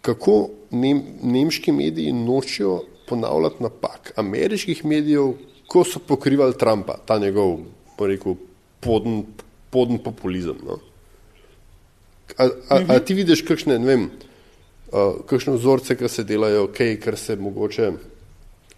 kako 0.00 0.50
nem, 0.70 1.02
nemški 1.22 1.72
mediji 1.72 2.12
nočijo 2.12 2.82
ponavljati 3.08 3.62
napak 3.62 4.12
ameriških 4.16 4.84
medijev, 4.84 5.34
ko 5.66 5.84
so 5.84 6.00
pokrivali 6.06 6.56
Trumpa, 6.58 6.98
ta 7.06 7.18
njegov, 7.18 7.58
po 7.96 8.06
rekel, 8.06 8.36
poden, 8.80 9.22
poden 9.70 9.98
populizem. 9.98 10.58
No? 10.66 10.78
A, 12.36 12.48
a, 12.68 12.80
a 12.88 12.98
ti 13.00 13.14
vidiš 13.14 13.44
kakšne, 13.48 13.78
ne 13.78 13.86
vem, 13.88 14.08
uh, 14.92 15.22
kakšne 15.28 15.56
vzorce, 15.56 15.96
ki 15.96 16.08
se 16.08 16.24
delajo, 16.28 16.66
kaj, 16.74 16.96
kar 17.00 17.18
se 17.20 17.36
mogoče, 17.36 17.92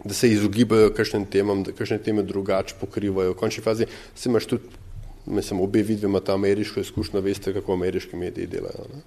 da 0.05 0.13
se 0.13 0.29
izogibajo 0.31 0.93
kakšnim 0.95 1.25
temam, 1.31 1.63
da 1.63 1.73
kakšne 1.75 1.99
teme 2.03 2.23
drugače 2.23 2.75
pokrivajo. 2.81 3.33
V 3.33 3.39
končni 3.39 3.63
fazi 3.63 3.87
se 4.15 4.29
imaš 4.29 4.47
tudi, 4.51 4.83
mislim, 5.25 5.61
obe 5.61 5.81
vidve 5.83 6.09
ima 6.09 6.19
ta 6.19 6.33
ameriško 6.33 6.79
izkušnjo, 6.79 7.21
veste, 7.21 7.53
kako 7.53 7.73
ameriški 7.73 8.17
mediji 8.19 8.47
delajo. 8.47 8.87
Ne? 8.93 9.01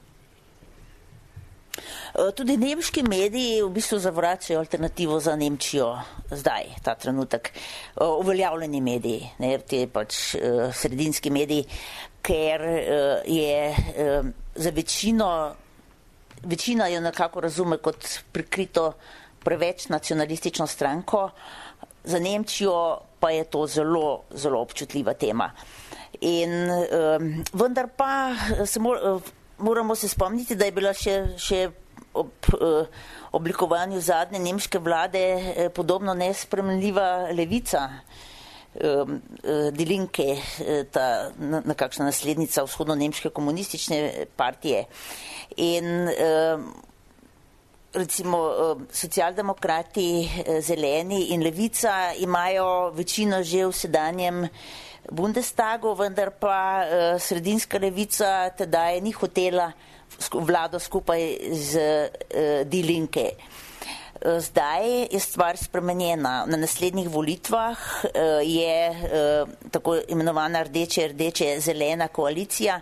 Eh, 2.18 2.32
tudi 2.34 2.56
nemški 2.58 3.02
mediji 3.06 3.60
v 3.62 3.68
bistvu 3.70 3.98
zavračajo 4.02 4.58
alternativo 4.58 5.20
za 5.20 5.36
Nemčijo 5.36 5.92
zdaj, 6.30 6.64
ta 6.82 6.94
trenutek. 6.98 7.52
Eh, 7.54 8.04
uveljavljeni 8.04 8.80
mediji, 8.80 9.28
ne, 9.38 9.52
te 9.58 9.84
pač 9.86 10.34
uh, 10.34 10.74
sredinski 10.74 11.30
mediji, 11.30 11.64
ker 12.22 12.64
je 13.24 13.74
za 14.54 14.70
večino, 14.74 15.54
večina 16.42 16.88
jo 16.88 17.00
nekako 17.00 17.40
razume 17.40 17.78
kot 17.78 18.08
prikrito 18.32 18.92
preveč 19.44 19.88
nacionalistično 19.88 20.66
stranko, 20.66 21.30
za 22.04 22.18
Nemčijo 22.18 22.98
pa 23.20 23.30
je 23.30 23.44
to 23.44 23.66
zelo, 23.66 24.22
zelo 24.30 24.60
občutljiva 24.60 25.14
tema. 25.14 25.52
In 26.20 26.70
um, 26.70 27.44
vendar 27.52 27.88
pa 27.96 28.34
se 28.66 28.80
mor, 28.80 29.20
moramo 29.58 29.94
se 29.94 30.08
spomniti, 30.08 30.56
da 30.56 30.64
je 30.64 30.72
bila 30.72 30.92
še, 30.94 31.22
še 31.38 31.68
ob 32.18 32.50
uh, 32.52 32.86
oblikovanju 33.32 34.00
zadnje 34.00 34.38
nemške 34.38 34.78
vlade 34.78 35.24
uh, 35.36 35.68
podobno 35.74 36.14
nespremljiva 36.14 37.30
levica. 37.32 37.88
Um, 38.78 39.22
uh, 39.42 39.70
Dilinke, 39.74 40.36
ta 40.92 41.32
nekakšna 41.40 42.04
naslednica 42.10 42.62
vzhodno-nemške 42.62 43.32
komunistične 43.34 44.26
partije. 44.36 44.84
In 45.56 46.04
uh, 46.04 46.66
recimo 47.94 48.38
uh, 48.38 48.82
socialdemokrati, 48.92 50.28
zeleni 50.60 51.32
in 51.32 51.42
levica 51.42 52.12
imajo 52.18 52.90
večino 52.94 53.42
že 53.42 53.66
v 53.66 53.72
sedanjem 53.72 54.46
Bundestagu, 55.10 55.94
vendar 55.96 56.30
pa 56.36 56.84
sredinska 57.18 57.78
levica 57.80 58.50
tedaj 58.52 59.00
ni 59.00 59.12
hotela 59.16 59.72
vlado 60.32 60.78
skupaj 60.78 61.38
z 61.52 61.78
uh, 61.78 62.66
Dilinke. 62.66 63.32
Eh, 64.18 64.40
zdaj 64.40 65.06
je 65.12 65.20
stvar 65.20 65.56
spremenjena. 65.56 66.44
Na 66.46 66.56
naslednjih 66.56 67.08
volitvah 67.08 67.78
je 68.42 68.94
tako 69.70 69.96
imenovana 70.08 70.62
rdeče, 70.62 71.08
rdeče, 71.08 71.60
zelena 71.60 72.08
koalicija 72.08 72.80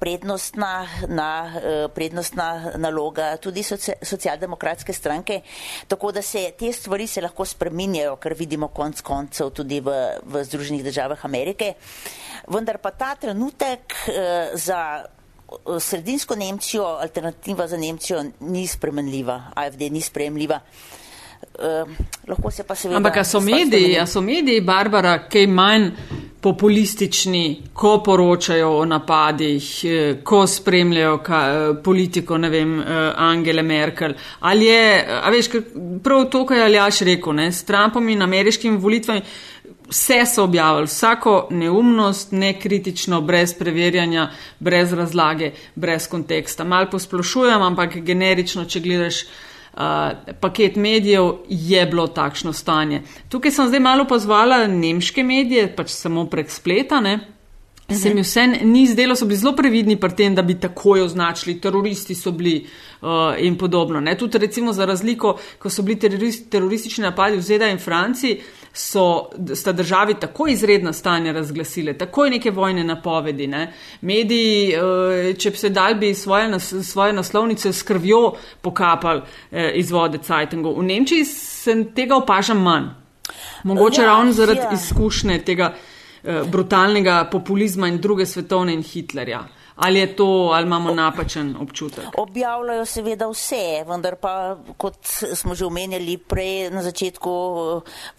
prednostna, 0.00 0.88
na, 1.08 1.52
prednostna 1.94 2.72
naloga 2.76 3.36
tudi 3.36 3.62
soci, 3.62 3.92
socialdemokratske 4.02 4.92
stranke, 4.92 5.40
tako 5.88 6.12
da 6.12 6.22
se 6.22 6.52
te 6.58 6.72
stvari 6.72 7.06
se 7.06 7.20
lahko 7.20 7.44
spreminjajo, 7.44 8.16
kar 8.16 8.34
vidimo 8.34 8.68
konc 8.68 9.00
koncev 9.00 9.50
tudi 9.50 9.80
v, 9.80 9.92
v 10.24 10.44
Združenih 10.44 10.84
državah 10.84 11.24
Amerike. 11.24 11.74
Vendar 12.48 12.78
pa 12.78 12.90
ta 12.90 13.14
trenutek 13.14 13.94
za 14.54 15.04
sredinsko 15.80 16.36
Nemčijo, 16.36 16.84
alternativa 16.84 17.66
za 17.68 17.76
Nemčijo 17.76 18.24
ni 18.40 18.66
spremenljiva, 18.66 19.42
AFD 19.54 19.80
ni 19.90 20.00
sprejemljiva. 20.00 20.60
Uh, 21.58 21.90
lahko 22.28 22.50
se 22.50 22.62
pa 22.62 22.74
seveda. 22.74 22.96
Ampak, 22.96 23.26
so 23.26 23.40
mediji, 23.40 23.98
so 24.06 24.20
mediji, 24.20 24.60
Barbara, 24.60 25.18
kaj 25.30 25.46
manj 25.46 25.90
populistični, 26.40 27.62
ko 27.74 27.98
poročajo 28.04 28.70
o 28.78 28.84
napadih, 28.84 29.84
eh, 29.84 30.20
ko 30.24 30.46
spremljajo 30.46 31.18
ka, 31.18 31.40
eh, 31.48 31.82
politiko, 31.82 32.38
ne 32.38 32.48
vem, 32.48 32.80
eh, 32.80 32.84
Angele 33.16 33.62
Merkel. 33.62 34.14
Ali 34.40 34.66
je, 34.66 35.06
a 35.22 35.30
veš, 35.30 35.48
prav 36.02 36.30
to, 36.30 36.46
kar 36.46 36.56
je 36.56 36.64
Aljaš 36.64 37.00
rekel, 37.00 37.32
ne, 37.32 37.52
s 37.52 37.64
Trumpom 37.64 38.08
in 38.08 38.22
ameriškimi 38.22 38.76
volitvami, 38.76 39.22
vse 39.88 40.26
so 40.26 40.44
objavili, 40.44 40.86
vsako 40.86 41.48
neumnost, 41.50 42.32
nekritično, 42.32 43.20
brez 43.20 43.54
preverjanja, 43.58 44.30
brez 44.58 44.92
razlage, 44.92 45.52
brez 45.74 46.08
konteksta. 46.08 46.64
Mal 46.64 46.90
posplošujem, 46.90 47.62
ampak 47.62 48.00
generično, 48.04 48.64
če 48.64 48.80
gledaš 48.80 49.22
paket 50.40 50.76
medijev, 50.76 51.32
je 51.48 51.86
bilo 51.86 52.06
takšno 52.06 52.52
stanje. 52.52 53.02
Tukaj 53.28 53.50
sem 53.50 53.68
zdaj 53.68 53.80
malo 53.80 54.04
pozvala 54.04 54.66
nemške 54.66 55.22
medije, 55.22 55.68
pač 55.76 55.92
samo 55.94 56.26
prek 56.26 56.50
spleta. 56.50 57.00
Ne? 57.00 57.18
Se 57.88 58.14
mi 58.14 58.20
vse 58.20 58.46
ni 58.46 58.86
zdelo, 58.86 59.14
so 59.16 59.24
bili 59.24 59.38
zelo 59.40 59.54
previdni 59.56 59.96
pri 59.96 60.12
tem, 60.16 60.34
da 60.34 60.42
bi 60.42 60.58
takoj 60.60 61.06
označili, 61.06 61.60
teroristi 61.60 62.14
so 62.14 62.32
bili 62.36 62.66
uh, 63.00 63.38
in 63.38 63.56
podobno. 63.56 64.00
Ne? 64.00 64.16
Tudi 64.18 64.38
recimo 64.38 64.72
za 64.72 64.84
razliko, 64.84 65.38
ko 65.58 65.70
so 65.70 65.82
bili 65.82 65.96
terorist, 65.98 66.50
teroristični 66.50 67.06
napadi 67.06 67.38
v 67.38 67.46
ZDA 67.46 67.70
in 67.72 67.78
Franciji, 67.78 68.40
so 68.72 69.30
sta 69.54 69.72
državi 69.72 70.14
tako 70.20 70.46
izredna 70.48 70.92
stanja 70.92 71.32
razglasile, 71.32 71.98
takoj 71.98 72.30
neke 72.30 72.50
vojne 72.50 72.84
napovedi. 72.84 73.46
Ne? 73.46 73.72
Mediji, 74.00 74.74
uh, 74.76 75.36
če 75.38 75.50
bi 75.50 75.56
se 75.56 75.68
dal 75.68 75.94
bi 75.94 76.14
svoje, 76.14 76.60
svoje 76.60 77.12
naslovnice 77.12 77.72
s 77.72 77.82
krvjo 77.82 78.32
pokapali 78.60 79.20
uh, 79.20 79.58
iz 79.74 79.90
vode 79.90 80.18
Cajtengov. 80.18 80.78
V 80.78 80.82
Nemčiji 80.82 81.24
se 81.24 81.84
tega 81.94 82.16
opažam 82.16 82.62
manj. 82.62 82.90
Mogoče 83.64 84.02
ja, 84.02 84.06
ravno 84.06 84.32
zaradi 84.32 84.60
ja. 84.60 84.74
izkušnje 84.74 85.38
tega. 85.44 85.74
Eh, 86.24 86.42
brutalnega 86.44 87.28
populizma 87.30 87.88
in 87.88 88.00
druge 88.00 88.26
svetovne 88.26 88.72
in 88.74 88.82
Hitlerja. 88.82 89.44
Ali 89.78 90.00
je 90.00 90.16
to, 90.16 90.50
ali 90.54 90.66
imamo 90.66 90.94
napačen 90.94 91.56
občutek? 91.60 92.04
Objavljajo 92.18 92.84
seveda 92.84 93.28
vse, 93.30 93.84
vendar 93.86 94.16
pa, 94.18 94.56
kot 94.76 94.96
smo 95.34 95.54
že 95.54 95.66
omenjali 95.66 96.16
prej 96.18 96.70
na 96.74 96.82
začetku, 96.82 97.30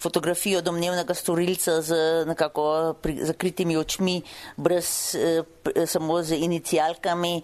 fotografijo 0.00 0.62
domnevnega 0.64 1.14
storilca 1.14 1.82
z 1.82 2.24
nekako 2.26 2.94
zakritimi 3.22 3.76
očmi, 3.76 4.22
brez, 4.56 5.14
eh, 5.14 5.86
samo 5.86 6.22
z 6.22 6.40
inicijalkami, 6.40 7.42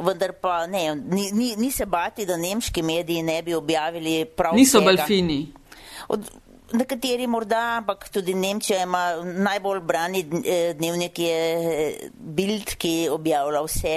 vendar 0.00 0.32
pa 0.40 0.66
ne, 0.66 0.94
ni, 0.96 1.28
ni, 1.32 1.52
ni 1.56 1.70
se 1.70 1.86
bati, 1.86 2.26
da 2.26 2.36
nemški 2.36 2.82
mediji 2.82 3.22
ne 3.22 3.42
bi 3.42 3.54
objavili 3.54 4.24
prav. 4.24 4.56
Niso 4.56 4.80
balfini. 4.80 5.52
Od, 6.08 6.24
Nekateri 6.68 7.26
morda, 7.26 7.78
ampak 7.78 8.10
tudi 8.12 8.34
Nemčija 8.34 8.82
ima 8.82 9.22
najbolj 9.24 9.80
brani 9.80 10.20
eh, 10.20 10.74
dnevnik 10.76 11.18
je 11.18 11.36
eh, 11.56 12.10
Bild, 12.12 12.74
ki 12.76 13.08
objavlja 13.08 13.62
vse 13.64 13.94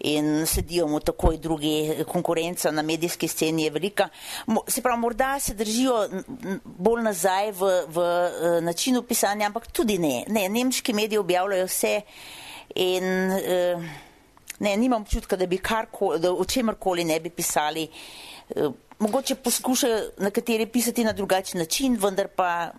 in 0.00 0.46
sedijo 0.48 0.86
mu 0.88 1.00
takoj 1.00 1.36
drugi. 1.36 2.04
Konkurenca 2.08 2.70
na 2.70 2.82
medijski 2.82 3.28
sceni 3.28 3.66
je 3.66 3.70
velika. 3.70 4.08
Se 4.68 4.82
pravi, 4.82 5.00
morda 5.00 5.38
se 5.40 5.54
držijo 5.54 6.06
bolj 6.64 7.02
nazaj 7.02 7.52
v, 7.52 7.70
v 7.88 8.06
eh, 8.06 8.60
načinu 8.64 9.02
pisanja, 9.02 9.46
ampak 9.46 9.68
tudi 9.68 9.98
ne. 9.98 10.24
ne. 10.28 10.48
Nemški 10.48 10.96
mediji 10.96 11.18
objavljajo 11.18 11.66
vse 11.68 12.00
in 12.74 13.04
ne, 14.58 14.76
nimam 14.76 15.02
občutka, 15.02 15.36
da 15.36 15.46
bi 15.46 15.58
karkoli, 15.58 16.28
o 16.28 16.44
čemarkoli 16.44 17.04
ne 17.04 17.20
bi 17.20 17.30
pisali 17.30 17.88
mogoče 18.98 19.34
poskušajo 19.34 20.02
nekateri 20.18 20.66
pisati 20.66 21.04
na 21.04 21.12
drugačen 21.12 21.58
način, 21.60 21.98
vendar 22.00 22.28
pa, 22.36 22.70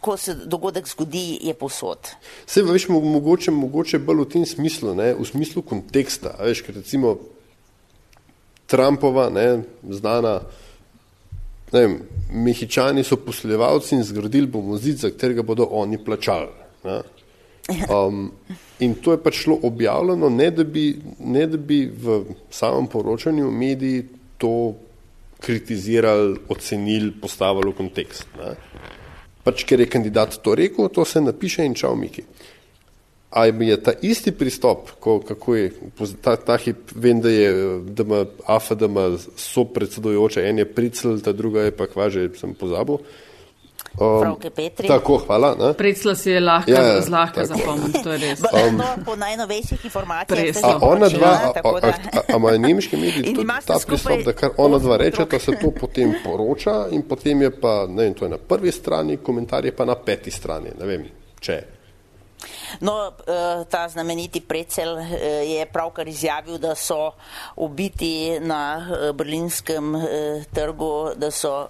ko 0.00 0.16
se 0.16 0.34
dogodek 0.34 0.88
zgodi, 0.88 1.38
je 1.42 1.54
posod. 1.54 1.98
Se 2.46 2.62
veš, 2.62 2.88
mogoče, 2.88 3.50
mogoče 3.50 3.98
bolj 3.98 4.24
v 4.24 4.28
tem 4.28 4.46
smislu, 4.46 4.94
ne, 4.94 5.14
v 5.14 5.26
smislu 5.26 5.62
konteksta, 5.62 6.36
veš, 6.40 6.62
ker 6.66 6.74
recimo 6.80 7.16
Trumpova, 8.66 9.28
ne, 9.30 9.62
znana, 9.90 10.38
ne 11.72 11.80
vem, 11.80 11.98
mehičani 12.32 13.04
so 13.04 13.18
posljevalci 13.20 13.98
in 13.98 14.04
zgradili 14.04 14.46
bomo 14.46 14.78
zid, 14.80 15.02
za 15.02 15.10
katerega 15.10 15.42
bodo 15.42 15.68
oni 15.70 15.98
plačali. 16.04 16.48
Ne. 16.84 17.02
Um, 17.88 18.32
in 18.80 18.94
to 18.94 19.12
je 19.12 19.20
pač 19.22 19.42
šlo 19.44 19.58
objavljeno, 19.62 20.28
ne 20.28 20.50
da, 20.50 20.64
bi, 20.64 20.98
ne 21.18 21.46
da 21.46 21.56
bi 21.56 21.84
v 21.86 22.22
samem 22.50 22.86
poročanju 22.86 23.50
mediji 23.50 24.04
to 24.38 24.74
kritizirali, 25.44 26.38
ocenili, 26.48 27.12
postavili 27.20 27.70
v 27.70 27.76
kontekst. 27.76 28.26
Ne. 28.40 28.54
Pač, 29.44 29.64
ker 29.68 29.82
je 29.84 29.90
kandidat 29.92 30.38
to 30.40 30.54
rekel, 30.56 30.88
to 30.88 31.04
se 31.04 31.20
napiše 31.20 31.66
in 31.68 31.76
čau, 31.76 31.92
Miki. 31.96 32.24
A 33.34 33.46
je 33.50 33.76
ta 33.82 33.92
isti 34.00 34.32
pristop, 34.32 34.94
ko, 35.02 35.18
kako 35.20 35.56
je 35.58 35.72
ta, 36.22 36.36
ta 36.38 36.56
hip, 36.56 36.94
vem, 36.94 37.20
da 37.20 37.28
je, 37.28 37.50
da 37.82 38.06
ima 38.06 38.20
AFA, 38.46 38.76
da 38.78 38.86
ima 38.86 39.08
so 39.18 39.66
predsedujoče, 39.66 40.46
en 40.48 40.62
je 40.62 40.68
pricel, 40.70 41.18
ta 41.20 41.34
druga 41.34 41.66
je 41.66 41.74
pa 41.76 41.88
kvaže, 41.90 42.28
sem 42.38 42.54
pozabil. 42.54 43.02
Um, 44.00 44.36
tako, 44.88 45.16
hvala. 45.26 45.74
Predsla 45.78 46.14
si 46.14 46.30
je 46.30 46.40
lahko, 46.40 46.70
ja, 46.70 46.82
ja, 46.82 47.00
zlahka 47.00 47.44
zapomniti, 47.46 48.02
to 48.02 48.12
je 48.12 48.18
res. 48.18 48.40
Um, 48.42 48.76
no, 48.76 48.84
po 49.04 49.14
najnovejših 49.16 49.84
informacijah. 49.84 50.56
A 50.62 50.78
ona 50.82 51.08
dva, 51.08 51.52
imajo 52.36 52.58
nemški 52.58 52.96
mediji 52.96 53.34
tudi 53.34 53.46
ta 53.66 53.78
pristop, 53.86 54.24
da 54.26 54.32
kar 54.32 54.50
ona 54.56 54.78
dva 54.78 54.96
reče, 54.96 55.26
da 55.30 55.38
se 55.38 55.54
to 55.60 55.70
potem 55.70 56.14
poroča 56.24 56.88
in 56.90 57.02
potem 57.08 57.42
je 57.42 57.52
pa, 57.60 57.86
ne 57.88 58.02
vem, 58.02 58.14
to 58.14 58.24
je 58.24 58.30
na 58.34 58.38
prvi 58.38 58.72
strani, 58.72 59.16
komentar 59.16 59.64
je 59.64 59.76
pa 59.76 59.84
na 59.84 59.94
peti 59.94 60.30
strani, 60.30 60.74
ne 60.80 60.86
vem, 60.86 61.06
če. 61.40 61.60
No, 62.80 63.12
eh, 63.26 63.64
ta 63.70 63.88
znameniti 63.88 64.40
predsel 64.40 64.98
eh, 64.98 65.06
je 65.46 65.66
pravkar 65.66 66.08
izjavil, 66.08 66.58
da 66.58 66.74
so 66.74 67.12
ubiti 67.56 68.40
na 68.40 68.88
eh, 68.90 69.12
berlinskem 69.12 69.94
trgu, 70.52 71.14
da 71.16 71.30
so 71.30 71.68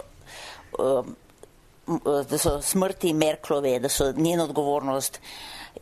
da 2.29 2.37
so 2.37 2.61
smrti 2.61 3.13
Merklove, 3.13 3.79
da 3.79 3.89
so 3.89 4.11
njeno 4.17 4.43
odgovornost. 4.43 5.19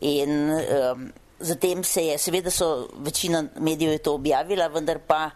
In 0.00 0.50
um, 0.50 1.12
zatem 1.40 1.84
se 1.84 2.06
je, 2.06 2.18
seveda 2.18 2.50
so 2.50 2.88
večina 2.98 3.44
medijev 3.60 3.92
je 3.92 3.98
to 3.98 4.14
objavila, 4.14 4.66
vendar 4.68 4.98
pa 5.06 5.30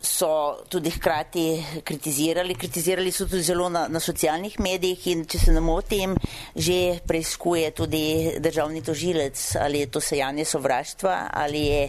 so 0.00 0.56
tudi 0.68 0.90
hkrati 0.90 1.64
kritizirali. 1.84 2.54
Kritizirali 2.54 3.12
so 3.12 3.26
tudi 3.26 3.42
zelo 3.42 3.68
na, 3.68 3.88
na 3.88 4.00
socialnih 4.00 4.60
medijih 4.60 5.06
in 5.06 5.24
če 5.26 5.38
se 5.38 5.52
ne 5.52 5.60
motim, 5.60 6.14
že 6.56 7.00
preizkuje 7.06 7.70
tudi 7.70 8.04
državni 8.38 8.82
tožilec, 8.82 9.56
ali 9.60 9.82
je 9.82 9.90
to 9.90 10.00
sejanje 10.00 10.44
sovraštva 10.44 11.30
ali 11.32 11.64
je 11.66 11.88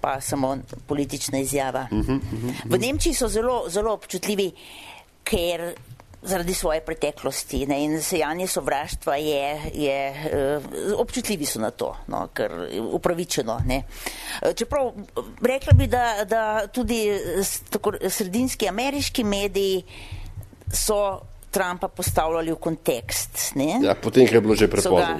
pa 0.00 0.20
samo 0.20 0.56
politična 0.86 1.38
izjava. 1.38 1.86
Uh 1.90 1.98
-huh, 1.98 2.16
uh 2.16 2.32
-huh. 2.32 2.52
V 2.64 2.78
Nemčiji 2.78 3.14
so 3.14 3.28
zelo, 3.28 3.68
zelo 3.68 3.92
občutljivi, 3.92 4.52
ker 5.24 5.74
zaradi 6.22 6.54
svoje 6.54 6.80
preteklosti 6.80 7.66
ne, 7.66 7.84
in 7.84 8.02
sejanje 8.02 8.46
sovraštva 8.46 9.16
je, 9.16 9.60
je 9.74 10.10
uh, 10.10 11.00
občutljivi 11.00 11.46
so 11.46 11.60
na 11.60 11.70
to, 11.70 11.94
no, 12.06 12.26
ker 12.34 12.52
upravičeno. 12.92 13.60
Ne. 13.66 13.82
Eh, 14.42 14.52
čeprav 14.54 14.92
rekla 15.42 15.72
bi, 15.72 15.86
da, 15.86 16.24
da 16.24 16.66
tudi 16.66 17.08
tako, 17.70 17.92
sredinski 18.08 18.68
ameriški 18.68 19.24
mediji 19.24 19.82
so 20.72 21.20
Trumpa 21.50 21.88
postavljali 21.88 22.52
v 22.52 22.56
kontekst. 22.56 23.52
Ja, 23.82 23.94
potem, 23.94 24.28
ko 24.28 24.34
je 24.34 24.40
bilo 24.40 24.54
že 24.54 24.68
prepozno. 24.70 25.18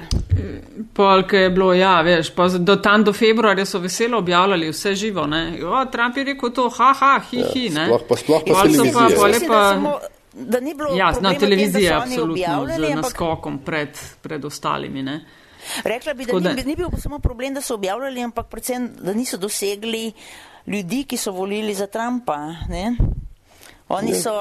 Polk 0.93 1.33
je 1.33 1.49
bilo, 1.49 1.73
ja, 1.73 2.01
veš, 2.01 2.29
pa 2.35 2.47
do 2.47 2.75
tam 2.79 3.03
do 3.03 3.13
februarja 3.13 3.65
so 3.65 3.81
veselo 3.83 4.17
objavljali 4.17 4.69
vse 4.71 4.95
živo, 4.95 5.27
ne. 5.27 5.59
O, 5.65 5.85
Trump 5.91 6.17
je 6.17 6.23
rekel 6.23 6.53
to, 6.55 6.69
ha, 6.69 6.93
ha, 6.99 7.19
hi, 7.31 7.43
hi, 7.53 7.65
ja, 7.65 7.73
ne. 7.73 7.85
Sploh 7.85 8.07
pa, 8.07 8.15
sploh 8.15 8.47
pa 8.47 8.63
televizija 8.63 10.20
da 10.33 10.59
ni 10.59 10.73
bilo 10.73 10.95
ja, 10.95 11.11
na 11.21 11.33
televiziji, 11.33 11.89
absolutno, 11.89 12.67
z 12.75 12.95
naskokom 12.95 13.59
pred, 13.59 13.97
pred 14.21 14.45
ostalimi. 14.45 15.03
Ne? 15.03 15.25
Rekla 15.83 16.13
bi, 16.13 16.25
da, 16.25 16.39
da 16.39 16.53
ni, 16.53 16.63
ni 16.63 16.75
bil 16.75 16.87
samo 16.97 17.19
problem, 17.19 17.53
da 17.53 17.61
so 17.61 17.75
objavljali, 17.75 18.23
ampak 18.23 18.47
predvsem, 18.47 18.89
da 19.01 19.13
niso 19.13 19.37
dosegli 19.37 20.11
ljudi, 20.67 21.03
ki 21.03 21.17
so 21.17 21.31
volili 21.31 21.73
za 21.73 21.87
Trumpa. 21.87 22.37
Ne? 22.69 22.95
Oni 23.89 24.13
so, 24.15 24.31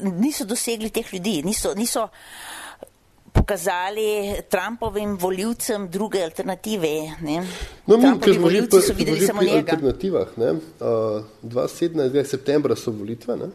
niso 0.00 0.44
dosegli 0.44 0.90
teh 0.90 1.14
ljudi, 1.14 1.42
niso, 1.44 1.74
niso 1.74 2.08
pokazali 3.32 4.34
Trumpovim 4.48 5.16
voljivcem 5.16 5.88
druge 5.90 6.22
alternative. 6.22 6.88
Ne? 7.20 7.42
No, 7.86 7.96
mi, 7.96 8.12
ker 8.20 8.34
smo 8.34 8.50
že 8.50 8.62
pri 9.38 9.50
alternativah, 9.56 10.36
ne? 10.36 10.52
Uh, 10.80 11.24
27. 11.42 12.24
septembra 12.24 12.76
so 12.76 12.90
volitve. 12.90 13.36
Ne? 13.36 13.50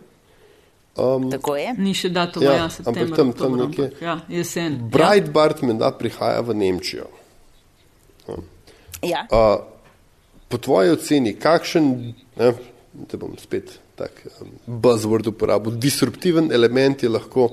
Um, 0.97 1.29
Tako 1.31 1.55
je. 1.55 1.73
Ni 1.77 1.93
še 1.93 2.09
datum, 2.09 2.43
ja, 2.47 2.55
ja 2.57 2.67
ampak 2.89 3.13
tam, 3.15 3.31
tam 3.37 3.57
nekje. 3.59 3.91
Ja, 4.01 4.17
jesen. 4.31 4.79
Breitbart 4.93 5.61
ja. 5.61 5.69
menda 5.69 5.91
prihaja 5.93 6.41
v 6.41 6.55
Nemčijo. 6.57 7.05
Ja. 9.05 9.27
Uh, 9.29 9.61
po 10.49 10.57
tvoji 10.57 10.95
oceni, 10.95 11.35
kakšen, 11.37 11.91
ne, 12.39 12.53
te 13.07 13.19
bom 13.21 13.35
spet 13.37 13.77
tak 13.97 14.21
um, 14.41 14.53
buzzword 14.81 15.29
uporabil, 15.29 15.77
disruptiven 15.81 16.51
element 16.53 17.03
je 17.03 17.09
lahko 17.09 17.51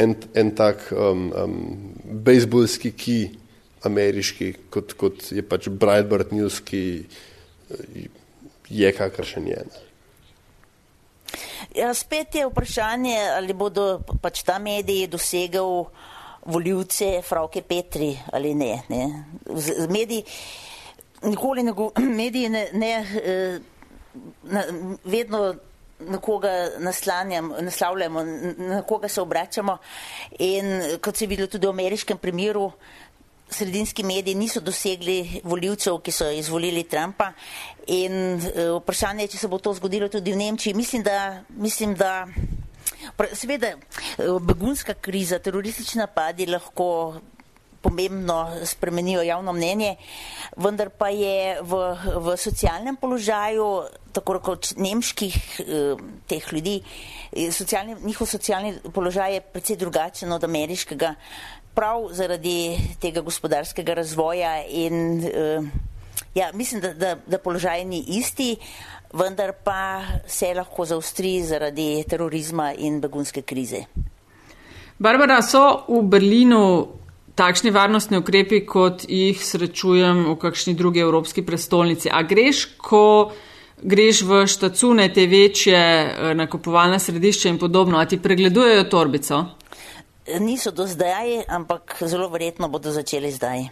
en, 0.00 0.14
en 0.36 0.52
tak 0.56 0.84
um, 0.92 1.28
um, 1.32 1.56
bejzbolski 2.24 2.92
ki 2.96 3.18
ameriški, 3.88 4.52
kot, 4.72 4.94
kot 5.00 5.32
je 5.32 5.44
pač 5.44 5.68
Breitbart 5.68 6.32
News, 6.36 6.60
ki 6.64 6.84
uh, 7.02 8.04
je 8.68 8.92
kakršen 8.96 9.48
je. 9.48 9.64
Ne. 9.68 9.88
Ja, 11.74 11.94
spet 11.94 12.34
je 12.34 12.46
vprašanje, 12.46 13.16
ali 13.36 13.54
bodo 13.56 14.02
pač 14.22 14.42
ta 14.44 14.58
mediji 14.58 15.06
dosegal 15.08 15.86
voljivce 16.44 17.22
Frauke 17.22 17.62
Petri 17.62 18.12
ali 18.32 18.54
ne. 18.54 18.82
ne. 18.88 19.24
Z, 19.46 19.86
z 19.86 19.88
mediji, 19.88 20.24
nikoli 21.22 21.62
ne, 21.62 21.72
mediji 22.22 22.48
ne, 22.48 22.66
ne 22.72 22.92
eh, 23.24 23.58
na, 24.42 24.64
vedno 25.04 25.54
na 26.08 26.18
koga 26.18 26.50
naslavljamo, 26.78 28.24
na 28.58 28.82
koga 28.82 29.08
se 29.08 29.20
obračamo 29.20 29.78
in 30.38 30.98
kot 31.00 31.16
se 31.16 31.24
je 31.24 31.28
videlo 31.28 31.48
tudi 31.48 31.66
v 31.66 31.70
ameriškem 31.70 32.18
primeru, 32.18 32.72
sredinski 33.52 34.02
mediji 34.02 34.34
niso 34.34 34.60
dosegli 34.60 35.40
voljivcev, 35.44 35.98
ki 36.02 36.12
so 36.12 36.30
izvolili 36.30 36.84
Trumpa. 36.88 37.32
In 37.86 38.36
uh, 38.36 38.78
vprašanje 38.80 39.24
je, 39.24 39.34
če 39.34 39.42
se 39.42 39.48
bo 39.48 39.58
to 39.58 39.74
zgodilo 39.74 40.08
tudi 40.08 40.32
v 40.32 40.40
Nemčiji. 40.44 40.74
Mislim, 40.74 41.02
da, 41.02 41.42
mislim, 41.48 41.94
da 41.94 42.26
seveda 43.34 43.74
uh, 43.76 44.40
begunska 44.42 44.94
kriza, 44.94 45.38
teroristični 45.38 46.00
napadi 46.00 46.46
lahko 46.46 47.20
pomembno 47.82 48.50
spremenijo 48.64 49.22
javno 49.22 49.52
mnenje, 49.52 49.96
vendar 50.56 50.90
pa 50.90 51.08
je 51.08 51.58
v, 51.62 51.80
v 52.16 52.36
socialnem 52.36 52.96
položaju, 52.96 53.66
tako 54.12 54.38
kot 54.44 54.72
nemških 54.76 55.36
eh, 55.60 56.02
teh 56.28 56.52
ljudi, 56.52 56.78
socialni, 57.50 57.96
njihov 58.04 58.28
socialni 58.28 58.74
položaj 58.94 59.34
je 59.34 59.40
precej 59.40 59.76
drugačen 59.76 60.32
od 60.32 60.44
ameriškega 60.44 61.14
prav 61.74 62.08
zaradi 62.12 62.76
tega 63.00 63.20
gospodarskega 63.20 63.94
razvoja 63.94 64.62
in 64.68 65.18
uh, 65.24 65.64
ja, 66.34 66.50
mislim, 66.54 66.80
da, 66.80 66.94
da, 66.94 67.16
da 67.26 67.38
položaj 67.38 67.84
ni 67.84 68.04
isti, 68.08 68.56
vendar 69.12 69.52
pa 69.64 70.02
se 70.26 70.54
lahko 70.54 70.84
zaustri 70.84 71.42
zaradi 71.44 72.04
terorizma 72.08 72.72
in 72.78 73.00
begunske 73.00 73.42
krize. 73.42 73.84
Barbara, 74.98 75.40
so 75.42 75.84
v 75.88 76.02
Berlinu 76.08 76.62
takšni 77.34 77.72
varnostni 77.72 78.20
ukrepi, 78.20 78.60
kot 78.66 79.06
jih 79.08 79.40
srečujem 79.40 80.26
v 80.28 80.36
kakšni 80.40 80.74
drugi 80.78 81.00
evropski 81.00 81.42
prestolnici? 81.42 82.10
A 82.12 82.22
greš, 82.22 82.66
ko 82.76 83.32
greš 83.82 84.22
v 84.28 84.44
štacune, 84.46 85.08
te 85.12 85.26
večje 85.26 85.76
eh, 85.76 86.34
nakupovalne 86.38 87.00
središče 87.00 87.48
in 87.48 87.58
podobno, 87.58 87.98
a 87.98 88.06
ti 88.06 88.20
pregledujejo 88.22 88.84
torbico? 88.84 89.44
Niso 90.26 90.70
do 90.70 90.86
zdaj, 90.86 91.42
ampak 91.48 91.96
zelo 92.06 92.28
verjetno 92.28 92.68
bodo 92.68 92.92
začeli 92.94 93.30
zdaj. 93.32 93.66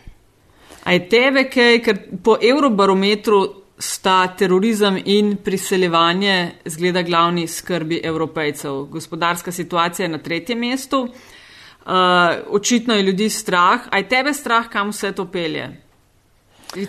A 0.85 0.93
je 0.93 1.09
tebe 1.09 1.45
kaj, 1.47 1.79
ker 1.85 1.99
po 2.25 2.35
Eurobarometru 2.43 3.61
sta 3.79 4.27
terorizem 4.37 4.99
in 5.05 5.37
priseljevanje 5.45 6.53
zgleda 6.65 7.03
glavni 7.03 7.47
skrbi 7.49 8.01
evropejcev. 8.05 8.85
Gospodarska 8.91 9.53
situacija 9.53 10.05
je 10.05 10.09
na 10.09 10.19
tretjem 10.19 10.59
mestu, 10.59 11.01
uh, 11.07 11.93
očitno 12.51 12.95
je 12.95 13.03
ljudi 13.03 13.31
strah. 13.31 13.87
A 13.91 13.99
je 13.99 14.09
tebe 14.09 14.35
strah, 14.35 14.69
kam 14.69 14.91
vse 14.91 15.13
to 15.13 15.25
pelje? 15.31 15.71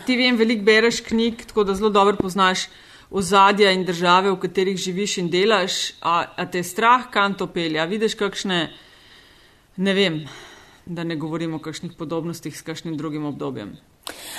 Ti 0.05 0.17
vem, 0.17 0.37
veliko 0.37 0.63
bereš 0.63 1.01
knjig, 1.01 1.45
tako 1.47 1.63
da 1.63 1.73
zelo 1.73 1.89
dobro 1.89 2.15
poznaš 2.17 2.67
ozadja 3.11 3.71
in 3.71 3.85
države, 3.85 4.31
v 4.31 4.39
katerih 4.39 4.77
živiš 4.77 5.17
in 5.17 5.29
delaš. 5.29 5.91
A, 6.01 6.25
a 6.35 6.45
te 6.45 6.63
strah, 6.63 7.11
kam 7.11 7.33
to 7.33 7.47
pelje? 7.47 7.79
A 7.79 7.85
vidiš 7.85 8.15
kakšne 8.15 8.71
ne 9.81 9.93
vem, 9.93 10.19
da 10.85 11.03
ne 11.03 11.15
govorimo 11.15 11.57
o 11.57 11.63
kakšnih 11.63 11.95
podobnostih 11.97 12.57
s 12.57 12.61
kakšnim 12.61 12.97
drugim 12.97 13.25
obdobjem. 13.25 13.73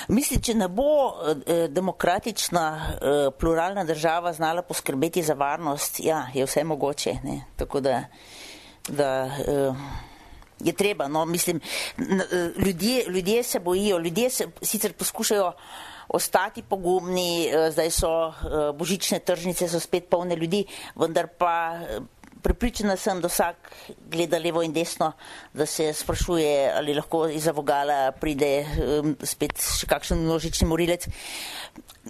Mislim, 0.07 0.41
če 0.43 0.53
ne 0.59 0.67
bo 0.67 0.85
eh, 1.11 1.67
demokratična, 1.71 2.65
eh, 2.77 3.27
pluralna 3.39 3.83
država 3.87 4.33
znala 4.33 4.61
poskrbeti 4.61 5.23
za 5.23 5.33
varnost, 5.39 5.99
ja, 6.03 6.27
je 6.33 6.45
vse 6.45 6.63
mogoče. 6.63 7.13
Ne? 7.23 7.37
Tako 7.55 7.81
da, 7.81 8.03
da 8.89 9.09
eh, 9.25 9.85
je 10.63 10.73
treba. 10.73 11.07
No, 11.07 11.25
mislim, 11.25 11.61
eh, 11.97 12.03
ljudje, 12.65 13.05
ljudje 13.07 13.43
se 13.43 13.59
bojijo, 13.59 13.99
ljudje 13.99 14.29
se 14.29 14.47
sicer 14.61 14.93
poskušajo 14.93 15.51
ostati 16.07 16.63
pogumni, 16.63 17.47
eh, 17.47 17.71
zdaj 17.71 17.91
so 17.91 18.27
eh, 18.27 18.33
božične 18.77 19.19
tržnice, 19.19 19.67
so 19.67 19.79
spet 19.79 20.09
polne 20.09 20.35
ljudi, 20.35 20.65
vendar 20.95 21.27
pa 21.37 21.79
Pripričana 22.43 22.97
sem, 22.99 23.21
da 23.23 23.29
vsak 23.31 23.69
gleda 24.11 24.37
levo 24.37 24.61
in 24.63 24.73
desno, 24.75 25.13
da 25.53 25.65
se 25.65 25.93
sprašuje, 25.93 26.71
ali 26.75 26.95
lahko 26.95 27.27
iz 27.31 27.47
avogala 27.47 28.11
pride 28.19 28.49
um, 28.63 29.13
spet 29.23 29.61
še 29.63 29.87
kakšen 29.87 30.19
množični 30.25 30.67
morilec. 30.67 31.07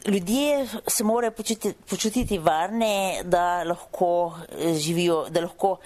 Ljudje 0.08 0.66
se 0.88 1.06
morajo 1.06 1.36
počuti, 1.38 1.74
počutiti 1.90 2.40
varne, 2.42 3.22
da 3.24 3.62
lahko 3.64 4.10
eh, 4.34 4.74
živijo, 4.74 5.28
da 5.30 5.46
lahko 5.46 5.78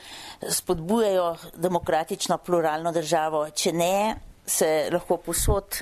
spodbujajo 0.49 1.27
demokratično, 1.67 2.37
pluralno 2.37 2.95
državo. 2.95 3.49
Če 3.51 3.75
ne, 3.75 4.15
se 4.47 4.87
lahko 4.93 5.19
posod, 5.27 5.81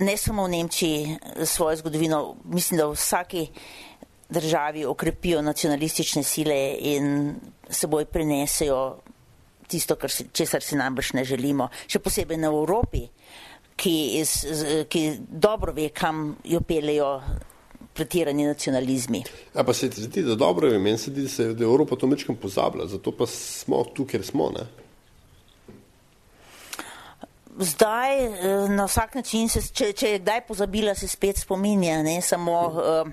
ne 0.00 0.16
samo 0.16 0.48
v 0.48 0.54
Nemčiji, 0.56 1.18
svojo 1.44 1.76
zgodovino, 1.82 2.22
mislim, 2.44 2.80
da 2.80 2.88
v 2.88 2.96
vsaki 2.96 3.46
državi 4.30 4.84
okrepijo 4.84 5.42
nacionalistične 5.42 6.22
sile 6.22 6.76
in 6.80 7.34
seboj 7.70 8.04
prinesejo 8.04 8.98
tisto, 9.70 9.96
si, 10.08 10.26
česar 10.32 10.62
si 10.62 10.76
najbrž 10.76 11.12
ne 11.12 11.24
želimo. 11.24 11.68
Še 11.86 11.98
posebej 12.02 12.40
na 12.42 12.50
Evropi, 12.50 13.04
ki, 13.76 13.94
iz, 14.20 14.34
ki 14.88 15.04
dobro 15.30 15.72
ve, 15.72 15.88
kam 15.94 16.34
jo 16.44 16.60
peljejo 16.60 17.12
pretirani 17.94 18.46
nacionalizmi. 18.46 19.22
Ja, 19.54 19.64
pa 19.64 19.74
se 19.74 19.90
ti 19.90 20.02
zdi, 20.02 20.22
da 20.26 20.34
dobro 20.38 20.68
je, 20.68 20.78
meni 20.78 20.98
se 20.98 21.10
zdi, 21.10 21.22
da 21.26 21.28
se 21.28 21.48
je 21.50 21.66
Evropa 21.66 21.96
to 21.96 22.06
mečkam 22.06 22.36
pozabila, 22.36 22.86
zato 22.86 23.12
pa 23.12 23.26
smo 23.26 23.84
tu, 23.94 24.06
ker 24.06 24.26
smo, 24.26 24.50
ne? 24.54 24.66
Zdaj, 27.60 28.24
eh, 28.24 28.68
na 28.68 28.84
vsak 28.84 29.14
način, 29.14 29.48
se, 29.48 29.60
če, 29.60 29.92
če 29.92 30.14
je 30.14 30.18
kdaj 30.22 30.46
pozabila, 30.48 30.94
se 30.96 31.08
spet 31.08 31.42
spominja, 31.42 31.98
ne 32.02 32.20
samo, 32.24 32.54
uh, 32.72 33.10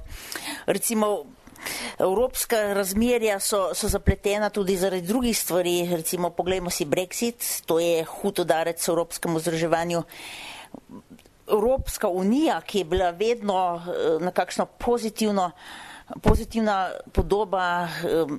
recimo, 0.66 1.26
Evropska 2.00 2.74
razmerja 2.74 3.40
so, 3.44 3.74
so 3.76 3.90
zapletena 3.92 4.48
tudi 4.50 4.78
zaradi 4.78 5.08
drugih 5.08 5.38
stvari, 5.38 5.90
recimo 5.92 6.30
poglejmo 6.30 6.70
si 6.70 6.86
Brexit, 6.86 7.44
to 7.66 7.80
je 7.80 8.06
hud 8.06 8.40
udarec 8.40 8.88
evropskemu 8.88 9.40
združevanju. 9.40 10.04
Evropska 11.48 12.08
unija, 12.08 12.62
ki 12.62 12.86
je 12.86 12.86
bila 12.86 13.12
vedno 13.12 13.60
eh, 13.76 14.24
na 14.24 14.32
kakšno 14.32 14.66
pozitivno 14.66 15.52
pozitivna 16.22 16.92
podoba 17.12 17.88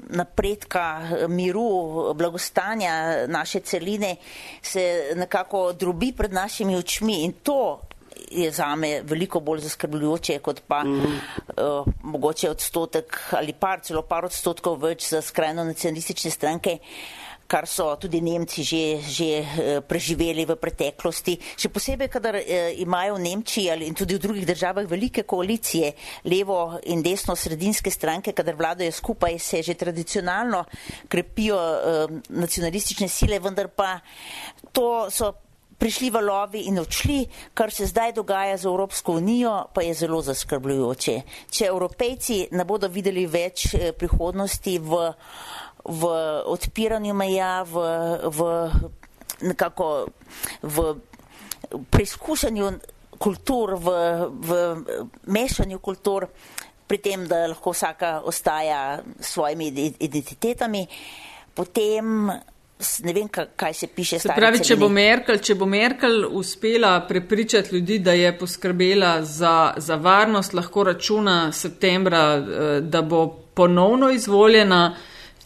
napredka, 0.09 1.01
miru, 1.29 2.15
blagostanja 2.15 3.27
naše 3.27 3.61
celine 3.61 4.17
se 4.63 5.13
nekako 5.17 5.73
drobi 5.73 6.13
pred 6.13 6.33
našimi 6.33 6.77
očmi 6.77 7.25
in 7.25 7.33
to 7.43 7.81
je 8.31 8.51
zame 8.51 9.01
veliko 9.05 9.41
bolj 9.41 9.61
zaskrbljujoče, 9.61 10.39
kot 10.39 10.61
pa 10.69 10.85
mm 10.85 11.01
-hmm. 11.01 11.19
uh, 11.81 11.87
mogoče 12.03 12.51
odstotek 12.51 13.21
ali 13.31 13.53
par, 13.53 13.81
celo 13.81 14.03
par 14.03 14.25
odstotkov 14.25 14.79
več 14.83 15.09
za 15.09 15.23
skrajno 15.23 15.65
nacionalistične 15.65 16.31
stranke. 16.31 16.79
Kar 17.49 17.67
so 17.67 17.97
tudi 17.97 18.21
Nemci 18.21 18.63
že, 18.63 19.01
že 19.01 19.29
preživeli 19.89 20.45
v 20.45 20.57
preteklosti. 20.61 21.39
Še 21.57 21.73
posebej, 21.73 22.13
kadar 22.13 22.37
imajo 22.77 23.17
v 23.17 23.25
Nemčiji 23.25 23.73
ali 23.73 23.89
tudi 23.97 24.15
v 24.15 24.23
drugih 24.23 24.47
državah 24.47 24.85
velike 24.85 25.25
koalicije, 25.25 25.95
levo 26.29 26.77
in 26.93 27.01
desno 27.03 27.33
sredinske 27.33 27.91
stranke, 27.91 28.37
kadar 28.37 28.55
vladajo 28.55 28.93
skupaj, 28.93 29.41
se 29.41 29.65
že 29.65 29.75
tradicionalno 29.75 30.65
krepijo 31.09 31.57
nacionalistične 32.29 33.09
sile, 33.09 33.41
vendar 33.41 33.73
pa 33.73 33.97
to 34.73 35.09
so 35.09 35.49
prišli 35.79 36.11
valovi 36.11 36.67
in 36.67 36.79
odšli, 36.79 37.27
kar 37.55 37.71
se 37.71 37.87
zdaj 37.87 38.13
dogaja 38.13 38.57
z 38.57 38.67
Evropsko 38.67 39.13
unijo, 39.13 39.65
pa 39.75 39.83
je 39.83 39.95
zelo 39.95 40.21
zaskrbljujoče. 40.23 41.21
Če 41.51 41.69
evropejci 41.71 42.39
ne 42.51 42.65
bodo 42.65 42.91
videli 42.91 43.27
več 43.31 43.69
eh, 43.75 43.93
prihodnosti 43.95 44.79
v, 44.79 44.99
v 45.89 46.03
odpiranju 46.45 47.15
meja, 47.15 47.63
v, 47.65 47.75
v 48.29 48.39
nekako 49.49 50.07
v 50.63 50.95
preizkušanju 51.91 52.73
kultur, 53.19 53.75
v, 53.81 53.89
v 54.31 54.51
mešanju 55.27 55.79
kultur, 55.79 56.29
pri 56.89 56.99
tem, 57.05 57.27
da 57.29 57.47
lahko 57.51 57.75
vsaka 57.75 58.21
ostaja 58.25 59.01
s 59.21 59.35
svojimi 59.35 59.69
identitetami, 60.01 60.87
potem 61.55 62.31
ne 63.03 63.13
vem, 63.13 63.29
kaj 63.57 63.75
se 63.75 63.87
piše. 63.87 64.19
Se 64.19 64.33
pravi, 64.37 64.61
če 64.65 64.77
bo, 64.79 64.89
Merkel, 64.89 65.41
če 65.43 65.57
bo 65.59 65.67
Merkel 65.67 66.23
uspela 66.39 66.95
prepričati 67.09 67.75
ljudi, 67.75 67.99
da 67.99 68.15
je 68.15 68.31
poskrbela 68.39 69.19
za, 69.27 69.75
za 69.77 69.97
varnost, 69.97 70.55
lahko 70.55 70.85
računa 70.93 71.53
septembra, 71.53 72.23
eh, 72.39 72.81
da 72.81 73.03
bo 73.03 73.27
ponovno 73.55 74.11
izvoljena. 74.15 74.83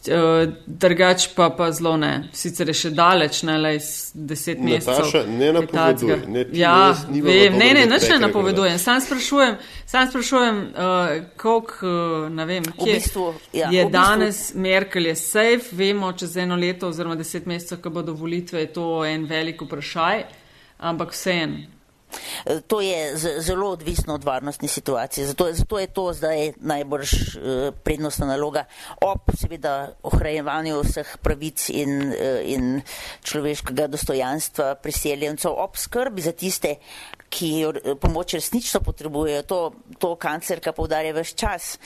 Eh, 0.07 0.47
drugač 0.67 1.29
pa, 1.35 1.49
pa 1.49 1.71
zelo 1.71 1.93
ne. 1.97 2.27
Sicer 2.35 2.67
je 2.67 2.73
še 2.75 2.89
daleč, 2.91 3.37
ne 3.47 3.55
le 3.55 3.71
deset 4.13 4.59
mesecev. 4.59 4.97
Nataša, 4.99 5.21
ne 5.31 5.51
napoveduj. 5.55 6.15
Ne, 6.27 6.43
ja, 6.59 6.73
vem, 7.07 7.55
ne, 7.55 7.69
ne, 7.77 7.85
nič 7.87 8.09
ne 8.11 8.17
napovedujem. 8.25 8.75
Sam 8.83 8.99
sprašujem, 8.99 9.55
sam 9.87 10.09
sprašujem, 10.11 10.59
uh, 10.75 11.13
koliko, 11.39 11.77
uh, 11.87 12.27
ne 12.35 12.47
vem, 12.49 12.67
kje 12.67 12.97
bistvu, 12.97 13.29
ja, 13.55 13.71
je 13.71 13.85
bistvu. 13.85 13.93
danes 13.95 14.41
Merkel 14.59 15.07
je 15.07 15.15
safe, 15.21 15.71
vemo, 15.71 16.11
čez 16.19 16.35
eno 16.43 16.59
leto 16.59 16.91
oziroma 16.91 17.15
deset 17.15 17.47
mesecev, 17.47 17.79
ko 17.79 17.93
bodo 17.95 18.17
volitve, 18.19 18.65
je 18.65 18.73
to 18.75 18.89
en 19.07 19.23
velik 19.29 19.63
vprašaj, 19.63 20.25
ampak 20.83 21.15
vseen. 21.15 21.61
Eh, 22.45 22.61
to 22.67 22.81
je 22.81 23.17
zelo 23.17 23.69
odvisno 23.69 24.13
od 24.13 24.23
varnostne 24.23 24.67
situacije. 24.67 25.27
Zato, 25.27 25.53
zato 25.53 25.79
je 25.79 25.87
to 25.87 26.13
zdaj 26.13 26.53
najbolj 26.59 27.03
eh, 27.03 27.71
prednostna 27.83 28.27
naloga 28.27 28.65
ob 29.01 29.19
seveda 29.39 29.93
ohrajevanju 30.03 30.81
vseh 30.81 31.17
pravic 31.21 31.69
in, 31.69 32.13
eh, 32.13 32.41
in 32.45 32.81
človeškega 33.23 33.87
dostojanstva 33.87 34.75
priseljencev, 34.75 35.51
ob 35.57 35.77
skrbi 35.77 36.21
za 36.21 36.31
tiste, 36.31 36.75
ki 37.29 37.65
pomoč 38.01 38.33
resnično 38.33 38.79
potrebujejo. 38.79 39.43
To, 39.43 39.59
to 39.99 40.15
kancerka 40.15 40.71
povdarja 40.71 41.13
več 41.13 41.33
čas. 41.33 41.79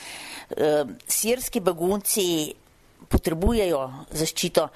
Sirski 1.08 1.60
begunci 1.64 2.24
potrebujejo 3.08 3.80
zaščito 4.12 4.68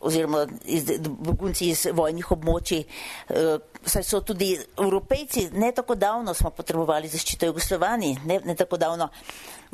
oziroma 0.00 0.46
iz, 0.64 0.90
begunci 1.02 1.68
iz 1.68 1.86
vojnih 1.92 2.30
območij. 2.32 2.84
Eh, 3.28 3.58
saj 3.84 4.04
so 4.04 4.20
tudi 4.20 4.52
evropejci, 4.76 5.48
ne 5.52 5.72
tako 5.72 5.94
davno 5.94 6.34
smo 6.34 6.50
potrebovali 6.50 7.08
zaščito 7.08 7.46
Jugoslovani, 7.46 8.16
ne, 8.24 8.40
ne 8.44 8.54
tako 8.54 8.76
davno. 8.76 9.08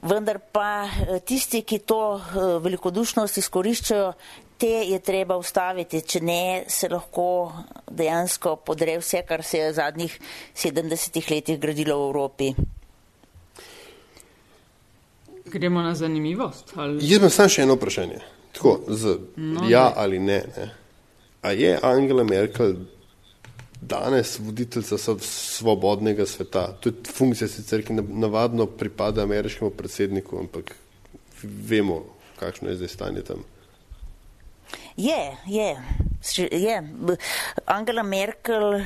Vendar 0.03 0.41
pa 0.53 0.85
eh, 0.87 1.21
tisti, 1.21 1.63
ki 1.63 1.79
to 1.89 2.01
eh, 2.17 2.41
velikodušnost 2.65 3.39
izkoriščajo, 3.39 4.13
te 4.59 4.73
je 4.89 5.01
treba 5.01 5.37
ustaviti, 5.37 6.03
če 6.07 6.21
ne 6.21 6.65
se 6.69 6.89
lahko 6.89 7.53
dejansko 7.91 8.57
podre 8.65 8.99
vse, 9.01 9.25
kar 9.29 9.43
se 9.43 9.59
je 9.59 9.73
v 9.73 9.75
zadnjih 9.77 10.21
70 10.55 11.31
letih 11.31 11.61
gradilo 11.61 11.99
v 11.99 12.09
Evropi. 12.09 12.55
Gremo 15.45 15.83
na 15.83 15.95
zanimivost. 15.95 16.73
Ali... 16.77 17.03
Jaz 17.05 17.19
imam 17.19 17.31
samo 17.31 17.53
še 17.53 17.67
eno 17.67 17.77
vprašanje. 17.77 18.34
Tako, 18.55 18.81
z 18.89 19.19
no, 19.37 19.69
ja 19.69 19.93
ali 19.97 20.19
ne, 20.19 20.45
ne. 20.57 20.71
A 21.43 21.53
je 21.53 21.79
Angela 21.83 22.25
Merkel 22.25 22.75
danes 23.81 24.39
voditeljica 24.39 24.97
svobodnega 25.21 26.27
sveta? 26.27 26.73
To 26.81 26.89
je 26.89 26.95
funkcija 27.17 27.49
sicer, 27.49 27.85
ki 27.85 27.93
navadno 27.93 28.67
pripada 28.67 29.23
ameriškemu 29.23 29.71
predsedniku, 29.71 30.39
ampak 30.39 30.77
vemo, 31.43 32.05
kakšno 32.39 32.71
je 32.71 32.77
zdaj 32.77 32.89
stanje 32.89 33.23
tam. 33.23 33.45
Je, 34.97 35.37
je, 35.47 35.77
je. 36.51 36.77
Angela 37.67 38.03
Merkel 38.03 38.71
uh, 38.75 38.81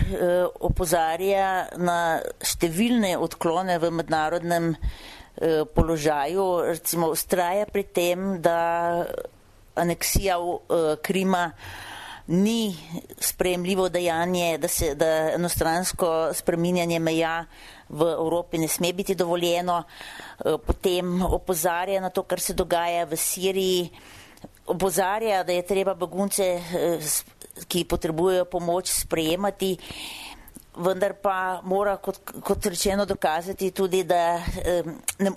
opozarja 0.61 1.69
na 1.77 2.19
številne 2.43 3.15
odklone 3.21 3.79
v 3.79 3.93
mednarodnem 3.93 4.73
Eh, 5.41 5.65
položaju, 5.75 6.61
recimo 6.67 7.13
ustraja 7.15 7.67
pri 7.71 7.85
tem, 7.95 8.43
da 8.43 9.07
aneksija 9.79 10.39
uh, 10.39 10.61
Krima 11.03 11.53
ni 12.27 12.77
sprejemljivo 13.21 13.89
dejanje, 13.89 14.59
da 14.59 14.69
se 14.69 14.95
da 14.95 15.07
enostransko 15.35 16.35
spreminjanje 16.35 16.99
meja 16.99 17.45
v 17.89 18.11
Evropi 18.13 18.59
ne 18.59 18.69
sme 18.69 18.93
biti 18.93 19.15
dovoljeno, 19.15 19.83
uh, 19.83 20.61
potem 20.67 21.23
opozarja 21.23 22.01
na 22.01 22.11
to, 22.11 22.23
kar 22.23 22.41
se 22.41 22.55
dogaja 22.55 23.05
v 23.05 23.17
Siriji, 23.17 23.91
opozarja, 24.67 25.43
da 25.45 25.53
je 25.53 25.67
treba 25.67 25.95
begunce, 25.95 26.55
uh, 26.61 27.11
ki 27.69 27.85
potrebujejo 27.85 28.45
pomoč, 28.45 28.93
sprejemati. 28.93 29.77
Vendar 30.79 31.17
pa 31.23 31.61
mora, 31.65 31.97
kot, 31.97 32.21
kot 32.45 32.67
rečeno, 32.67 33.07
dokazati 33.07 33.71
tudi, 33.71 34.05
da 34.05 34.39
ne, 35.19 35.33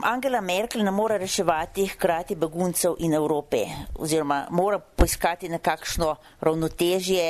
Angela 0.00 0.40
Merkel 0.40 0.82
ne 0.84 0.90
more 0.90 1.18
reševati 1.18 1.86
hkrati 1.86 2.34
beguncev 2.34 2.94
in 2.98 3.14
Evrope, 3.14 3.66
oziroma 3.94 4.46
mora 4.50 4.78
poiskati 4.78 5.48
nekakšno 5.52 6.14
ravnotežje 6.40 7.26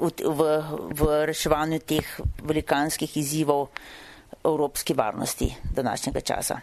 v, 0.00 0.46
v, 0.96 1.10
reševanju 1.28 1.78
teh 1.84 2.16
velikanskih 2.42 3.16
izzivov 3.16 3.68
evropske 4.44 4.94
varnosti 4.94 5.52
današnjega 5.74 6.20
časa. 6.20 6.60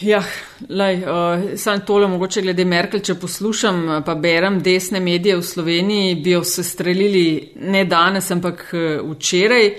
Ja, 0.00 0.22
lej, 0.68 0.96
uh, 0.96 1.56
sam 1.56 1.80
tole 1.86 2.08
mogoče 2.08 2.42
glede 2.42 2.64
Merkel, 2.64 3.00
če 3.00 3.14
poslušam, 3.14 4.02
pa 4.04 4.14
berem 4.14 4.58
desne 4.60 5.00
medije 5.00 5.38
v 5.38 5.42
Sloveniji, 5.42 6.18
bi 6.20 6.34
jo 6.34 6.42
se 6.44 6.64
strelili 6.64 7.52
ne 7.56 7.84
danes, 7.88 8.28
ampak 8.30 8.66
uh, 8.74 9.06
včeraj, 9.14 9.70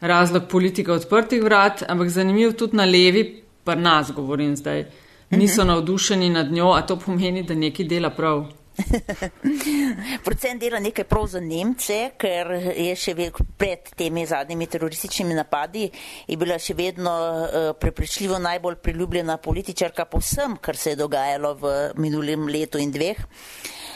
razlog 0.00 0.48
politika 0.50 0.92
odprtih 0.92 1.42
vrat, 1.42 1.82
ampak 1.88 2.08
zanimiv 2.08 2.52
tudi 2.52 2.76
na 2.76 2.84
levi, 2.84 3.42
pa 3.64 3.74
nas 3.74 4.12
govorim 4.12 4.56
zdaj, 4.56 4.84
niso 5.30 5.62
mhm. 5.62 5.68
navdušeni 5.68 6.30
nad 6.30 6.52
njo, 6.52 6.72
a 6.72 6.82
to 6.86 6.96
pomeni, 6.96 7.42
da 7.42 7.54
neki 7.54 7.84
dela 7.84 8.10
prav. 8.10 8.46
Predvsem 10.24 10.58
dela 10.58 10.78
nekaj 10.78 11.04
prav 11.08 11.26
za 11.26 11.40
Nemce, 11.40 12.10
ker 12.20 12.50
je 12.76 12.96
še 12.96 13.14
pred 13.56 13.88
temi 13.96 14.26
zadnjimi 14.26 14.66
terorističnimi 14.66 15.34
napadi 15.34 15.86
je 16.28 16.36
bila 16.36 16.58
še 16.60 16.76
vedno 16.76 17.14
uh, 17.14 17.70
prepričljivo 17.80 18.38
najbolj 18.38 18.76
priljubljena 18.84 19.38
političarka 19.40 20.04
po 20.04 20.20
vsem, 20.20 20.58
kar 20.60 20.76
se 20.76 20.92
je 20.92 21.00
dogajalo 21.00 21.54
v 21.54 21.74
minulem 21.96 22.48
letu 22.52 22.78
in 22.78 22.92
dveh. 22.92 23.16
Uh, 23.16 23.86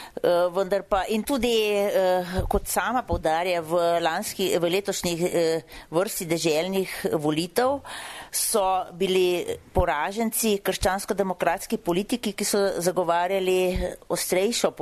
vendar 0.51 0.83
pa 0.83 1.05
in 1.07 1.23
tudi, 1.23 1.71
eh, 1.71 2.43
kot 2.47 2.67
sama 2.67 3.03
povdarja, 3.03 3.61
v, 3.61 3.99
lanski, 4.03 4.51
v 4.59 4.69
letošnjih 4.69 5.21
eh, 5.23 5.61
vrsti 5.89 6.25
deželjnih 6.27 6.95
volitev 7.15 7.79
so 8.31 8.85
bili 8.93 9.57
poraženci 9.73 10.59
krščansko-demokratski 10.63 11.77
politiki, 11.77 12.33
ki 12.33 12.45
so 12.45 12.59
zagovarjali 12.83 13.57
ostrejšo, 14.11 14.73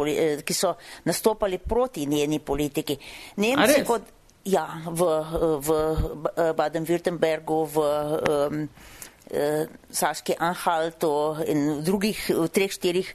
ki 0.45 0.53
so 0.53 0.75
nastopali 1.05 1.57
proti 1.57 2.05
njeni 2.05 2.39
politiki. 2.39 2.97
Nemci 3.37 3.85
kot, 3.85 4.09
ja, 4.45 4.65
v, 4.85 5.09
v 5.61 5.79
Baden-Württembergu, 6.57 7.63
v 7.69 7.77
um, 7.79 8.63
Saški 9.93 10.33
Anhaltu 10.41 11.13
in 11.45 11.83
drugih, 11.85 12.17
v 12.33 12.47
treh, 12.49 12.71
štirih 12.73 13.09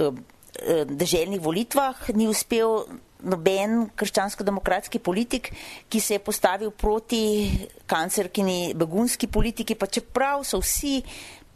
um, 0.00 0.20
Eh, 0.62 0.84
državnih 0.86 1.40
volitvah 1.42 1.96
ni 2.14 2.28
uspel 2.30 2.84
noben 3.22 3.88
krščansko-demokratski 3.98 5.00
politik, 5.02 5.50
ki 5.90 6.00
se 6.00 6.14
je 6.14 6.22
postavil 6.22 6.70
proti 6.70 7.50
kancerkini 7.86 8.74
begunski 8.78 9.26
politiki, 9.26 9.74
pa 9.74 9.86
čeprav 9.86 10.44
so 10.46 10.60
vsi 10.62 11.00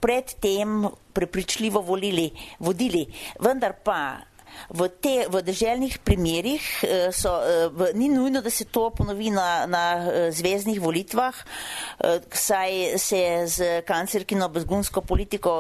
predtem 0.03 0.89
prepričljivo 1.13 1.81
volili, 1.87 2.31
vodili. 2.59 3.05
Vendar 3.41 3.77
pa 3.85 4.19
v, 4.71 4.89
te, 5.01 5.27
v 5.31 5.43
deželnih 5.47 5.99
primerjih 6.05 6.65
eh, 6.83 7.09
so, 7.13 7.33
eh, 7.41 7.69
v, 7.71 7.91
ni 7.95 8.09
nujno, 8.09 8.43
da 8.43 8.51
se 8.51 8.65
to 8.65 8.91
ponovi 8.91 9.31
na, 9.31 9.67
na 9.67 9.85
eh, 9.97 10.31
zvezdnih 10.33 10.81
volitvah, 10.81 11.35
saj 12.33 12.99
se 12.99 13.21
z 13.47 13.83
kancerkino 13.87 14.49
bezgunsko 14.53 15.01
politiko 15.07 15.53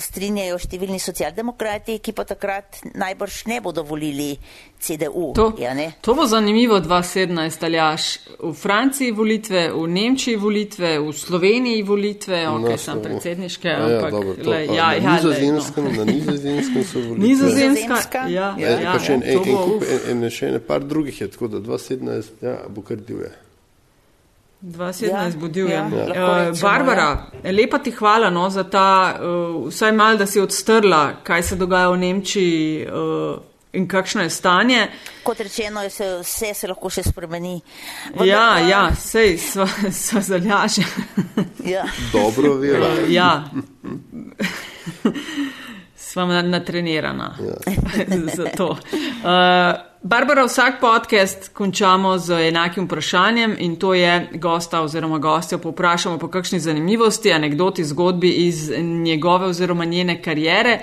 strinjajo 0.00 0.58
številni 0.58 0.98
socialdemokrati, 1.00 1.98
ki 2.02 2.14
pa 2.16 2.24
takrat 2.28 2.80
najbrž 2.94 3.44
ne 3.50 3.60
bodo 3.64 3.84
volili 3.86 4.34
CDU. 4.84 5.32
To, 5.34 5.52
ja, 5.58 5.72
to 6.00 6.14
bo 6.14 6.26
zanimivo 6.26 6.80
2017, 6.80 7.64
aljaš. 7.64 8.18
V 8.42 8.52
Franciji 8.52 9.12
volitve, 9.12 9.70
v 9.72 9.86
Nemčiji 9.88 10.36
volitve, 10.36 10.98
v 11.00 11.12
Sloveniji 11.12 11.82
volitve, 11.82 12.42
ok, 12.48 12.60
no, 12.60 12.76
sem 12.78 13.00
predsedniške, 13.02 13.68
ja, 13.68 13.86
ampak 13.86 14.12
dobro, 14.12 14.34
to, 14.44 14.50
le, 14.50 14.60
ja, 14.66 14.92
ja, 14.92 15.14
nizozemskem, 15.14 15.88
no. 15.88 16.04
na 16.04 16.04
nizozemskem 16.12 16.84
so 16.84 17.00
volitve. 17.00 17.28
Nizozemska, 17.28 18.26
ja. 18.28 18.43
Ja, 18.58 18.68
ja, 18.68 18.80
ja, 18.80 18.98
še, 19.00 19.18
en, 19.18 19.22
en, 19.22 19.44
kup, 19.44 19.86
en, 19.86 20.24
en, 20.24 20.30
še 20.30 20.52
ne 20.54 20.60
par 20.62 20.84
drugih 20.84 21.20
je, 21.20 21.30
tako 21.32 21.48
da 21.52 21.62
2017 21.64 22.44
ja, 22.44 22.58
bo 22.68 22.84
kar 22.86 23.00
divje. 23.00 23.32
2017 24.64 25.10
ja, 25.10 25.24
bo 25.40 25.48
divje. 25.48 25.74
Ja, 25.74 26.04
ja. 26.14 26.50
uh, 26.50 26.60
Barbara, 26.60 27.08
ja. 27.42 27.52
lepa 27.52 27.78
ti 27.84 27.92
hvala 27.92 28.30
no, 28.32 28.46
za 28.50 28.64
ta, 28.70 28.86
uh, 29.20 29.66
vsaj 29.68 29.92
mal, 29.96 30.20
da 30.20 30.26
si 30.26 30.40
odstrla, 30.40 31.20
kaj 31.26 31.50
se 31.50 31.60
dogaja 31.60 31.90
v 31.92 32.00
Nemčiji. 32.06 32.86
Uh, 32.86 33.42
In 33.74 33.88
kakšno 33.90 34.22
je 34.22 34.30
stanje? 34.30 34.86
Kot 35.22 35.40
rečeno, 35.40 35.80
se, 35.90 36.06
vse 36.22 36.52
se 36.54 36.68
lahko 36.70 36.86
še 36.94 37.02
spremeni. 37.08 37.56
Vendar 38.12 38.28
ja, 38.28 38.44
pa... 38.54 38.60
ja, 38.68 38.82
sej 38.94 39.34
so, 39.42 39.66
so 40.04 40.22
zaljaže. 40.22 40.86
Ja. 41.66 41.82
Dobro, 42.12 42.54
vira. 42.62 42.92
ja. 43.18 43.50
sva 46.14 46.42
natrenirana 46.42 47.36
ja. 47.40 47.54
za 48.36 48.44
to. 48.56 48.68
Uh, 48.70 48.78
Barbara, 50.02 50.44
vsak 50.44 50.74
podcast 50.80 51.48
končamo 51.52 52.18
z 52.18 52.48
enakim 52.48 52.84
vprašanjem 52.84 53.56
in 53.58 53.76
to 53.76 53.94
je 53.94 54.28
gosta 54.34 54.80
oziroma 54.80 55.18
gostjo 55.18 55.58
poprašamo 55.58 56.18
po 56.18 56.28
kakšni 56.28 56.60
zanimivosti, 56.60 57.32
anekdoti, 57.32 57.84
zgodbi 57.84 58.30
iz 58.30 58.70
njegove 58.80 59.46
oziroma 59.46 59.84
njene 59.84 60.22
karijere. 60.22 60.78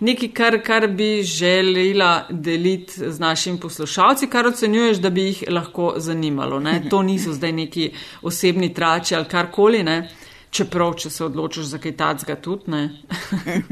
Nekaj, 0.00 0.28
kar, 0.28 0.60
kar 0.62 0.86
bi 0.88 1.22
želela 1.22 2.26
deliti 2.30 3.10
z 3.10 3.20
našimi 3.20 3.60
poslušalci, 3.60 4.26
kar 4.26 4.46
ocenjuješ, 4.46 4.96
da 4.96 5.10
bi 5.10 5.22
jih 5.22 5.44
lahko 5.48 5.94
zanimalo. 5.96 6.60
Ne? 6.60 6.82
To 6.90 7.02
niso 7.02 7.32
zdaj 7.32 7.52
neki 7.52 7.90
osebni 8.22 8.74
trači 8.74 9.16
ali 9.16 9.24
karkoli. 9.24 9.82
Ne? 9.82 10.10
Čeprav, 10.56 10.94
če 10.96 11.10
se 11.12 11.24
odločiš 11.26 11.68
za 11.74 11.80
kaj 11.82 11.92
tacga, 11.96 12.36
tudi 12.40 12.72
ne. 12.72 12.82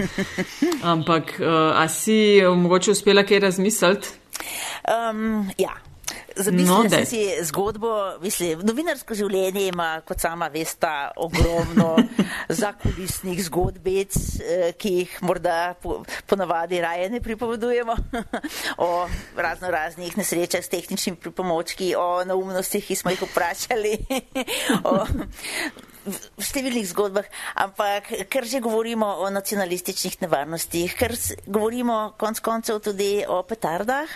Ampak, 0.93 1.39
uh, 1.41 1.73
a 1.81 1.89
si 1.89 2.43
mogoče 2.45 2.93
uspela 2.93 3.25
kaj 3.25 3.41
razmisliti? 3.47 4.13
Um, 4.85 5.49
ja. 5.59 5.73
Zamislila 6.37 6.83
no, 6.83 6.91
sem 6.91 7.07
si 7.07 7.21
zgodbo, 7.47 7.91
mislim, 8.23 8.65
novinarsko 8.67 9.15
življenje 9.15 9.69
ima, 9.69 10.01
kot 10.07 10.19
sama 10.21 10.49
veste, 10.51 10.91
ogromno 11.23 11.95
zakulisnih 12.63 13.39
zgodbic, 13.47 14.19
eh, 14.43 14.73
ki 14.75 14.93
jih 14.99 15.15
morda 15.23 15.77
ponavadi 16.27 16.81
po 16.81 16.87
raje 16.89 17.09
ne 17.15 17.23
pripovedujemo, 17.23 17.97
o 18.87 18.91
razno 19.39 19.71
raznih 19.71 20.19
nesrečah 20.19 20.67
s 20.67 20.75
tehničnimi 20.75 21.23
pripomočki, 21.23 21.95
o 21.95 22.25
neumnostih, 22.27 22.83
ki 22.85 22.99
smo 22.99 23.15
jih 23.15 23.23
vprašali, 23.31 23.97
o 24.91 24.99
v 26.05 26.45
številnih 26.45 26.87
zgodbah, 26.91 27.27
ampak 27.61 28.11
ker 28.29 28.45
že 28.49 28.61
govorimo 28.65 29.07
o 29.25 29.31
nacionalističnih 29.33 30.21
nevarnostih, 30.25 30.93
ker 30.99 31.17
govorimo 31.49 32.15
konc 32.21 32.41
koncev 32.45 32.83
tudi 32.85 33.25
o 33.25 33.41
petardah, 33.47 34.11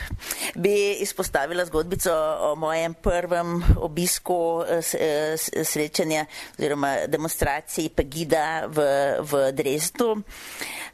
bi 0.60 1.00
izpostavila 1.00 1.64
zgodbico 1.68 2.12
o 2.50 2.54
mojem 2.60 2.96
prvem 3.00 3.58
obisku 3.80 4.64
eh, 4.64 4.84
eh, 5.00 5.64
srečanja 5.64 6.26
oziroma 6.58 7.08
demonstraciji 7.08 7.92
Pegida 7.94 8.68
v, 8.68 8.88
v 9.24 9.52
Dresdu 9.56 10.18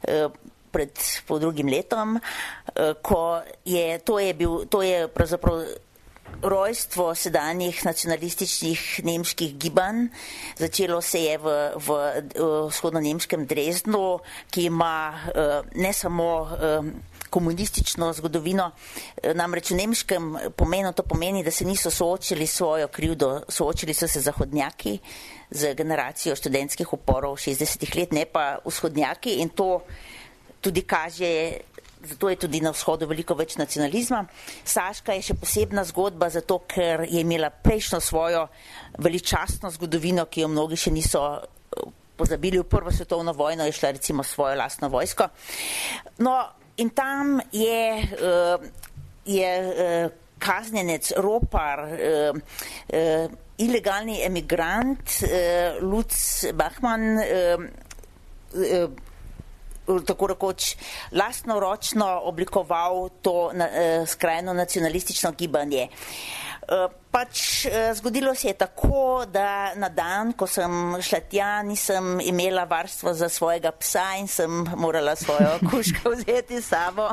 eh, 0.07 0.29
pred 0.75 0.91
pol 1.23 1.39
drugim 1.39 1.71
letom, 1.71 2.19
ko 2.99 3.39
je, 3.63 3.95
to 4.03 4.19
je 4.19 4.33
bil, 4.35 4.67
to 4.67 4.83
je 4.83 5.07
pravzaprav 5.07 5.63
rojstvo 6.41 7.15
sedanjih 7.15 7.85
nacionalističnih 7.85 9.01
nemških 9.03 9.55
gibanj. 9.57 10.07
Začelo 10.57 11.01
se 11.01 11.21
je 11.23 11.37
v, 11.37 11.55
v, 11.75 11.97
v 12.35 12.67
vzhodno-nemškem 12.69 13.45
Dresdnu, 13.45 14.19
ki 14.51 14.69
ima 14.69 15.13
eh, 15.13 15.61
ne 15.75 15.93
samo 15.93 16.29
eh, 16.45 16.91
komunistično 17.29 18.13
zgodovino, 18.13 18.71
eh, 19.23 19.33
namreč 19.33 19.71
v 19.71 19.79
nemškem 19.81 20.37
pomenu 20.55 20.93
to 20.93 21.03
pomeni, 21.03 21.43
da 21.43 21.51
se 21.51 21.65
niso 21.65 21.91
soočili 21.91 22.47
svojo 22.47 22.87
krivdo, 22.87 23.41
soočili 23.49 23.93
so 23.93 24.07
se 24.07 24.21
zahodnjaki 24.21 24.99
z 25.51 25.73
generacijo 25.73 26.35
študentskih 26.35 26.93
uporov 26.93 27.37
60-ih 27.37 27.95
let, 27.95 28.11
ne 28.11 28.25
pa 28.25 28.57
vzhodnjaki 28.65 29.39
in 29.41 29.49
to 29.49 29.81
tudi 30.61 30.81
kaže 30.81 31.59
zato 32.05 32.29
je 32.29 32.39
tudi 32.45 32.61
na 32.61 32.71
vzhodu 32.71 33.07
veliko 33.07 33.35
več 33.35 33.57
nacionalizma. 33.59 34.23
Saška 34.63 35.15
je 35.17 35.27
še 35.29 35.37
posebna 35.41 35.83
zgodba, 35.87 36.29
zato 36.33 36.61
ker 36.67 37.05
je 37.09 37.21
imela 37.21 37.49
prejšnjo 37.49 37.99
svojo 38.01 38.47
veličastno 38.97 39.71
zgodovino, 39.75 40.25
ki 40.25 40.45
jo 40.45 40.51
mnogi 40.51 40.79
še 40.79 40.93
niso 40.95 41.23
eh, 41.35 41.87
pozabili. 42.17 42.61
V 42.61 42.69
prvo 42.69 42.91
svetovno 42.91 43.33
vojno 43.33 43.65
je 43.65 43.75
šla 43.75 43.95
recimo 43.97 44.23
svojo 44.23 44.55
lastno 44.59 44.89
vojsko. 44.89 45.29
No, 46.23 46.37
in 46.77 46.91
tam 46.95 47.39
je, 47.51 48.03
uh, 48.19 48.63
je 49.25 49.51
uh, 49.63 50.11
kaznjenec, 50.39 51.13
ropar, 51.23 51.87
ilegalni 53.57 54.19
emigrant, 54.23 55.23
uh, 55.23 55.79
Lutz 55.81 56.45
Bachmann, 56.53 57.17
uh, 57.17 57.63
uh, 58.53 58.91
tako 60.05 60.27
rekoč 60.27 60.75
lastno 61.11 61.59
ročno 61.59 62.21
oblikoval 62.23 63.09
to 63.21 63.51
na, 63.53 63.67
eh, 63.71 64.05
skrajno 64.07 64.53
nacionalistično 64.53 65.31
gibanje. 65.31 65.89
Eh, 66.67 66.87
pač 67.11 67.65
eh, 67.65 67.93
zgodilo 67.93 68.35
se 68.35 68.47
je 68.47 68.53
tako, 68.53 69.25
da 69.29 69.75
na 69.75 69.89
dan, 69.89 70.33
ko 70.33 70.47
sem 70.47 70.97
šla 71.01 71.19
tja, 71.29 71.49
nisem 71.63 72.19
imela 72.21 72.63
varstva 72.63 73.13
za 73.13 73.29
svojega 73.29 73.71
psa 73.71 74.15
in 74.19 74.27
sem 74.27 74.65
morala 74.75 75.15
svojo 75.15 75.59
kuško 75.69 76.09
vzeti 76.09 76.61
sabo. 76.61 77.09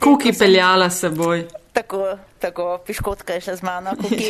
Kuki 0.00 0.32
peljala 0.38 0.90
seboj. 0.90 1.46
Tako, 1.96 2.18
tako, 2.38 2.64
piškotka 2.84 3.38
je 3.38 3.42
še 3.46 3.54
z 3.56 3.64
mano, 3.64 3.94
kuki. 3.96 4.28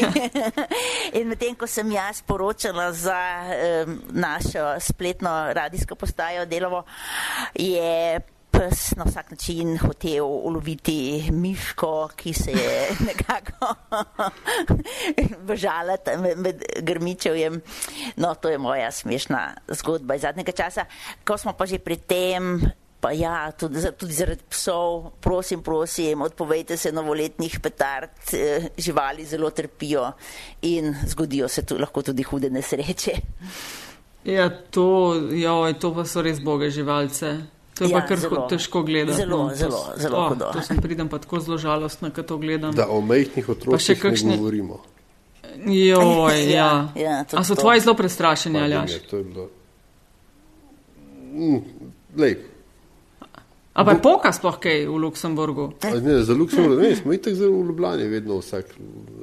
in 1.19 1.27
medtem, 1.27 1.57
ko 1.59 1.67
sem 1.67 1.89
jaz 1.91 2.21
poročala 2.23 2.93
za 2.95 3.19
um, 3.43 3.97
našo 4.15 4.77
spletno 4.79 5.33
radijsko 5.51 5.99
postajo 5.99 6.45
delovo, 6.47 6.85
je 7.59 8.23
pes 8.55 8.95
na 8.95 9.05
vsak 9.09 9.35
način 9.35 9.75
hotel 9.83 10.31
uloviti 10.31 11.27
miško, 11.35 12.15
ki 12.15 12.33
se 12.39 12.55
je 12.55 12.79
nekako 13.11 13.75
bežala 15.51 15.99
med, 16.23 16.39
med 16.39 16.63
grmičevjem. 16.87 17.61
No, 18.17 18.35
to 18.39 18.55
je 18.55 18.63
moja 18.63 18.95
smešna 18.95 19.57
zgodba 19.75 20.15
iz 20.15 20.23
zadnjega 20.23 20.55
časa. 20.55 20.87
Ko 21.27 21.35
smo 21.35 21.59
pa 21.59 21.67
že 21.67 21.83
pri 21.83 21.99
tem 21.99 22.63
pa 23.07 23.13
ja, 23.15 23.53
tudi, 23.55 23.79
tudi 23.95 24.13
zaradi 24.13 24.43
psov, 24.51 25.13
prosim, 25.23 25.63
prosim, 25.63 26.23
odpovejte 26.27 26.77
se 26.77 26.91
novoletnih 26.93 27.61
petard, 27.63 28.11
eh, 28.35 28.67
živali 28.79 29.25
zelo 29.25 29.51
trpijo 29.51 30.09
in 30.63 30.95
zgodijo 31.07 31.49
se 31.49 31.63
tu, 31.63 31.79
lahko 31.79 32.03
tudi 32.03 32.23
hude 32.23 32.51
nesreče. 32.51 33.13
Ja, 34.25 34.49
to, 34.51 35.15
joj, 35.31 35.77
to 35.79 35.93
pa 35.95 36.05
so 36.05 36.23
res 36.23 36.41
boge 36.43 36.71
živalce. 36.75 37.31
To 37.79 37.85
je 37.85 37.93
ja, 37.93 38.01
pa 38.01 38.09
kar 38.09 38.19
zelo, 38.19 38.49
težko 38.51 38.83
gledati. 38.83 39.21
Zelo, 39.21 39.39
no, 39.45 39.55
zelo, 39.55 39.85
to, 39.93 40.01
zelo 40.03 40.19
oh, 40.19 40.33
hudo. 40.33 40.51
To 40.57 40.65
sem 40.67 40.83
pridem 40.83 41.13
pa 41.13 41.21
tako 41.23 41.39
zelo 41.47 41.61
žalostno, 41.63 42.11
kad 42.11 42.27
to 42.27 42.41
gledam. 42.43 42.75
Da 42.75 42.89
o 42.91 42.99
mehkih 43.01 43.53
otrocih 43.55 44.03
kakšne... 44.03 44.35
ne 44.35 44.41
govorimo. 44.43 44.81
Joj, 45.63 46.43
ja. 46.59 46.91
ja, 46.97 47.05
ja 47.05 47.23
A 47.33 47.45
so 47.45 47.55
to. 47.55 47.61
tvoji 47.61 47.87
zelo 47.87 47.95
prestrašeni, 47.95 48.59
ali 48.59 48.75
ja? 48.75 48.85
To 49.11 49.23
je 49.23 49.25
bilo. 49.31 49.49
Mm, 51.37 51.63
lej, 52.19 52.39
A 53.77 53.85
pa 53.85 53.93
je 53.93 54.01
poka 54.01 54.31
sploh 54.33 54.57
kaj 54.57 54.87
v 54.89 54.97
Luksemburgu? 54.97 55.67
A 55.85 56.01
Ne, 56.01 56.23
za 56.25 56.33
Luksemburg, 56.33 56.81
ne, 56.81 56.97
smo 56.97 57.13
itak 57.13 57.35
zelo 57.35 57.61
v 57.61 57.67
Ljubljani, 57.69 58.09
vedno 58.09 58.39
vsak, 58.41 58.73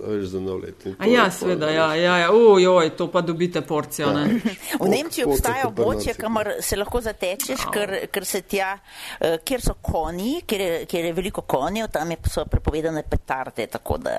a 0.06 0.12
veš, 0.12 0.28
za 0.30 0.40
nov 0.40 0.62
let. 0.62 0.86
A 0.98 1.08
ja, 1.10 1.26
seveda, 1.32 1.66
veš. 1.66 1.76
ja, 1.76 1.88
ja, 1.96 2.18
ja. 2.18 2.28
Ujoj, 2.32 2.90
to 2.98 3.08
pa 3.12 3.22
dobite 3.22 3.62
porcijo, 3.62 4.12
ne? 4.14 4.38
V 4.78 4.90
Nemčiji 4.90 5.26
obstaja 5.26 5.72
območje, 5.72 6.14
kamor 6.22 6.52
se 6.62 6.78
lahko 6.78 7.02
zatečeš, 7.02 7.66
ker, 7.74 7.96
ker 8.14 8.30
se 8.30 8.44
tja, 8.46 8.76
eh, 9.20 9.40
kjer 9.42 9.66
so 9.66 9.78
konji, 9.82 10.44
kjer 10.46 10.62
je, 10.62 10.86
kjer 10.86 11.10
je 11.10 11.18
veliko 11.18 11.42
konjev, 11.42 11.90
tam 11.90 12.14
je, 12.14 12.22
so 12.30 12.46
prepovedane 12.46 13.04
petarde, 13.10 13.68
tako 13.74 13.98
da 14.06 14.16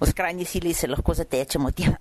v 0.00 0.12
skrajni 0.12 0.44
sili 0.44 0.76
se 0.76 0.88
lahko 0.88 1.14
zatečemo 1.16 1.72
tja. 1.72 1.96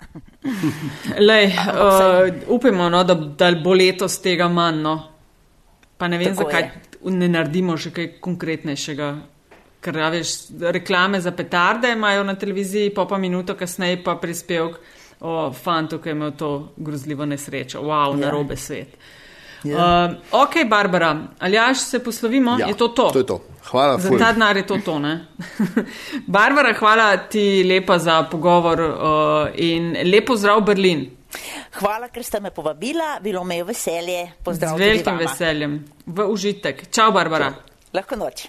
Lej, 1.20 1.52
uh, 1.56 2.52
upajmo, 2.52 2.90
no, 2.90 3.04
da, 3.08 3.16
da 3.16 3.54
bo 3.64 3.74
letos 3.74 4.20
tega 4.20 4.52
manj, 4.52 4.82
no. 4.84 5.15
Pa 5.98 6.08
ne 6.08 6.18
vem, 6.18 6.28
Tako 6.28 6.44
zakaj 6.44 6.62
je. 6.62 6.72
ne 7.12 7.28
naredimo 7.28 7.78
še 7.78 7.92
kaj 7.92 8.08
konkretnejšega. 8.20 9.10
Ker, 9.82 9.98
a 9.98 10.10
veš, 10.10 10.30
reklame 10.62 11.22
za 11.22 11.32
petarde 11.32 11.92
imajo 11.92 12.24
na 12.24 12.34
televiziji, 12.36 12.90
pa 12.90 13.06
pa 13.06 13.18
minuto 13.18 13.54
kasneje 13.56 14.04
pa 14.04 14.16
prispevek 14.16 14.80
o 15.22 15.52
fantu, 15.54 16.00
ki 16.00 16.10
je 16.10 16.14
imel 16.14 16.32
to 16.34 16.50
grozljivo 16.78 17.26
nesrečo. 17.26 17.82
Wow, 17.82 18.12
Ja. 18.12 18.26
narobe 18.26 18.58
svet. 18.58 18.98
Ja. 19.64 19.78
Uh, 20.06 20.12
ok, 20.34 20.66
Barbara, 20.68 21.10
ali 21.40 21.56
jaš 21.56 21.78
se 21.80 22.00
poslovimo? 22.00 22.58
Ja, 22.60 22.68
je 22.68 22.76
to 22.76 22.88
to? 22.90 23.10
To 23.10 23.20
je 23.20 23.26
to. 23.26 23.40
Hvala, 23.64 23.98
Za 23.98 24.10
ful. 24.10 24.20
ta 24.20 24.32
denar 24.32 24.58
je 24.58 24.66
to 24.66 24.78
to, 24.78 25.00
ne? 25.00 25.26
Barbara, 26.28 26.74
hvala 26.74 27.18
ti 27.20 27.64
lepa 27.64 27.98
za 28.00 28.24
pogovor 28.24 28.80
uh, 28.80 28.94
in 29.56 29.96
lepo 30.06 30.36
zdrav 30.36 30.62
Berlin. 30.62 31.08
Hvala, 31.80 32.10
ker 32.10 32.24
ste 32.24 32.40
me 32.40 32.52
povabila, 32.52 33.20
bilo 33.22 33.44
me 33.44 33.58
je 33.58 33.64
veselje. 33.64 34.20
Z 34.26 34.44
Pozdrav 34.44 34.76
tudi 34.76 34.84
velikim 34.84 35.18
veseljem. 35.18 35.80
V 36.06 36.28
užitek. 36.32 36.88
Čau, 36.92 37.12
Barbara. 37.12 37.54
Lahko 37.94 38.16
noč. 38.16 38.48